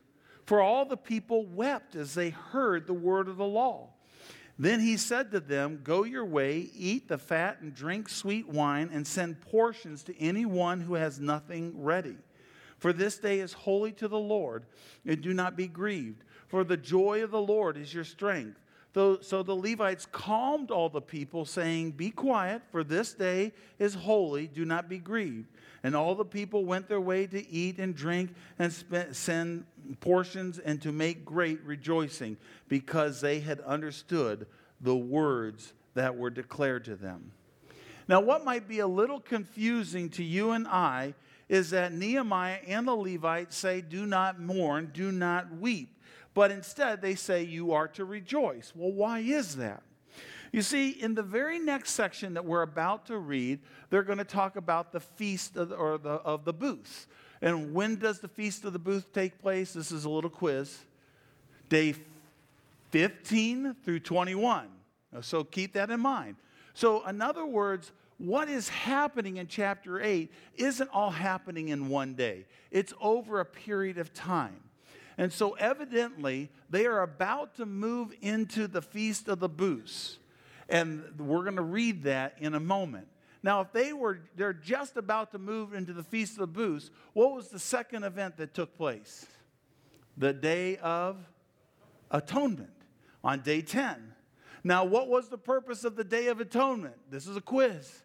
For 0.45 0.59
all 0.59 0.85
the 0.85 0.97
people 0.97 1.45
wept 1.45 1.95
as 1.95 2.13
they 2.13 2.31
heard 2.31 2.85
the 2.87 2.93
word 2.93 3.27
of 3.27 3.37
the 3.37 3.45
law. 3.45 3.89
Then 4.59 4.79
he 4.79 4.97
said 4.97 5.31
to 5.31 5.39
them, 5.39 5.79
Go 5.83 6.03
your 6.03 6.25
way, 6.25 6.69
eat 6.75 7.07
the 7.07 7.17
fat 7.17 7.61
and 7.61 7.73
drink 7.73 8.09
sweet 8.09 8.47
wine, 8.47 8.89
and 8.91 9.07
send 9.07 9.41
portions 9.41 10.03
to 10.03 10.19
anyone 10.19 10.81
who 10.81 10.95
has 10.95 11.19
nothing 11.19 11.81
ready. 11.81 12.17
For 12.77 12.93
this 12.93 13.17
day 13.17 13.39
is 13.39 13.53
holy 13.53 13.91
to 13.93 14.07
the 14.07 14.19
Lord, 14.19 14.65
and 15.05 15.21
do 15.21 15.33
not 15.33 15.55
be 15.55 15.67
grieved. 15.67 16.23
For 16.47 16.63
the 16.63 16.77
joy 16.77 17.23
of 17.23 17.31
the 17.31 17.41
Lord 17.41 17.77
is 17.77 17.93
your 17.93 18.03
strength. 18.03 18.59
So 18.93 19.43
the 19.43 19.55
Levites 19.55 20.05
calmed 20.11 20.69
all 20.69 20.89
the 20.89 21.01
people, 21.01 21.45
saying, 21.45 21.91
Be 21.91 22.11
quiet, 22.11 22.61
for 22.71 22.83
this 22.83 23.13
day 23.13 23.53
is 23.79 23.93
holy, 23.93 24.47
do 24.47 24.65
not 24.65 24.89
be 24.89 24.97
grieved. 24.97 25.47
And 25.83 25.95
all 25.95 26.13
the 26.13 26.25
people 26.25 26.65
went 26.65 26.89
their 26.89 27.01
way 27.01 27.25
to 27.27 27.49
eat 27.49 27.79
and 27.79 27.95
drink 27.95 28.35
and 28.59 28.71
send 29.13 29.65
portions 30.01 30.59
and 30.59 30.81
to 30.81 30.91
make 30.91 31.23
great 31.23 31.61
rejoicing, 31.63 32.35
because 32.67 33.21
they 33.21 33.39
had 33.39 33.61
understood 33.61 34.45
the 34.81 34.95
words 34.95 35.73
that 35.93 36.17
were 36.17 36.29
declared 36.29 36.83
to 36.85 36.95
them. 36.95 37.31
Now, 38.09 38.19
what 38.19 38.43
might 38.43 38.67
be 38.67 38.79
a 38.79 38.87
little 38.87 39.21
confusing 39.21 40.09
to 40.11 40.23
you 40.23 40.51
and 40.51 40.67
I 40.67 41.13
is 41.47 41.69
that 41.69 41.93
Nehemiah 41.93 42.59
and 42.67 42.87
the 42.87 42.95
Levites 42.95 43.55
say, 43.55 43.79
Do 43.79 44.05
not 44.05 44.39
mourn, 44.39 44.91
do 44.93 45.13
not 45.13 45.49
weep 45.57 45.97
but 46.33 46.51
instead 46.51 47.01
they 47.01 47.15
say 47.15 47.43
you 47.43 47.73
are 47.73 47.87
to 47.89 48.05
rejoice. 48.05 48.73
Well, 48.75 48.91
why 48.91 49.19
is 49.19 49.55
that? 49.57 49.83
You 50.51 50.61
see, 50.61 50.89
in 50.89 51.15
the 51.15 51.23
very 51.23 51.59
next 51.59 51.91
section 51.91 52.33
that 52.33 52.43
we're 52.43 52.61
about 52.61 53.05
to 53.05 53.17
read, 53.17 53.59
they're 53.89 54.03
going 54.03 54.17
to 54.17 54.25
talk 54.25 54.57
about 54.57 54.91
the 54.91 54.99
feast 54.99 55.55
of 55.55 55.69
the, 55.69 55.75
or 55.75 55.97
the, 55.97 56.09
of 56.09 56.43
the 56.43 56.53
booths. 56.53 57.07
And 57.41 57.73
when 57.73 57.95
does 57.95 58.19
the 58.19 58.27
feast 58.27 58.65
of 58.65 58.73
the 58.73 58.79
booth 58.79 59.13
take 59.13 59.39
place? 59.41 59.73
This 59.73 59.91
is 59.91 60.03
a 60.03 60.09
little 60.09 60.29
quiz. 60.29 60.77
Day 61.69 61.95
15 62.91 63.77
through 63.83 63.99
21. 64.01 64.67
So 65.21 65.43
keep 65.43 65.73
that 65.73 65.89
in 65.89 66.01
mind. 66.01 66.35
So, 66.73 67.05
in 67.07 67.21
other 67.21 67.45
words, 67.45 67.91
what 68.17 68.49
is 68.49 68.69
happening 68.69 69.37
in 69.37 69.47
chapter 69.47 70.01
8 70.01 70.31
isn't 70.55 70.89
all 70.93 71.09
happening 71.09 71.69
in 71.69 71.89
one 71.89 72.13
day, 72.13 72.45
it's 72.69 72.93
over 73.01 73.39
a 73.39 73.45
period 73.45 73.97
of 73.97 74.13
time. 74.13 74.61
And 75.17 75.31
so, 75.31 75.53
evidently, 75.53 76.49
they 76.69 76.85
are 76.85 77.01
about 77.01 77.55
to 77.55 77.65
move 77.65 78.13
into 78.21 78.67
the 78.67 78.81
Feast 78.81 79.27
of 79.27 79.39
the 79.39 79.49
Booths. 79.49 80.17
And 80.69 81.03
we're 81.19 81.43
going 81.43 81.57
to 81.57 81.61
read 81.61 82.03
that 82.03 82.35
in 82.39 82.55
a 82.55 82.59
moment. 82.59 83.07
Now, 83.43 83.61
if 83.61 83.71
they 83.73 83.91
were, 83.91 84.19
they're 84.35 84.53
just 84.53 84.97
about 84.97 85.31
to 85.31 85.39
move 85.39 85.73
into 85.73 85.93
the 85.93 86.03
Feast 86.03 86.33
of 86.33 86.39
the 86.39 86.47
Booths, 86.47 86.91
what 87.13 87.33
was 87.33 87.49
the 87.49 87.59
second 87.59 88.03
event 88.03 88.37
that 88.37 88.53
took 88.53 88.77
place? 88.77 89.25
The 90.17 90.33
Day 90.33 90.77
of 90.77 91.17
Atonement 92.11 92.69
on 93.23 93.41
day 93.41 93.61
10. 93.61 94.13
Now, 94.63 94.83
what 94.83 95.07
was 95.07 95.29
the 95.29 95.37
purpose 95.37 95.83
of 95.83 95.95
the 95.95 96.03
Day 96.03 96.27
of 96.27 96.39
Atonement? 96.39 96.95
This 97.09 97.25
is 97.27 97.35
a 97.35 97.41
quiz. 97.41 98.03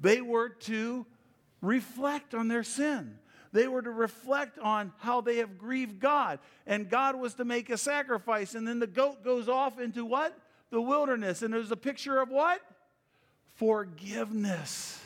They 0.00 0.20
were 0.20 0.48
to 0.48 1.06
reflect 1.60 2.34
on 2.34 2.48
their 2.48 2.64
sin. 2.64 3.18
They 3.52 3.68
were 3.68 3.82
to 3.82 3.90
reflect 3.90 4.58
on 4.58 4.92
how 4.98 5.20
they 5.20 5.36
have 5.36 5.58
grieved 5.58 6.00
God. 6.00 6.38
And 6.66 6.88
God 6.88 7.16
was 7.16 7.34
to 7.34 7.44
make 7.44 7.70
a 7.70 7.76
sacrifice. 7.76 8.54
And 8.54 8.66
then 8.66 8.78
the 8.78 8.86
goat 8.86 9.22
goes 9.22 9.48
off 9.48 9.78
into 9.78 10.04
what? 10.04 10.36
The 10.70 10.80
wilderness. 10.80 11.42
And 11.42 11.52
there's 11.52 11.70
a 11.70 11.76
picture 11.76 12.18
of 12.18 12.30
what? 12.30 12.60
Forgiveness. 13.54 14.98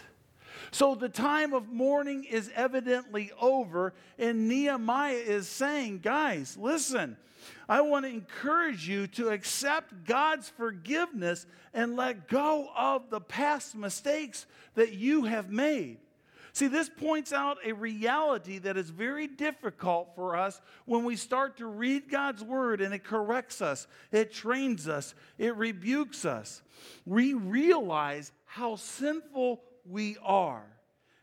So 0.71 0.95
the 0.95 1.09
time 1.09 1.53
of 1.53 1.69
mourning 1.69 2.25
is 2.25 2.51
evidently 2.55 3.33
over. 3.41 3.95
And 4.19 4.49
Nehemiah 4.49 5.15
is 5.15 5.49
saying, 5.49 5.99
guys, 5.99 6.57
listen. 6.57 7.17
I 7.69 7.81
want 7.81 8.05
to 8.05 8.11
encourage 8.11 8.89
you 8.89 9.07
to 9.09 9.29
accept 9.29 10.05
God's 10.05 10.49
forgiveness 10.49 11.47
and 11.75 11.97
let 11.97 12.29
go 12.29 12.69
of 12.77 13.11
the 13.11 13.21
past 13.21 13.77
mistakes 13.77 14.47
that 14.75 14.93
you 14.93 15.25
have 15.25 15.51
made. 15.51 15.99
See, 16.57 16.69
this 16.69 16.89
points 16.89 17.35
out 17.35 17.59
a 17.67 17.75
reality 17.75 18.57
that 18.61 18.79
is 18.79 18.89
very 18.89 19.27
difficult 19.27 20.15
for 20.15 20.35
us 20.37 20.59
when 20.87 21.05
we 21.05 21.15
start 21.15 21.59
to 21.59 21.67
read 21.67 22.09
God's 22.11 22.43
word 22.43 22.81
and 22.81 22.95
it 22.95 23.05
corrects 23.05 23.61
us, 23.61 23.87
it 24.11 24.33
trains 24.33 24.89
us, 24.89 25.15
it 25.37 25.55
rebukes 25.55 26.25
us. 26.25 26.63
We 27.05 27.35
realize 27.35 28.33
how 28.47 28.77
sinful 28.77 29.61
we 29.85 30.17
are. 30.25 30.65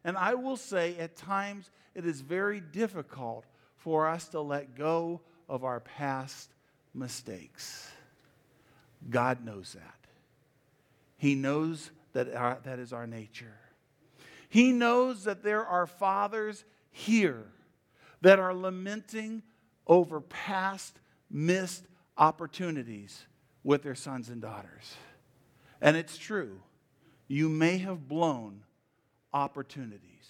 And 0.03 0.17
I 0.17 0.35
will 0.35 0.55
say, 0.55 0.95
at 0.99 1.15
times, 1.15 1.71
it 1.95 2.05
is 2.05 2.21
very 2.21 2.59
difficult 2.59 3.45
for 3.77 4.07
us 4.07 4.27
to 4.27 4.39
let 4.39 4.75
go 4.75 5.19
of 5.49 5.63
our 5.63 5.79
past 5.79 6.53
mistakes. 6.93 7.89
God 9.09 9.43
knows 9.43 9.73
that. 9.73 9.97
He 11.17 11.33
knows 11.33 11.89
that 12.11 12.35
our, 12.35 12.59
that 12.65 12.77
is 12.77 12.93
our 12.93 13.07
nature. 13.07 13.55
He 14.53 14.71
knows 14.71 15.23
that 15.23 15.41
there 15.41 15.65
are 15.65 15.87
fathers 15.87 16.63
here 16.91 17.45
that 18.21 18.37
are 18.37 18.53
lamenting 18.53 19.41
over 19.87 20.21
past 20.21 20.99
missed 21.27 21.85
opportunities 22.19 23.25
with 23.63 23.81
their 23.81 23.95
sons 23.95 24.29
and 24.29 24.39
daughters. 24.39 24.93
And 25.81 25.97
it's 25.97 26.19
true. 26.19 26.61
You 27.27 27.49
may 27.49 27.79
have 27.79 28.07
blown 28.07 28.61
opportunities, 29.33 30.29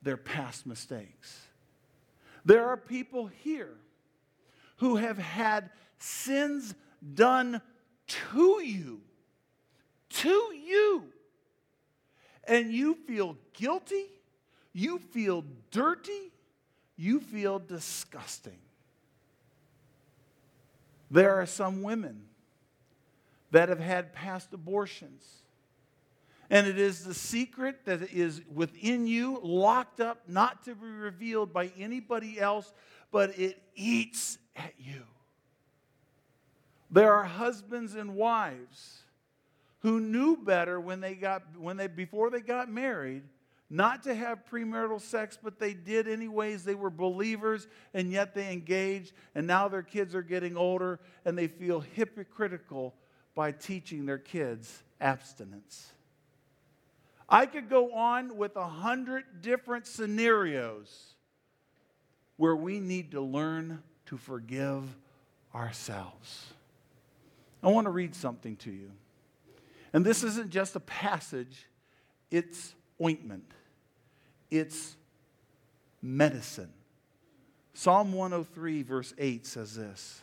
their 0.00 0.16
past 0.16 0.64
mistakes. 0.64 1.40
There 2.44 2.68
are 2.68 2.76
people 2.76 3.26
here 3.42 3.74
who 4.76 4.94
have 4.94 5.18
had 5.18 5.70
sins 5.98 6.72
done 7.14 7.62
to 8.06 8.62
you, 8.62 9.00
to 10.10 10.28
you 10.28 11.12
and 12.48 12.72
you 12.72 12.94
feel 13.06 13.36
guilty, 13.52 14.06
you 14.72 14.98
feel 14.98 15.44
dirty, 15.70 16.32
you 16.96 17.20
feel 17.20 17.58
disgusting. 17.58 18.58
There 21.10 21.40
are 21.40 21.46
some 21.46 21.82
women 21.82 22.22
that 23.50 23.68
have 23.68 23.80
had 23.80 24.12
past 24.12 24.52
abortions. 24.52 25.22
And 26.50 26.66
it 26.66 26.78
is 26.78 27.04
the 27.04 27.14
secret 27.14 27.84
that 27.84 28.10
is 28.10 28.40
within 28.52 29.06
you, 29.06 29.38
locked 29.42 30.00
up, 30.00 30.22
not 30.26 30.64
to 30.64 30.74
be 30.74 30.86
revealed 30.86 31.52
by 31.52 31.70
anybody 31.78 32.40
else, 32.40 32.72
but 33.12 33.38
it 33.38 33.62
eats 33.74 34.38
at 34.56 34.72
you. 34.78 35.02
There 36.90 37.12
are 37.12 37.24
husbands 37.24 37.94
and 37.94 38.14
wives 38.14 39.02
who 39.80 40.00
knew 40.00 40.36
better 40.36 40.80
when 40.80 41.00
they 41.00 41.14
got 41.14 41.42
when 41.58 41.76
they 41.76 41.86
before 41.86 42.30
they 42.30 42.40
got 42.40 42.70
married 42.70 43.22
not 43.70 44.02
to 44.04 44.14
have 44.14 44.46
premarital 44.50 45.00
sex 45.00 45.38
but 45.40 45.58
they 45.58 45.74
did 45.74 46.08
anyways. 46.08 46.64
They 46.64 46.74
were 46.74 46.90
believers 46.90 47.66
and 47.94 48.10
yet 48.10 48.34
they 48.34 48.52
engaged 48.52 49.12
and 49.34 49.46
now 49.46 49.68
their 49.68 49.82
kids 49.82 50.14
are 50.14 50.22
getting 50.22 50.56
older 50.56 51.00
and 51.24 51.36
they 51.36 51.48
feel 51.48 51.80
hypocritical 51.80 52.94
by 53.34 53.52
teaching 53.52 54.06
their 54.06 54.18
kids 54.18 54.82
abstinence. 55.00 55.92
I 57.28 57.44
could 57.44 57.68
go 57.68 57.92
on 57.92 58.38
with 58.38 58.56
a 58.56 58.66
hundred 58.66 59.42
different 59.42 59.86
scenarios 59.86 61.14
where 62.36 62.56
we 62.56 62.80
need 62.80 63.10
to 63.10 63.20
learn 63.20 63.82
to 64.06 64.16
forgive 64.16 64.82
ourselves. 65.54 66.46
I 67.62 67.68
want 67.68 67.84
to 67.84 67.90
read 67.90 68.14
something 68.14 68.56
to 68.56 68.70
you 68.70 68.90
and 69.92 70.04
this 70.04 70.22
isn't 70.22 70.50
just 70.50 70.76
a 70.76 70.80
passage, 70.80 71.66
it's 72.30 72.74
ointment, 73.02 73.50
it's 74.50 74.96
medicine. 76.02 76.72
Psalm 77.74 78.12
103, 78.12 78.82
verse 78.82 79.14
8 79.18 79.46
says 79.46 79.76
this 79.76 80.22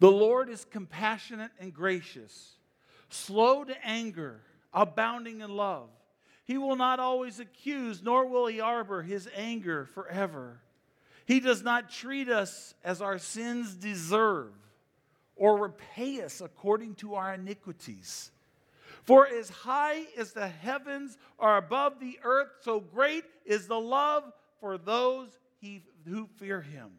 The 0.00 0.10
Lord 0.10 0.48
is 0.48 0.64
compassionate 0.64 1.50
and 1.60 1.72
gracious, 1.72 2.56
slow 3.10 3.64
to 3.64 3.86
anger, 3.86 4.40
abounding 4.72 5.40
in 5.40 5.54
love. 5.54 5.88
He 6.46 6.58
will 6.58 6.76
not 6.76 7.00
always 7.00 7.40
accuse, 7.40 8.02
nor 8.02 8.26
will 8.26 8.46
he 8.46 8.58
harbor 8.58 9.02
his 9.02 9.28
anger 9.34 9.86
forever. 9.94 10.60
He 11.26 11.40
does 11.40 11.62
not 11.62 11.90
treat 11.90 12.28
us 12.28 12.74
as 12.84 13.00
our 13.00 13.18
sins 13.18 13.74
deserve 13.74 14.52
or 15.36 15.58
repay 15.58 16.22
us 16.22 16.40
according 16.40 16.94
to 16.96 17.14
our 17.14 17.34
iniquities. 17.34 18.30
For 19.02 19.26
as 19.26 19.50
high 19.50 20.04
as 20.16 20.32
the 20.32 20.48
heavens 20.48 21.18
are 21.38 21.58
above 21.58 22.00
the 22.00 22.18
earth, 22.22 22.48
so 22.62 22.80
great 22.80 23.24
is 23.44 23.66
the 23.66 23.80
love 23.80 24.24
for 24.60 24.78
those 24.78 25.28
he, 25.60 25.82
who 26.08 26.26
fear 26.38 26.62
him. 26.62 26.90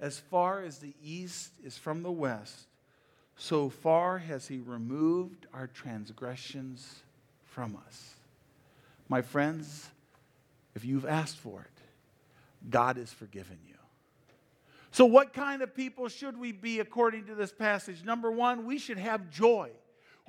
As 0.00 0.18
far 0.18 0.62
as 0.62 0.78
the 0.78 0.94
east 1.02 1.52
is 1.62 1.76
from 1.76 2.02
the 2.02 2.10
west, 2.10 2.66
so 3.36 3.68
far 3.68 4.18
has 4.18 4.48
he 4.48 4.58
removed 4.58 5.46
our 5.52 5.66
transgressions 5.66 7.02
from 7.44 7.76
us. 7.86 8.14
My 9.08 9.22
friends, 9.22 9.88
if 10.74 10.84
you've 10.84 11.06
asked 11.06 11.36
for 11.36 11.60
it, 11.60 12.70
God 12.70 12.96
has 12.96 13.12
forgiven 13.12 13.58
you. 13.66 13.73
So, 14.94 15.06
what 15.06 15.32
kind 15.32 15.60
of 15.60 15.74
people 15.74 16.06
should 16.06 16.38
we 16.38 16.52
be 16.52 16.78
according 16.78 17.26
to 17.26 17.34
this 17.34 17.52
passage? 17.52 18.04
Number 18.04 18.30
one, 18.30 18.64
we 18.64 18.78
should 18.78 18.98
have 18.98 19.28
joy. 19.28 19.72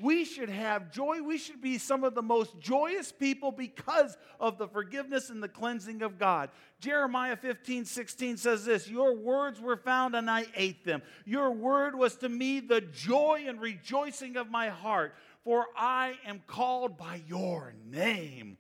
We 0.02 0.26
should 0.26 0.50
have 0.50 0.92
joy. 0.92 1.22
We 1.22 1.38
should 1.38 1.62
be 1.62 1.78
some 1.78 2.04
of 2.04 2.16
the 2.16 2.24
most 2.24 2.60
joyous 2.60 3.12
people 3.12 3.52
because 3.52 4.18
of 4.40 4.58
the 4.58 4.68
forgiveness 4.68 5.30
and 5.30 5.44
the 5.44 5.48
cleansing 5.48 6.02
of 6.02 6.18
God. 6.18 6.50
Jeremiah 6.80 7.36
15, 7.36 7.86
16 7.86 8.38
says 8.38 8.66
this 8.66 8.90
Your 8.90 9.16
words 9.16 9.62
were 9.62 9.78
found, 9.78 10.16
and 10.16 10.28
I 10.32 10.48
ate 10.56 10.84
them. 10.84 11.04
Your 11.26 11.52
word 11.52 11.94
was 11.94 12.16
to 12.16 12.28
me 12.28 12.60
the 12.60 12.82
joy 12.82 13.46
and 13.48 13.62
rejoicing 13.62 14.36
of 14.36 14.50
my 14.50 14.70
heart, 14.70 15.14
for 15.44 15.68
I 15.78 16.16
am 16.26 16.42
called 16.48 16.98
by 16.98 17.22
your 17.28 17.76
name. 17.88 18.58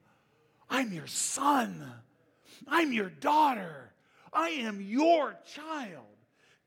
I'm 0.69 0.93
your 0.93 1.07
son, 1.07 1.83
I'm 2.67 2.93
your 2.93 3.09
daughter. 3.09 3.91
I 4.35 4.49
am 4.49 4.81
your 4.81 5.35
child. 5.53 6.05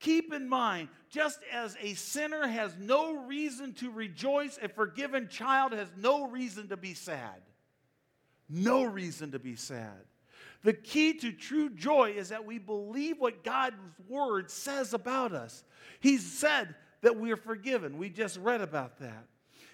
Keep 0.00 0.32
in 0.32 0.48
mind, 0.48 0.88
just 1.10 1.40
as 1.52 1.76
a 1.80 1.94
sinner 1.94 2.46
has 2.46 2.76
no 2.78 3.24
reason 3.24 3.74
to 3.74 3.90
rejoice, 3.90 4.58
a 4.62 4.68
forgiven 4.68 5.28
child 5.28 5.72
has 5.72 5.88
no 5.96 6.28
reason 6.28 6.68
to 6.68 6.76
be 6.76 6.94
sad. 6.94 7.42
No 8.48 8.84
reason 8.84 9.32
to 9.32 9.38
be 9.38 9.56
sad. 9.56 10.04
The 10.62 10.72
key 10.72 11.14
to 11.14 11.32
true 11.32 11.70
joy 11.70 12.14
is 12.16 12.30
that 12.30 12.44
we 12.44 12.58
believe 12.58 13.18
what 13.18 13.44
God's 13.44 13.76
word 14.08 14.50
says 14.50 14.94
about 14.94 15.32
us. 15.32 15.64
He 16.00 16.16
said 16.16 16.74
that 17.02 17.16
we 17.16 17.30
are 17.30 17.36
forgiven. 17.36 17.98
We 17.98 18.08
just 18.08 18.38
read 18.38 18.60
about 18.60 18.98
that. 18.98 19.26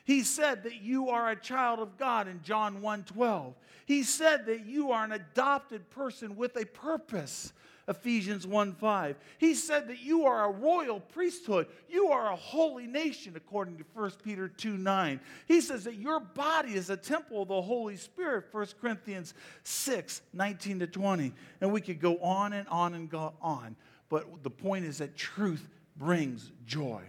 He 0.05 0.23
said 0.23 0.65
that 0.65 0.83
you 0.83 1.09
are 1.09 1.31
a 1.31 1.37
child 1.37 1.79
of 1.79 1.97
God 1.97 2.29
in 2.29 2.43
John 2.43 2.83
1:12. 2.83 3.55
He 3.87 4.03
said 4.03 4.47
that 4.47 4.67
you 4.67 4.93
are 4.93 5.05
an 5.05 5.13
adopted 5.13 5.89
person 5.89 6.37
with 6.37 6.57
a 6.57 6.67
purpose. 6.67 7.55
Ephesians 7.87 8.47
1 8.47 8.73
5. 8.73 9.17
He 9.39 9.55
said 9.55 9.89
that 9.89 10.01
you 10.01 10.25
are 10.25 10.47
a 10.47 10.51
royal 10.51 11.01
priesthood. 11.01 11.67
You 11.89 12.09
are 12.09 12.33
a 12.33 12.37
holy 12.37 12.87
nation, 12.87 13.35
according 13.37 13.79
to 13.79 13.85
1 13.95 14.13
Peter 14.25 14.49
2 14.49 14.77
9. 14.79 15.21
He 15.47 15.61
says 15.61 15.85
that 15.85 15.97
your 15.97 16.21
body 16.21 16.75
is 16.75 16.91
a 16.91 16.97
temple 16.97 17.43
of 17.43 17.49
the 17.49 17.63
Holy 17.63 17.97
Spirit, 17.97 18.47
1 18.51 18.67
Corinthians 18.81 19.35
6 19.65 20.23
19 20.33 20.79
to 20.81 20.87
20. 20.87 21.33
And 21.61 21.73
we 21.73 21.81
could 21.81 22.01
go 22.01 22.19
on 22.19 22.53
and 22.53 22.67
on 22.69 22.95
and 22.95 23.11
go 23.11 23.35
on. 23.43 23.77
But 24.09 24.43
the 24.43 24.51
point 24.51 24.85
is 24.85 24.99
that 24.99 25.17
truth 25.17 25.69
brings 25.97 26.51
joy. 26.67 27.03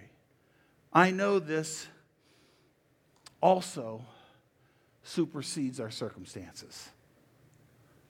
I 0.92 1.12
know 1.12 1.40
this 1.40 1.88
also 3.42 4.02
supersedes 5.04 5.80
our 5.80 5.92
circumstances. 5.92 6.90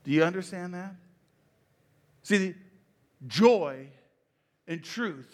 Do 0.03 0.11
you 0.11 0.23
understand 0.23 0.73
that? 0.75 0.95
See, 2.25 2.55
joy 3.27 3.85
and 4.67 4.83
truth 4.83 5.31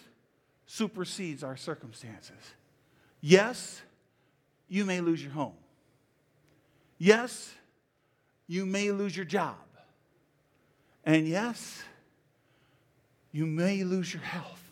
supersedes 0.66 1.42
our 1.42 1.56
circumstances. 1.56 2.36
Yes, 3.22 3.80
you 4.68 4.84
may 4.84 5.00
lose 5.00 5.22
your 5.22 5.32
home. 5.32 5.54
Yes, 6.98 7.50
you 8.46 8.66
may 8.66 8.90
lose 8.90 9.16
your 9.16 9.24
job. 9.24 9.56
And 11.02 11.26
yes, 11.26 11.82
you 13.32 13.46
may 13.46 13.84
lose 13.84 14.12
your 14.12 14.22
health. 14.22 14.62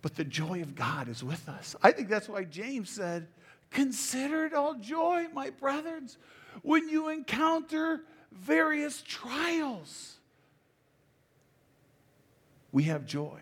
But 0.00 0.14
the 0.14 0.24
joy 0.24 0.62
of 0.62 0.74
God 0.74 1.08
is 1.10 1.22
with 1.22 1.46
us. 1.46 1.76
I 1.82 1.92
think 1.92 2.08
that's 2.08 2.30
why 2.30 2.44
James 2.44 2.88
said, 2.88 3.28
Consider 3.70 4.46
it 4.46 4.54
all 4.54 4.76
joy, 4.76 5.26
my 5.34 5.50
brothers, 5.50 6.16
when 6.62 6.88
you 6.88 7.10
encounter 7.10 8.00
various 8.32 9.02
trials 9.02 10.16
we 12.72 12.84
have 12.84 13.06
joy. 13.06 13.40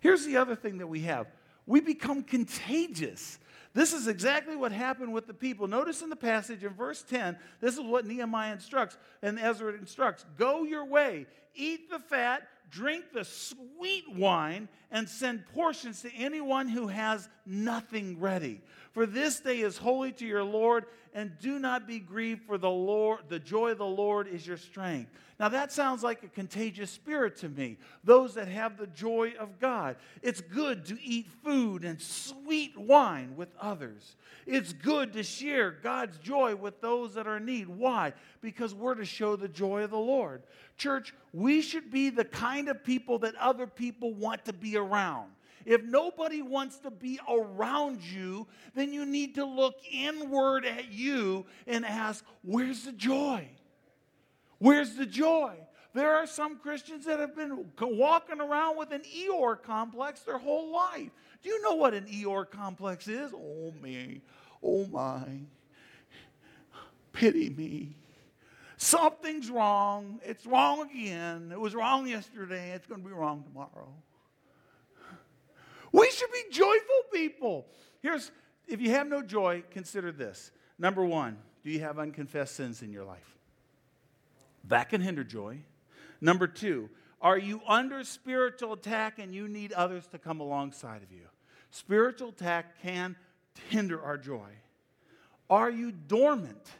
Here's 0.00 0.24
the 0.24 0.36
other 0.36 0.54
thing 0.54 0.78
that 0.78 0.86
we 0.86 1.00
have 1.00 1.26
we 1.66 1.80
become 1.80 2.22
contagious. 2.22 3.38
This 3.72 3.92
is 3.92 4.08
exactly 4.08 4.56
what 4.56 4.72
happened 4.72 5.12
with 5.12 5.28
the 5.28 5.34
people. 5.34 5.68
Notice 5.68 6.02
in 6.02 6.10
the 6.10 6.16
passage 6.16 6.64
in 6.64 6.70
verse 6.70 7.04
10, 7.04 7.38
this 7.60 7.74
is 7.74 7.80
what 7.80 8.04
Nehemiah 8.04 8.52
instructs 8.52 8.96
and 9.22 9.38
Ezra 9.38 9.74
instructs 9.74 10.24
Go 10.36 10.64
your 10.64 10.84
way, 10.84 11.26
eat 11.54 11.88
the 11.88 12.00
fat, 12.00 12.48
drink 12.70 13.12
the 13.12 13.24
sweet 13.24 14.04
wine, 14.12 14.68
and 14.90 15.08
send 15.08 15.46
portions 15.54 16.02
to 16.02 16.12
anyone 16.14 16.68
who 16.68 16.88
has 16.88 17.28
nothing 17.46 18.18
ready. 18.18 18.60
For 18.92 19.06
this 19.06 19.40
day 19.40 19.60
is 19.60 19.76
holy 19.76 20.12
to 20.12 20.26
your 20.26 20.42
Lord, 20.42 20.86
and 21.14 21.32
do 21.40 21.58
not 21.58 21.86
be 21.86 21.98
grieved, 21.98 22.42
for 22.46 22.58
the 22.58 22.70
Lord, 22.70 23.20
the 23.28 23.38
joy 23.38 23.70
of 23.72 23.78
the 23.78 23.86
Lord 23.86 24.28
is 24.28 24.46
your 24.46 24.56
strength. 24.56 25.10
Now 25.38 25.48
that 25.48 25.72
sounds 25.72 26.02
like 26.02 26.22
a 26.22 26.28
contagious 26.28 26.90
spirit 26.90 27.36
to 27.38 27.48
me. 27.48 27.78
Those 28.04 28.34
that 28.34 28.48
have 28.48 28.76
the 28.76 28.86
joy 28.88 29.32
of 29.38 29.58
God. 29.58 29.96
It's 30.22 30.40
good 30.40 30.84
to 30.86 31.02
eat 31.02 31.28
food 31.42 31.84
and 31.84 32.00
sweet 32.00 32.76
wine 32.76 33.36
with 33.36 33.48
others. 33.60 34.16
It's 34.46 34.72
good 34.72 35.14
to 35.14 35.22
share 35.22 35.70
God's 35.70 36.18
joy 36.18 36.56
with 36.56 36.80
those 36.80 37.14
that 37.14 37.26
are 37.26 37.38
in 37.38 37.46
need. 37.46 37.68
Why? 37.68 38.12
Because 38.42 38.74
we're 38.74 38.94
to 38.96 39.04
show 39.04 39.34
the 39.34 39.48
joy 39.48 39.82
of 39.82 39.90
the 39.90 39.98
Lord. 39.98 40.42
Church, 40.76 41.14
we 41.32 41.62
should 41.62 41.90
be 41.90 42.10
the 42.10 42.24
kind 42.24 42.68
of 42.68 42.84
people 42.84 43.20
that 43.20 43.34
other 43.36 43.66
people 43.66 44.12
want 44.12 44.44
to 44.44 44.52
be 44.52 44.76
around. 44.76 45.30
If 45.64 45.82
nobody 45.82 46.42
wants 46.42 46.78
to 46.78 46.90
be 46.90 47.20
around 47.28 48.02
you, 48.02 48.46
then 48.74 48.92
you 48.92 49.04
need 49.04 49.34
to 49.36 49.44
look 49.44 49.76
inward 49.90 50.64
at 50.64 50.92
you 50.92 51.46
and 51.66 51.84
ask, 51.84 52.24
Where's 52.42 52.84
the 52.84 52.92
joy? 52.92 53.48
Where's 54.58 54.94
the 54.94 55.06
joy? 55.06 55.56
There 55.92 56.14
are 56.14 56.26
some 56.26 56.58
Christians 56.58 57.04
that 57.06 57.18
have 57.18 57.34
been 57.34 57.66
walking 57.80 58.40
around 58.40 58.78
with 58.78 58.92
an 58.92 59.02
Eeyore 59.02 59.60
complex 59.60 60.20
their 60.20 60.38
whole 60.38 60.72
life. 60.72 61.10
Do 61.42 61.48
you 61.48 61.60
know 61.62 61.74
what 61.74 61.94
an 61.94 62.04
Eeyore 62.04 62.48
complex 62.48 63.08
is? 63.08 63.32
Oh, 63.34 63.72
me. 63.82 64.20
Oh, 64.62 64.86
my. 64.86 65.24
Pity 67.12 67.50
me. 67.50 67.96
Something's 68.76 69.50
wrong. 69.50 70.20
It's 70.24 70.46
wrong 70.46 70.88
again. 70.90 71.50
It 71.52 71.58
was 71.58 71.74
wrong 71.74 72.06
yesterday. 72.06 72.70
It's 72.70 72.86
going 72.86 73.02
to 73.02 73.06
be 73.06 73.12
wrong 73.12 73.42
tomorrow. 73.42 73.92
Should 76.20 76.32
be 76.32 76.52
joyful 76.52 77.02
people. 77.14 77.66
Here's, 78.02 78.30
if 78.68 78.78
you 78.82 78.90
have 78.90 79.08
no 79.08 79.22
joy, 79.22 79.62
consider 79.70 80.12
this. 80.12 80.50
Number 80.78 81.02
one, 81.02 81.38
do 81.64 81.70
you 81.70 81.80
have 81.80 81.98
unconfessed 81.98 82.56
sins 82.56 82.82
in 82.82 82.92
your 82.92 83.04
life? 83.04 83.38
That 84.64 84.90
can 84.90 85.00
hinder 85.00 85.24
joy. 85.24 85.60
Number 86.20 86.46
two, 86.46 86.90
are 87.22 87.38
you 87.38 87.62
under 87.66 88.04
spiritual 88.04 88.74
attack 88.74 89.18
and 89.18 89.34
you 89.34 89.48
need 89.48 89.72
others 89.72 90.06
to 90.08 90.18
come 90.18 90.40
alongside 90.40 91.02
of 91.02 91.10
you? 91.10 91.24
Spiritual 91.70 92.28
attack 92.28 92.82
can 92.82 93.16
hinder 93.70 94.02
our 94.02 94.18
joy. 94.18 94.50
Are 95.48 95.70
you 95.70 95.90
dormant? 95.90 96.70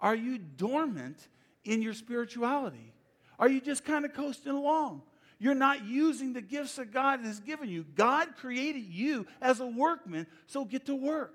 Are 0.00 0.14
you 0.14 0.38
dormant 0.38 1.26
in 1.64 1.82
your 1.82 1.94
spirituality? 1.94 2.92
Are 3.36 3.48
you 3.48 3.60
just 3.60 3.84
kind 3.84 4.04
of 4.04 4.14
coasting 4.14 4.52
along? 4.52 5.02
You're 5.38 5.54
not 5.54 5.84
using 5.84 6.32
the 6.32 6.40
gifts 6.40 6.76
that 6.76 6.92
God 6.92 7.20
has 7.20 7.40
given 7.40 7.68
you. 7.68 7.84
God 7.94 8.36
created 8.36 8.84
you 8.84 9.26
as 9.40 9.60
a 9.60 9.66
workman, 9.66 10.26
so 10.46 10.64
get 10.64 10.86
to 10.86 10.94
work. 10.94 11.34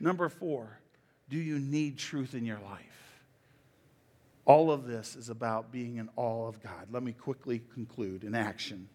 Number 0.00 0.28
four, 0.28 0.78
do 1.30 1.38
you 1.38 1.58
need 1.58 1.98
truth 1.98 2.34
in 2.34 2.44
your 2.44 2.60
life? 2.60 3.20
All 4.44 4.70
of 4.70 4.86
this 4.86 5.16
is 5.16 5.30
about 5.30 5.72
being 5.72 5.96
in 5.96 6.10
awe 6.16 6.46
of 6.46 6.62
God. 6.62 6.88
Let 6.90 7.02
me 7.02 7.12
quickly 7.12 7.62
conclude 7.72 8.24
in 8.24 8.34
action. 8.34 8.88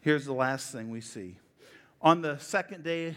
Here's 0.00 0.26
the 0.26 0.34
last 0.34 0.70
thing 0.70 0.90
we 0.90 1.00
see. 1.00 1.36
On 2.02 2.20
the 2.20 2.38
second 2.38 2.84
day, 2.84 3.16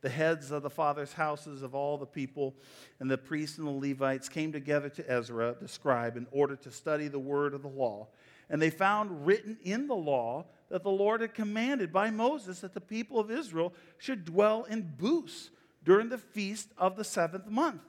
the 0.00 0.08
heads 0.08 0.52
of 0.52 0.62
the 0.62 0.70
fathers' 0.70 1.12
houses 1.12 1.62
of 1.62 1.74
all 1.74 1.98
the 1.98 2.06
people 2.06 2.54
and 3.00 3.10
the 3.10 3.18
priests 3.18 3.58
and 3.58 3.66
the 3.66 3.88
Levites 3.88 4.28
came 4.28 4.52
together 4.52 4.88
to 4.90 5.10
Ezra, 5.10 5.56
the 5.60 5.66
scribe, 5.66 6.16
in 6.16 6.28
order 6.30 6.54
to 6.54 6.70
study 6.70 7.08
the 7.08 7.18
word 7.18 7.52
of 7.52 7.62
the 7.62 7.68
law. 7.68 8.06
And 8.50 8.60
they 8.60 8.70
found 8.70 9.26
written 9.26 9.58
in 9.62 9.86
the 9.86 9.94
law 9.94 10.46
that 10.70 10.82
the 10.82 10.90
Lord 10.90 11.20
had 11.20 11.34
commanded 11.34 11.92
by 11.92 12.10
Moses 12.10 12.60
that 12.60 12.74
the 12.74 12.80
people 12.80 13.18
of 13.18 13.30
Israel 13.30 13.72
should 13.98 14.24
dwell 14.24 14.64
in 14.64 14.94
booths 14.98 15.50
during 15.84 16.08
the 16.08 16.18
feast 16.18 16.70
of 16.76 16.96
the 16.96 17.04
seventh 17.04 17.46
month, 17.46 17.82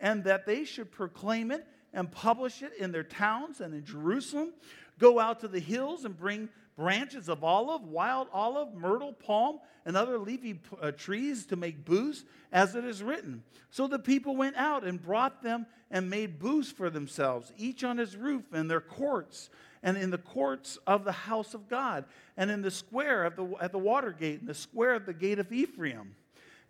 and 0.00 0.24
that 0.24 0.46
they 0.46 0.64
should 0.64 0.90
proclaim 0.90 1.50
it 1.50 1.66
and 1.92 2.10
publish 2.10 2.62
it 2.62 2.72
in 2.78 2.90
their 2.90 3.04
towns 3.04 3.60
and 3.60 3.74
in 3.74 3.84
Jerusalem. 3.84 4.52
Go 4.98 5.20
out 5.20 5.40
to 5.40 5.48
the 5.48 5.60
hills 5.60 6.04
and 6.04 6.16
bring 6.16 6.48
branches 6.76 7.28
of 7.28 7.44
olive, 7.44 7.84
wild 7.84 8.28
olive, 8.32 8.74
myrtle, 8.74 9.12
palm, 9.12 9.60
and 9.84 9.96
other 9.96 10.18
leafy 10.18 10.60
uh, 10.80 10.90
trees 10.90 11.46
to 11.46 11.56
make 11.56 11.84
booths, 11.84 12.24
as 12.52 12.74
it 12.74 12.84
is 12.84 13.02
written. 13.02 13.42
So 13.70 13.86
the 13.86 13.98
people 13.98 14.36
went 14.36 14.56
out 14.56 14.84
and 14.84 15.00
brought 15.00 15.42
them 15.42 15.66
and 15.90 16.10
made 16.10 16.38
booths 16.38 16.72
for 16.72 16.90
themselves, 16.90 17.52
each 17.56 17.84
on 17.84 17.98
his 17.98 18.16
roof 18.16 18.42
and 18.52 18.68
their 18.68 18.80
courts, 18.80 19.50
and 19.84 19.98
in 19.98 20.10
the 20.10 20.18
courts 20.18 20.78
of 20.86 21.04
the 21.04 21.12
house 21.12 21.54
of 21.54 21.68
God, 21.68 22.06
and 22.36 22.50
in 22.50 22.62
the 22.62 22.70
square 22.70 23.24
of 23.24 23.36
the, 23.36 23.46
at 23.60 23.70
the 23.70 23.78
water 23.78 24.10
gate, 24.10 24.40
and 24.40 24.48
the 24.48 24.54
square 24.54 24.94
of 24.94 25.06
the 25.06 25.12
gate 25.12 25.38
of 25.38 25.52
Ephraim. 25.52 26.16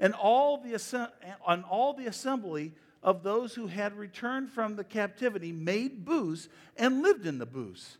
And 0.00 0.12
all 0.12 0.58
the, 0.58 1.10
on 1.46 1.62
all 1.62 1.94
the 1.94 2.06
assembly 2.06 2.72
of 3.04 3.22
those 3.22 3.54
who 3.54 3.68
had 3.68 3.96
returned 3.96 4.50
from 4.50 4.74
the 4.74 4.82
captivity 4.82 5.52
made 5.52 6.04
booths 6.04 6.48
and 6.76 7.02
lived 7.02 7.24
in 7.24 7.38
the 7.38 7.46
booths. 7.46 7.98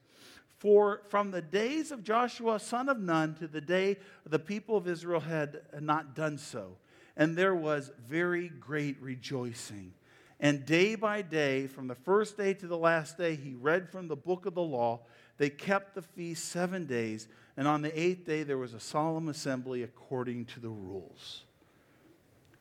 For 0.58 1.02
from 1.08 1.30
the 1.30 1.42
days 1.42 1.92
of 1.92 2.02
Joshua, 2.02 2.58
son 2.58 2.88
of 2.88 2.98
Nun, 2.98 3.34
to 3.36 3.46
the 3.46 3.60
day 3.60 3.98
the 4.26 4.38
people 4.38 4.76
of 4.76 4.88
Israel 4.88 5.20
had 5.20 5.60
not 5.80 6.16
done 6.16 6.38
so. 6.38 6.76
And 7.16 7.36
there 7.36 7.54
was 7.54 7.92
very 8.04 8.48
great 8.48 9.00
rejoicing. 9.00 9.92
And 10.40 10.66
day 10.66 10.94
by 10.94 11.22
day, 11.22 11.66
from 11.66 11.86
the 11.86 11.94
first 11.94 12.36
day 12.36 12.54
to 12.54 12.66
the 12.66 12.76
last 12.76 13.16
day, 13.16 13.36
he 13.36 13.54
read 13.54 13.88
from 13.90 14.08
the 14.08 14.16
book 14.16 14.46
of 14.46 14.54
the 14.54 14.62
law. 14.62 15.00
They 15.38 15.50
kept 15.50 15.94
the 15.94 16.02
feast 16.02 16.46
seven 16.46 16.86
days. 16.86 17.28
And 17.56 17.68
on 17.68 17.82
the 17.82 17.98
eighth 17.98 18.26
day, 18.26 18.42
there 18.42 18.58
was 18.58 18.74
a 18.74 18.80
solemn 18.80 19.28
assembly 19.28 19.82
according 19.82 20.46
to 20.46 20.60
the 20.60 20.68
rules. 20.68 21.42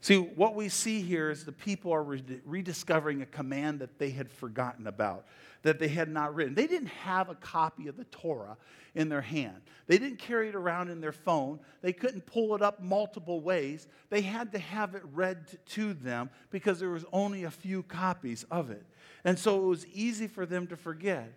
See, 0.02 0.18
what 0.18 0.54
we 0.54 0.68
see 0.68 1.02
here 1.02 1.32
is 1.32 1.46
the 1.46 1.54
people 1.54 1.94
are 1.94 2.04
rediscovering 2.04 3.22
a 3.22 3.26
command 3.26 3.80
that 3.80 3.98
they 4.00 4.10
had 4.10 4.30
forgotten 4.30 4.86
about, 4.86 5.26
that 5.64 5.80
they 5.80 5.88
had 5.88 6.10
not 6.10 6.36
written. 6.36 6.54
They 6.54 6.68
didn't 6.68 6.90
have 6.90 7.30
a 7.30 7.36
copy 7.36 7.88
of 7.88 7.98
the 7.98 8.04
Torah 8.06 8.58
in 8.96 9.10
their 9.10 9.22
hand, 9.22 9.62
they 9.88 9.98
didn't 9.98 10.20
carry 10.20 10.50
it 10.50 10.56
around 10.56 10.90
in 10.90 11.02
their 11.02 11.12
phone, 11.12 11.60
they 11.82 11.94
couldn't 11.94 12.28
pull 12.28 12.54
it 12.56 12.62
up 12.62 12.82
multiple 12.82 13.42
ways. 13.42 13.88
They 14.12 14.22
had 14.22 14.52
to 14.52 14.60
have 14.60 14.94
it 14.94 15.02
read 15.12 15.58
to 15.70 15.96
them 15.96 16.30
because 16.52 16.80
there 16.80 16.90
was 16.92 17.06
only 17.12 17.44
a 17.44 17.52
few 17.52 17.82
copies 17.82 18.46
of 18.52 18.70
it. 18.70 18.86
And 19.24 19.40
so 19.40 19.58
it 19.58 19.68
was 19.68 19.88
easy 19.88 20.28
for 20.28 20.46
them 20.46 20.68
to 20.68 20.78
forget. 20.78 21.34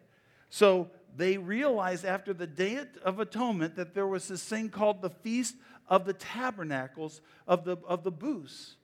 So 0.51 0.91
they 1.17 1.39
realized 1.39 2.05
after 2.05 2.35
the 2.35 2.47
Day 2.47 2.81
of 3.03 3.21
Atonement 3.21 3.77
that 3.77 3.95
there 3.95 4.07
was 4.07 4.29
this 4.29 4.43
thing 4.43 4.69
called 4.69 5.01
the 5.01 5.11
Feast 5.11 5.55
of 5.89 6.05
the 6.05 6.13
tabernacles 6.13 7.21
of 7.47 7.65
the, 7.65 7.79
of 7.87 8.05
the 8.05 8.11
booths. 8.11 8.77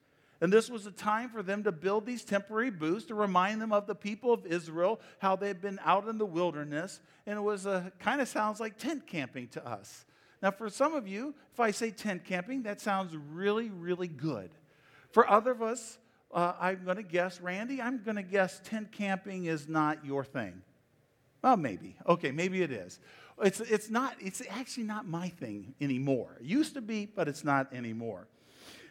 And 0.43 0.53
this 0.53 0.69
was 0.69 0.87
a 0.87 0.91
time 0.91 1.31
for 1.31 1.41
them 1.41 1.63
to 1.63 1.71
build 1.71 2.05
these 2.05 2.25
temporary 2.25 2.73
booths 2.73 3.07
to 3.07 3.15
remind 3.15 3.63
them 3.63 3.73
of 3.73 3.87
the 3.87 3.95
people 3.95 4.33
of 4.33 4.45
Israel, 4.45 5.01
how 5.21 5.37
they'd 5.37 5.61
been 5.61 5.79
out 5.85 6.09
in 6.09 6.19
the 6.19 6.27
wilderness. 6.27 7.01
And 7.27 7.39
it 7.39 7.43
was 7.43 7.65
a 7.65 7.93
kind 8.01 8.21
of 8.21 8.27
sounds 8.27 8.59
like 8.59 8.77
tent 8.77 9.07
camping 9.07 9.47
to 9.51 9.65
us. 9.65 10.05
Now, 10.43 10.51
for 10.51 10.69
some 10.69 10.95
of 10.95 11.07
you, 11.07 11.33
if 11.53 11.61
I 11.61 11.71
say 11.71 11.93
tent 11.93 12.25
camping, 12.25 12.65
that 12.65 12.81
sounds 12.81 13.17
really, 13.17 13.71
really 13.71 14.09
good. 14.09 14.51
For 15.13 15.31
other 15.31 15.53
of 15.53 15.63
us, 15.63 15.99
uh, 16.35 16.55
I'm 16.59 16.85
going 16.85 16.97
to 16.97 17.05
guess, 17.05 17.41
Randy, 17.41 17.81
I'm 17.81 18.03
going 18.03 18.17
to 18.17 18.25
guess 18.25 18.61
tent 18.65 18.91
camping 18.91 19.45
is 19.45 19.69
not 19.69 20.05
your 20.05 20.25
thing. 20.25 20.61
Well, 21.45 21.57
maybe. 21.57 21.95
Okay, 22.09 22.33
maybe 22.33 22.63
it 22.63 22.73
is. 22.73 22.99
It's, 23.41 23.61
it's 23.61 23.91
not, 23.91 24.17
it's 24.19 24.43
actually 24.51 24.85
not 24.85 25.07
my 25.07 25.29
thing 25.29 25.77
anymore. 25.81 26.39
It 26.41 26.47
used 26.47 26.75
to 26.75 26.81
be, 26.81 27.07
but 27.07 27.29
it's 27.29 27.45
not 27.45 27.73
anymore. 27.73 28.27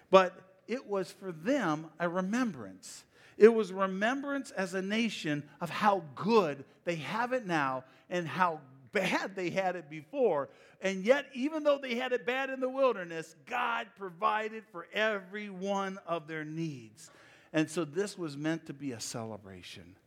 But 0.09 0.33
it 0.72 0.88
was 0.88 1.11
for 1.11 1.34
them 1.34 1.88
a 1.99 2.07
remembrance. 2.07 3.03
It 3.38 3.49
was 3.49 3.74
remembrance 3.74 4.51
as 4.51 4.74
a 4.74 4.82
nation 4.82 5.43
of 5.59 5.69
how 5.69 6.03
good 6.15 6.63
they 6.86 6.95
have 6.95 7.34
it 7.34 7.45
now 7.45 7.84
and 8.09 8.26
how 8.26 8.61
bad 8.93 9.36
they 9.36 9.49
had 9.49 9.76
it 9.76 9.89
before. 9.89 10.47
And 10.82 11.03
yet, 11.03 11.26
even 11.34 11.63
though 11.63 11.78
they 11.78 11.95
had 11.95 12.13
it 12.13 12.26
bad 12.26 12.49
in 12.49 12.61
the 12.61 12.69
wilderness, 12.69 13.36
God 13.45 13.88
provided 13.97 14.63
for 14.72 14.88
every 14.93 15.49
one 15.49 15.99
of 16.07 16.28
their 16.28 16.45
needs. 16.45 17.11
And 17.51 17.69
so, 17.69 17.84
this 17.84 18.17
was 18.17 18.38
meant 18.38 18.67
to 18.67 18.74
be 18.74 18.93
a 18.93 18.99
celebration, 19.01 19.97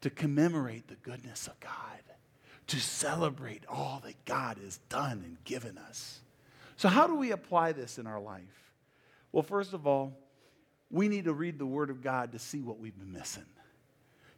to 0.00 0.08
commemorate 0.08 0.88
the 0.88 0.96
goodness 0.96 1.48
of 1.48 1.60
God 1.60 2.00
to 2.66 2.80
celebrate 2.80 3.64
all 3.68 4.00
that 4.04 4.24
God 4.24 4.58
has 4.58 4.78
done 4.88 5.22
and 5.22 5.36
given 5.44 5.76
us. 5.76 6.20
So, 6.76 6.88
how 6.88 7.06
do 7.06 7.14
we 7.14 7.30
apply 7.30 7.72
this 7.72 7.98
in 7.98 8.06
our 8.06 8.20
life? 8.20 8.63
Well, 9.34 9.42
first 9.42 9.72
of 9.72 9.84
all, 9.84 10.16
we 10.92 11.08
need 11.08 11.24
to 11.24 11.32
read 11.32 11.58
the 11.58 11.66
Word 11.66 11.90
of 11.90 12.00
God 12.00 12.30
to 12.32 12.38
see 12.38 12.60
what 12.60 12.78
we've 12.78 12.96
been 12.96 13.12
missing, 13.12 13.42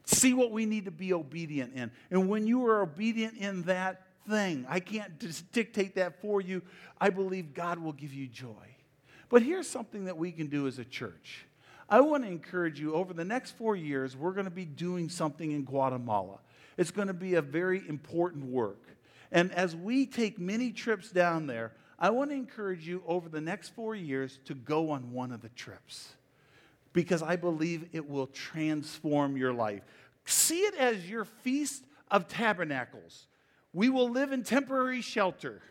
see 0.07 0.32
what 0.32 0.53
we 0.53 0.64
need 0.64 0.86
to 0.86 0.90
be 0.90 1.12
obedient 1.12 1.74
in. 1.74 1.90
And 2.11 2.30
when 2.30 2.47
you 2.47 2.64
are 2.64 2.80
obedient 2.80 3.36
in 3.36 3.64
that 3.64 4.07
thing, 4.26 4.64
I 4.66 4.80
can't 4.80 5.12
dictate 5.53 5.97
that 5.97 6.22
for 6.22 6.40
you. 6.40 6.62
I 6.99 7.11
believe 7.11 7.53
God 7.53 7.78
will 7.78 7.92
give 7.92 8.14
you 8.14 8.26
joy. 8.26 8.74
But 9.28 9.42
here's 9.42 9.68
something 9.68 10.07
that 10.07 10.16
we 10.16 10.32
can 10.32 10.47
do 10.47 10.66
as 10.66 10.78
a 10.78 10.84
church. 10.84 11.44
I 11.90 12.01
want 12.01 12.24
to 12.24 12.30
encourage 12.30 12.80
you 12.80 12.94
over 12.94 13.12
the 13.12 13.22
next 13.22 13.51
four 13.51 13.76
years, 13.76 14.16
we're 14.16 14.32
going 14.32 14.47
to 14.47 14.51
be 14.51 14.64
doing 14.64 15.11
something 15.11 15.53
in 15.53 15.66
Guatemala. 15.66 16.38
It's 16.78 16.90
going 16.90 17.09
to 17.09 17.14
be 17.14 17.34
a 17.34 17.42
very 17.42 17.86
important 17.86 18.47
work. 18.47 18.82
And 19.30 19.53
as 19.53 19.76
we 19.76 20.07
take 20.07 20.38
many 20.38 20.72
trips 20.72 21.11
down 21.11 21.47
there, 21.49 21.72
I 21.99 22.11
want 22.11 22.30
to 22.30 22.36
encourage 22.36 22.86
you 22.86 23.03
over 23.07 23.28
the 23.28 23.40
next 23.40 23.70
four 23.70 23.94
years 23.94 24.38
to 24.44 24.55
go 24.55 24.90
on 24.90 25.12
one 25.12 25.32
of 25.32 25.40
the 25.40 25.49
trips 25.51 26.12
because 26.92 27.22
I 27.22 27.36
believe 27.36 27.88
it 27.92 28.09
will 28.09 28.26
transform 28.26 29.36
your 29.36 29.53
life. 29.53 29.82
See 30.24 30.61
it 30.61 30.74
as 30.74 31.09
your 31.09 31.24
feast 31.24 31.84
of 32.11 32.28
tabernacles. 32.28 33.28
We 33.72 33.88
will 33.88 34.11
live 34.11 34.32
in 34.32 34.42
temporary 34.42 35.01
shelter. 35.01 35.62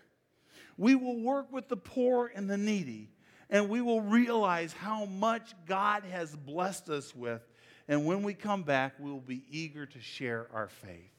We 0.78 0.96
will 0.96 1.20
work 1.20 1.52
with 1.52 1.68
the 1.68 1.78
poor 1.78 2.32
and 2.34 2.50
the 2.50 2.58
needy. 2.58 3.10
And 3.50 3.70
we 3.70 3.82
will 3.82 4.02
realize 4.02 4.74
how 4.74 5.06
much 5.06 5.54
God 5.68 6.04
has 6.04 6.36
blessed 6.36 6.90
us 6.90 7.16
with. 7.16 7.42
And 7.88 8.06
when 8.06 8.24
we 8.24 8.34
come 8.34 8.64
back, 8.64 8.94
we 9.00 9.12
will 9.12 9.20
be 9.20 9.44
eager 9.50 9.86
to 9.86 10.00
share 10.00 10.48
our 10.54 10.68
faith. 10.68 11.12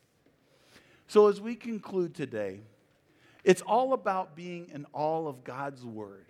So, 1.07 1.29
as 1.29 1.41
we 1.41 1.55
conclude 1.55 2.15
today, 2.15 2.61
it's 3.47 3.63
all 3.63 3.93
about 3.93 4.35
being 4.35 4.69
in 4.75 4.87
all 4.93 5.29
of 5.29 5.45
God's 5.45 5.85
Word. 5.85 6.27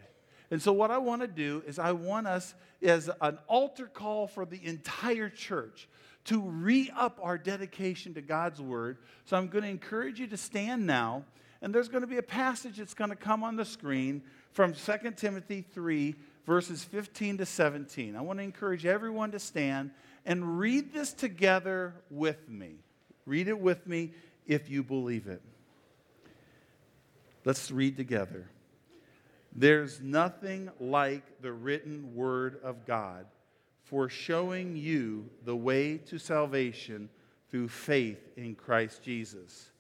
And 0.50 0.60
so, 0.60 0.70
what 0.72 0.90
I 0.90 0.98
want 0.98 1.22
to 1.22 1.26
do 1.26 1.62
is, 1.66 1.78
I 1.78 1.92
want 1.92 2.26
us 2.26 2.54
as 2.82 3.10
an 3.22 3.38
altar 3.48 3.86
call 3.86 4.26
for 4.26 4.44
the 4.44 4.60
entire 4.62 5.30
church 5.30 5.88
to 6.26 6.42
re 6.42 6.90
up 6.94 7.18
our 7.22 7.38
dedication 7.38 8.12
to 8.14 8.20
God's 8.20 8.60
Word. 8.60 8.98
So, 9.24 9.38
I'm 9.38 9.48
going 9.48 9.64
to 9.64 9.70
encourage 9.70 10.20
you 10.20 10.26
to 10.26 10.36
stand 10.36 10.86
now. 10.86 11.24
And 11.62 11.74
there's 11.74 11.88
going 11.88 12.02
to 12.02 12.06
be 12.06 12.18
a 12.18 12.22
passage 12.22 12.76
that's 12.76 12.92
going 12.92 13.08
to 13.08 13.16
come 13.16 13.42
on 13.42 13.56
the 13.56 13.64
screen 13.64 14.22
from 14.52 14.74
2 14.74 15.12
Timothy 15.16 15.62
3, 15.72 16.14
verses 16.44 16.84
15 16.84 17.38
to 17.38 17.46
17. 17.46 18.14
I 18.14 18.20
want 18.20 18.40
to 18.40 18.42
encourage 18.42 18.84
everyone 18.84 19.30
to 19.32 19.38
stand 19.38 19.90
and 20.26 20.58
read 20.58 20.92
this 20.92 21.14
together 21.14 21.94
with 22.10 22.46
me. 22.46 22.74
Read 23.24 23.48
it 23.48 23.58
with 23.58 23.86
me 23.86 24.12
if 24.46 24.68
you 24.68 24.84
believe 24.84 25.26
it. 25.28 25.40
Let's 27.46 27.70
read 27.70 27.96
together. 27.96 28.50
There's 29.54 30.00
nothing 30.00 30.68
like 30.80 31.40
the 31.40 31.52
written 31.52 32.14
word 32.14 32.58
of 32.64 32.84
God 32.84 33.24
for 33.84 34.08
showing 34.08 34.76
you 34.76 35.30
the 35.44 35.54
way 35.54 35.98
to 35.98 36.18
salvation 36.18 37.08
through 37.48 37.68
faith 37.68 38.18
in 38.36 38.56
Christ 38.56 39.00
Jesus. 39.02 39.70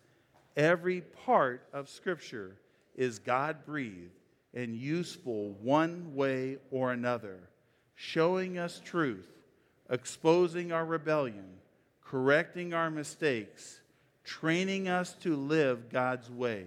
Every 0.56 1.00
part 1.00 1.68
of 1.72 1.88
Scripture 1.90 2.56
is 2.94 3.18
God 3.18 3.66
breathed 3.66 4.14
and 4.54 4.76
useful 4.76 5.50
one 5.60 6.14
way 6.14 6.58
or 6.70 6.92
another, 6.92 7.40
showing 7.96 8.58
us 8.58 8.80
truth, 8.84 9.28
exposing 9.90 10.70
our 10.70 10.86
rebellion, 10.86 11.46
correcting 12.00 12.72
our 12.72 12.90
mistakes 12.90 13.80
training 14.26 14.88
us 14.88 15.14
to 15.14 15.36
live 15.36 15.88
God's 15.88 16.28
way. 16.28 16.66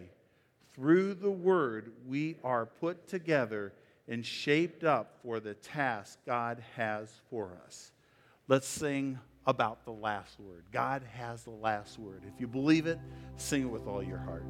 Through 0.79 1.15
the 1.15 1.29
word, 1.29 1.91
we 2.07 2.37
are 2.41 2.65
put 2.65 3.05
together 3.05 3.73
and 4.07 4.25
shaped 4.25 4.85
up 4.85 5.19
for 5.21 5.41
the 5.41 5.55
task 5.55 6.19
God 6.25 6.63
has 6.77 7.11
for 7.29 7.59
us. 7.65 7.91
Let's 8.47 8.65
sing 8.65 9.19
about 9.45 9.83
the 9.83 9.91
last 9.91 10.39
word. 10.39 10.63
God 10.71 11.03
has 11.11 11.43
the 11.43 11.49
last 11.49 11.99
word. 11.99 12.21
If 12.33 12.39
you 12.39 12.47
believe 12.47 12.87
it, 12.87 12.97
sing 13.35 13.63
it 13.63 13.69
with 13.69 13.87
all 13.87 14.01
your 14.01 14.19
heart. 14.19 14.45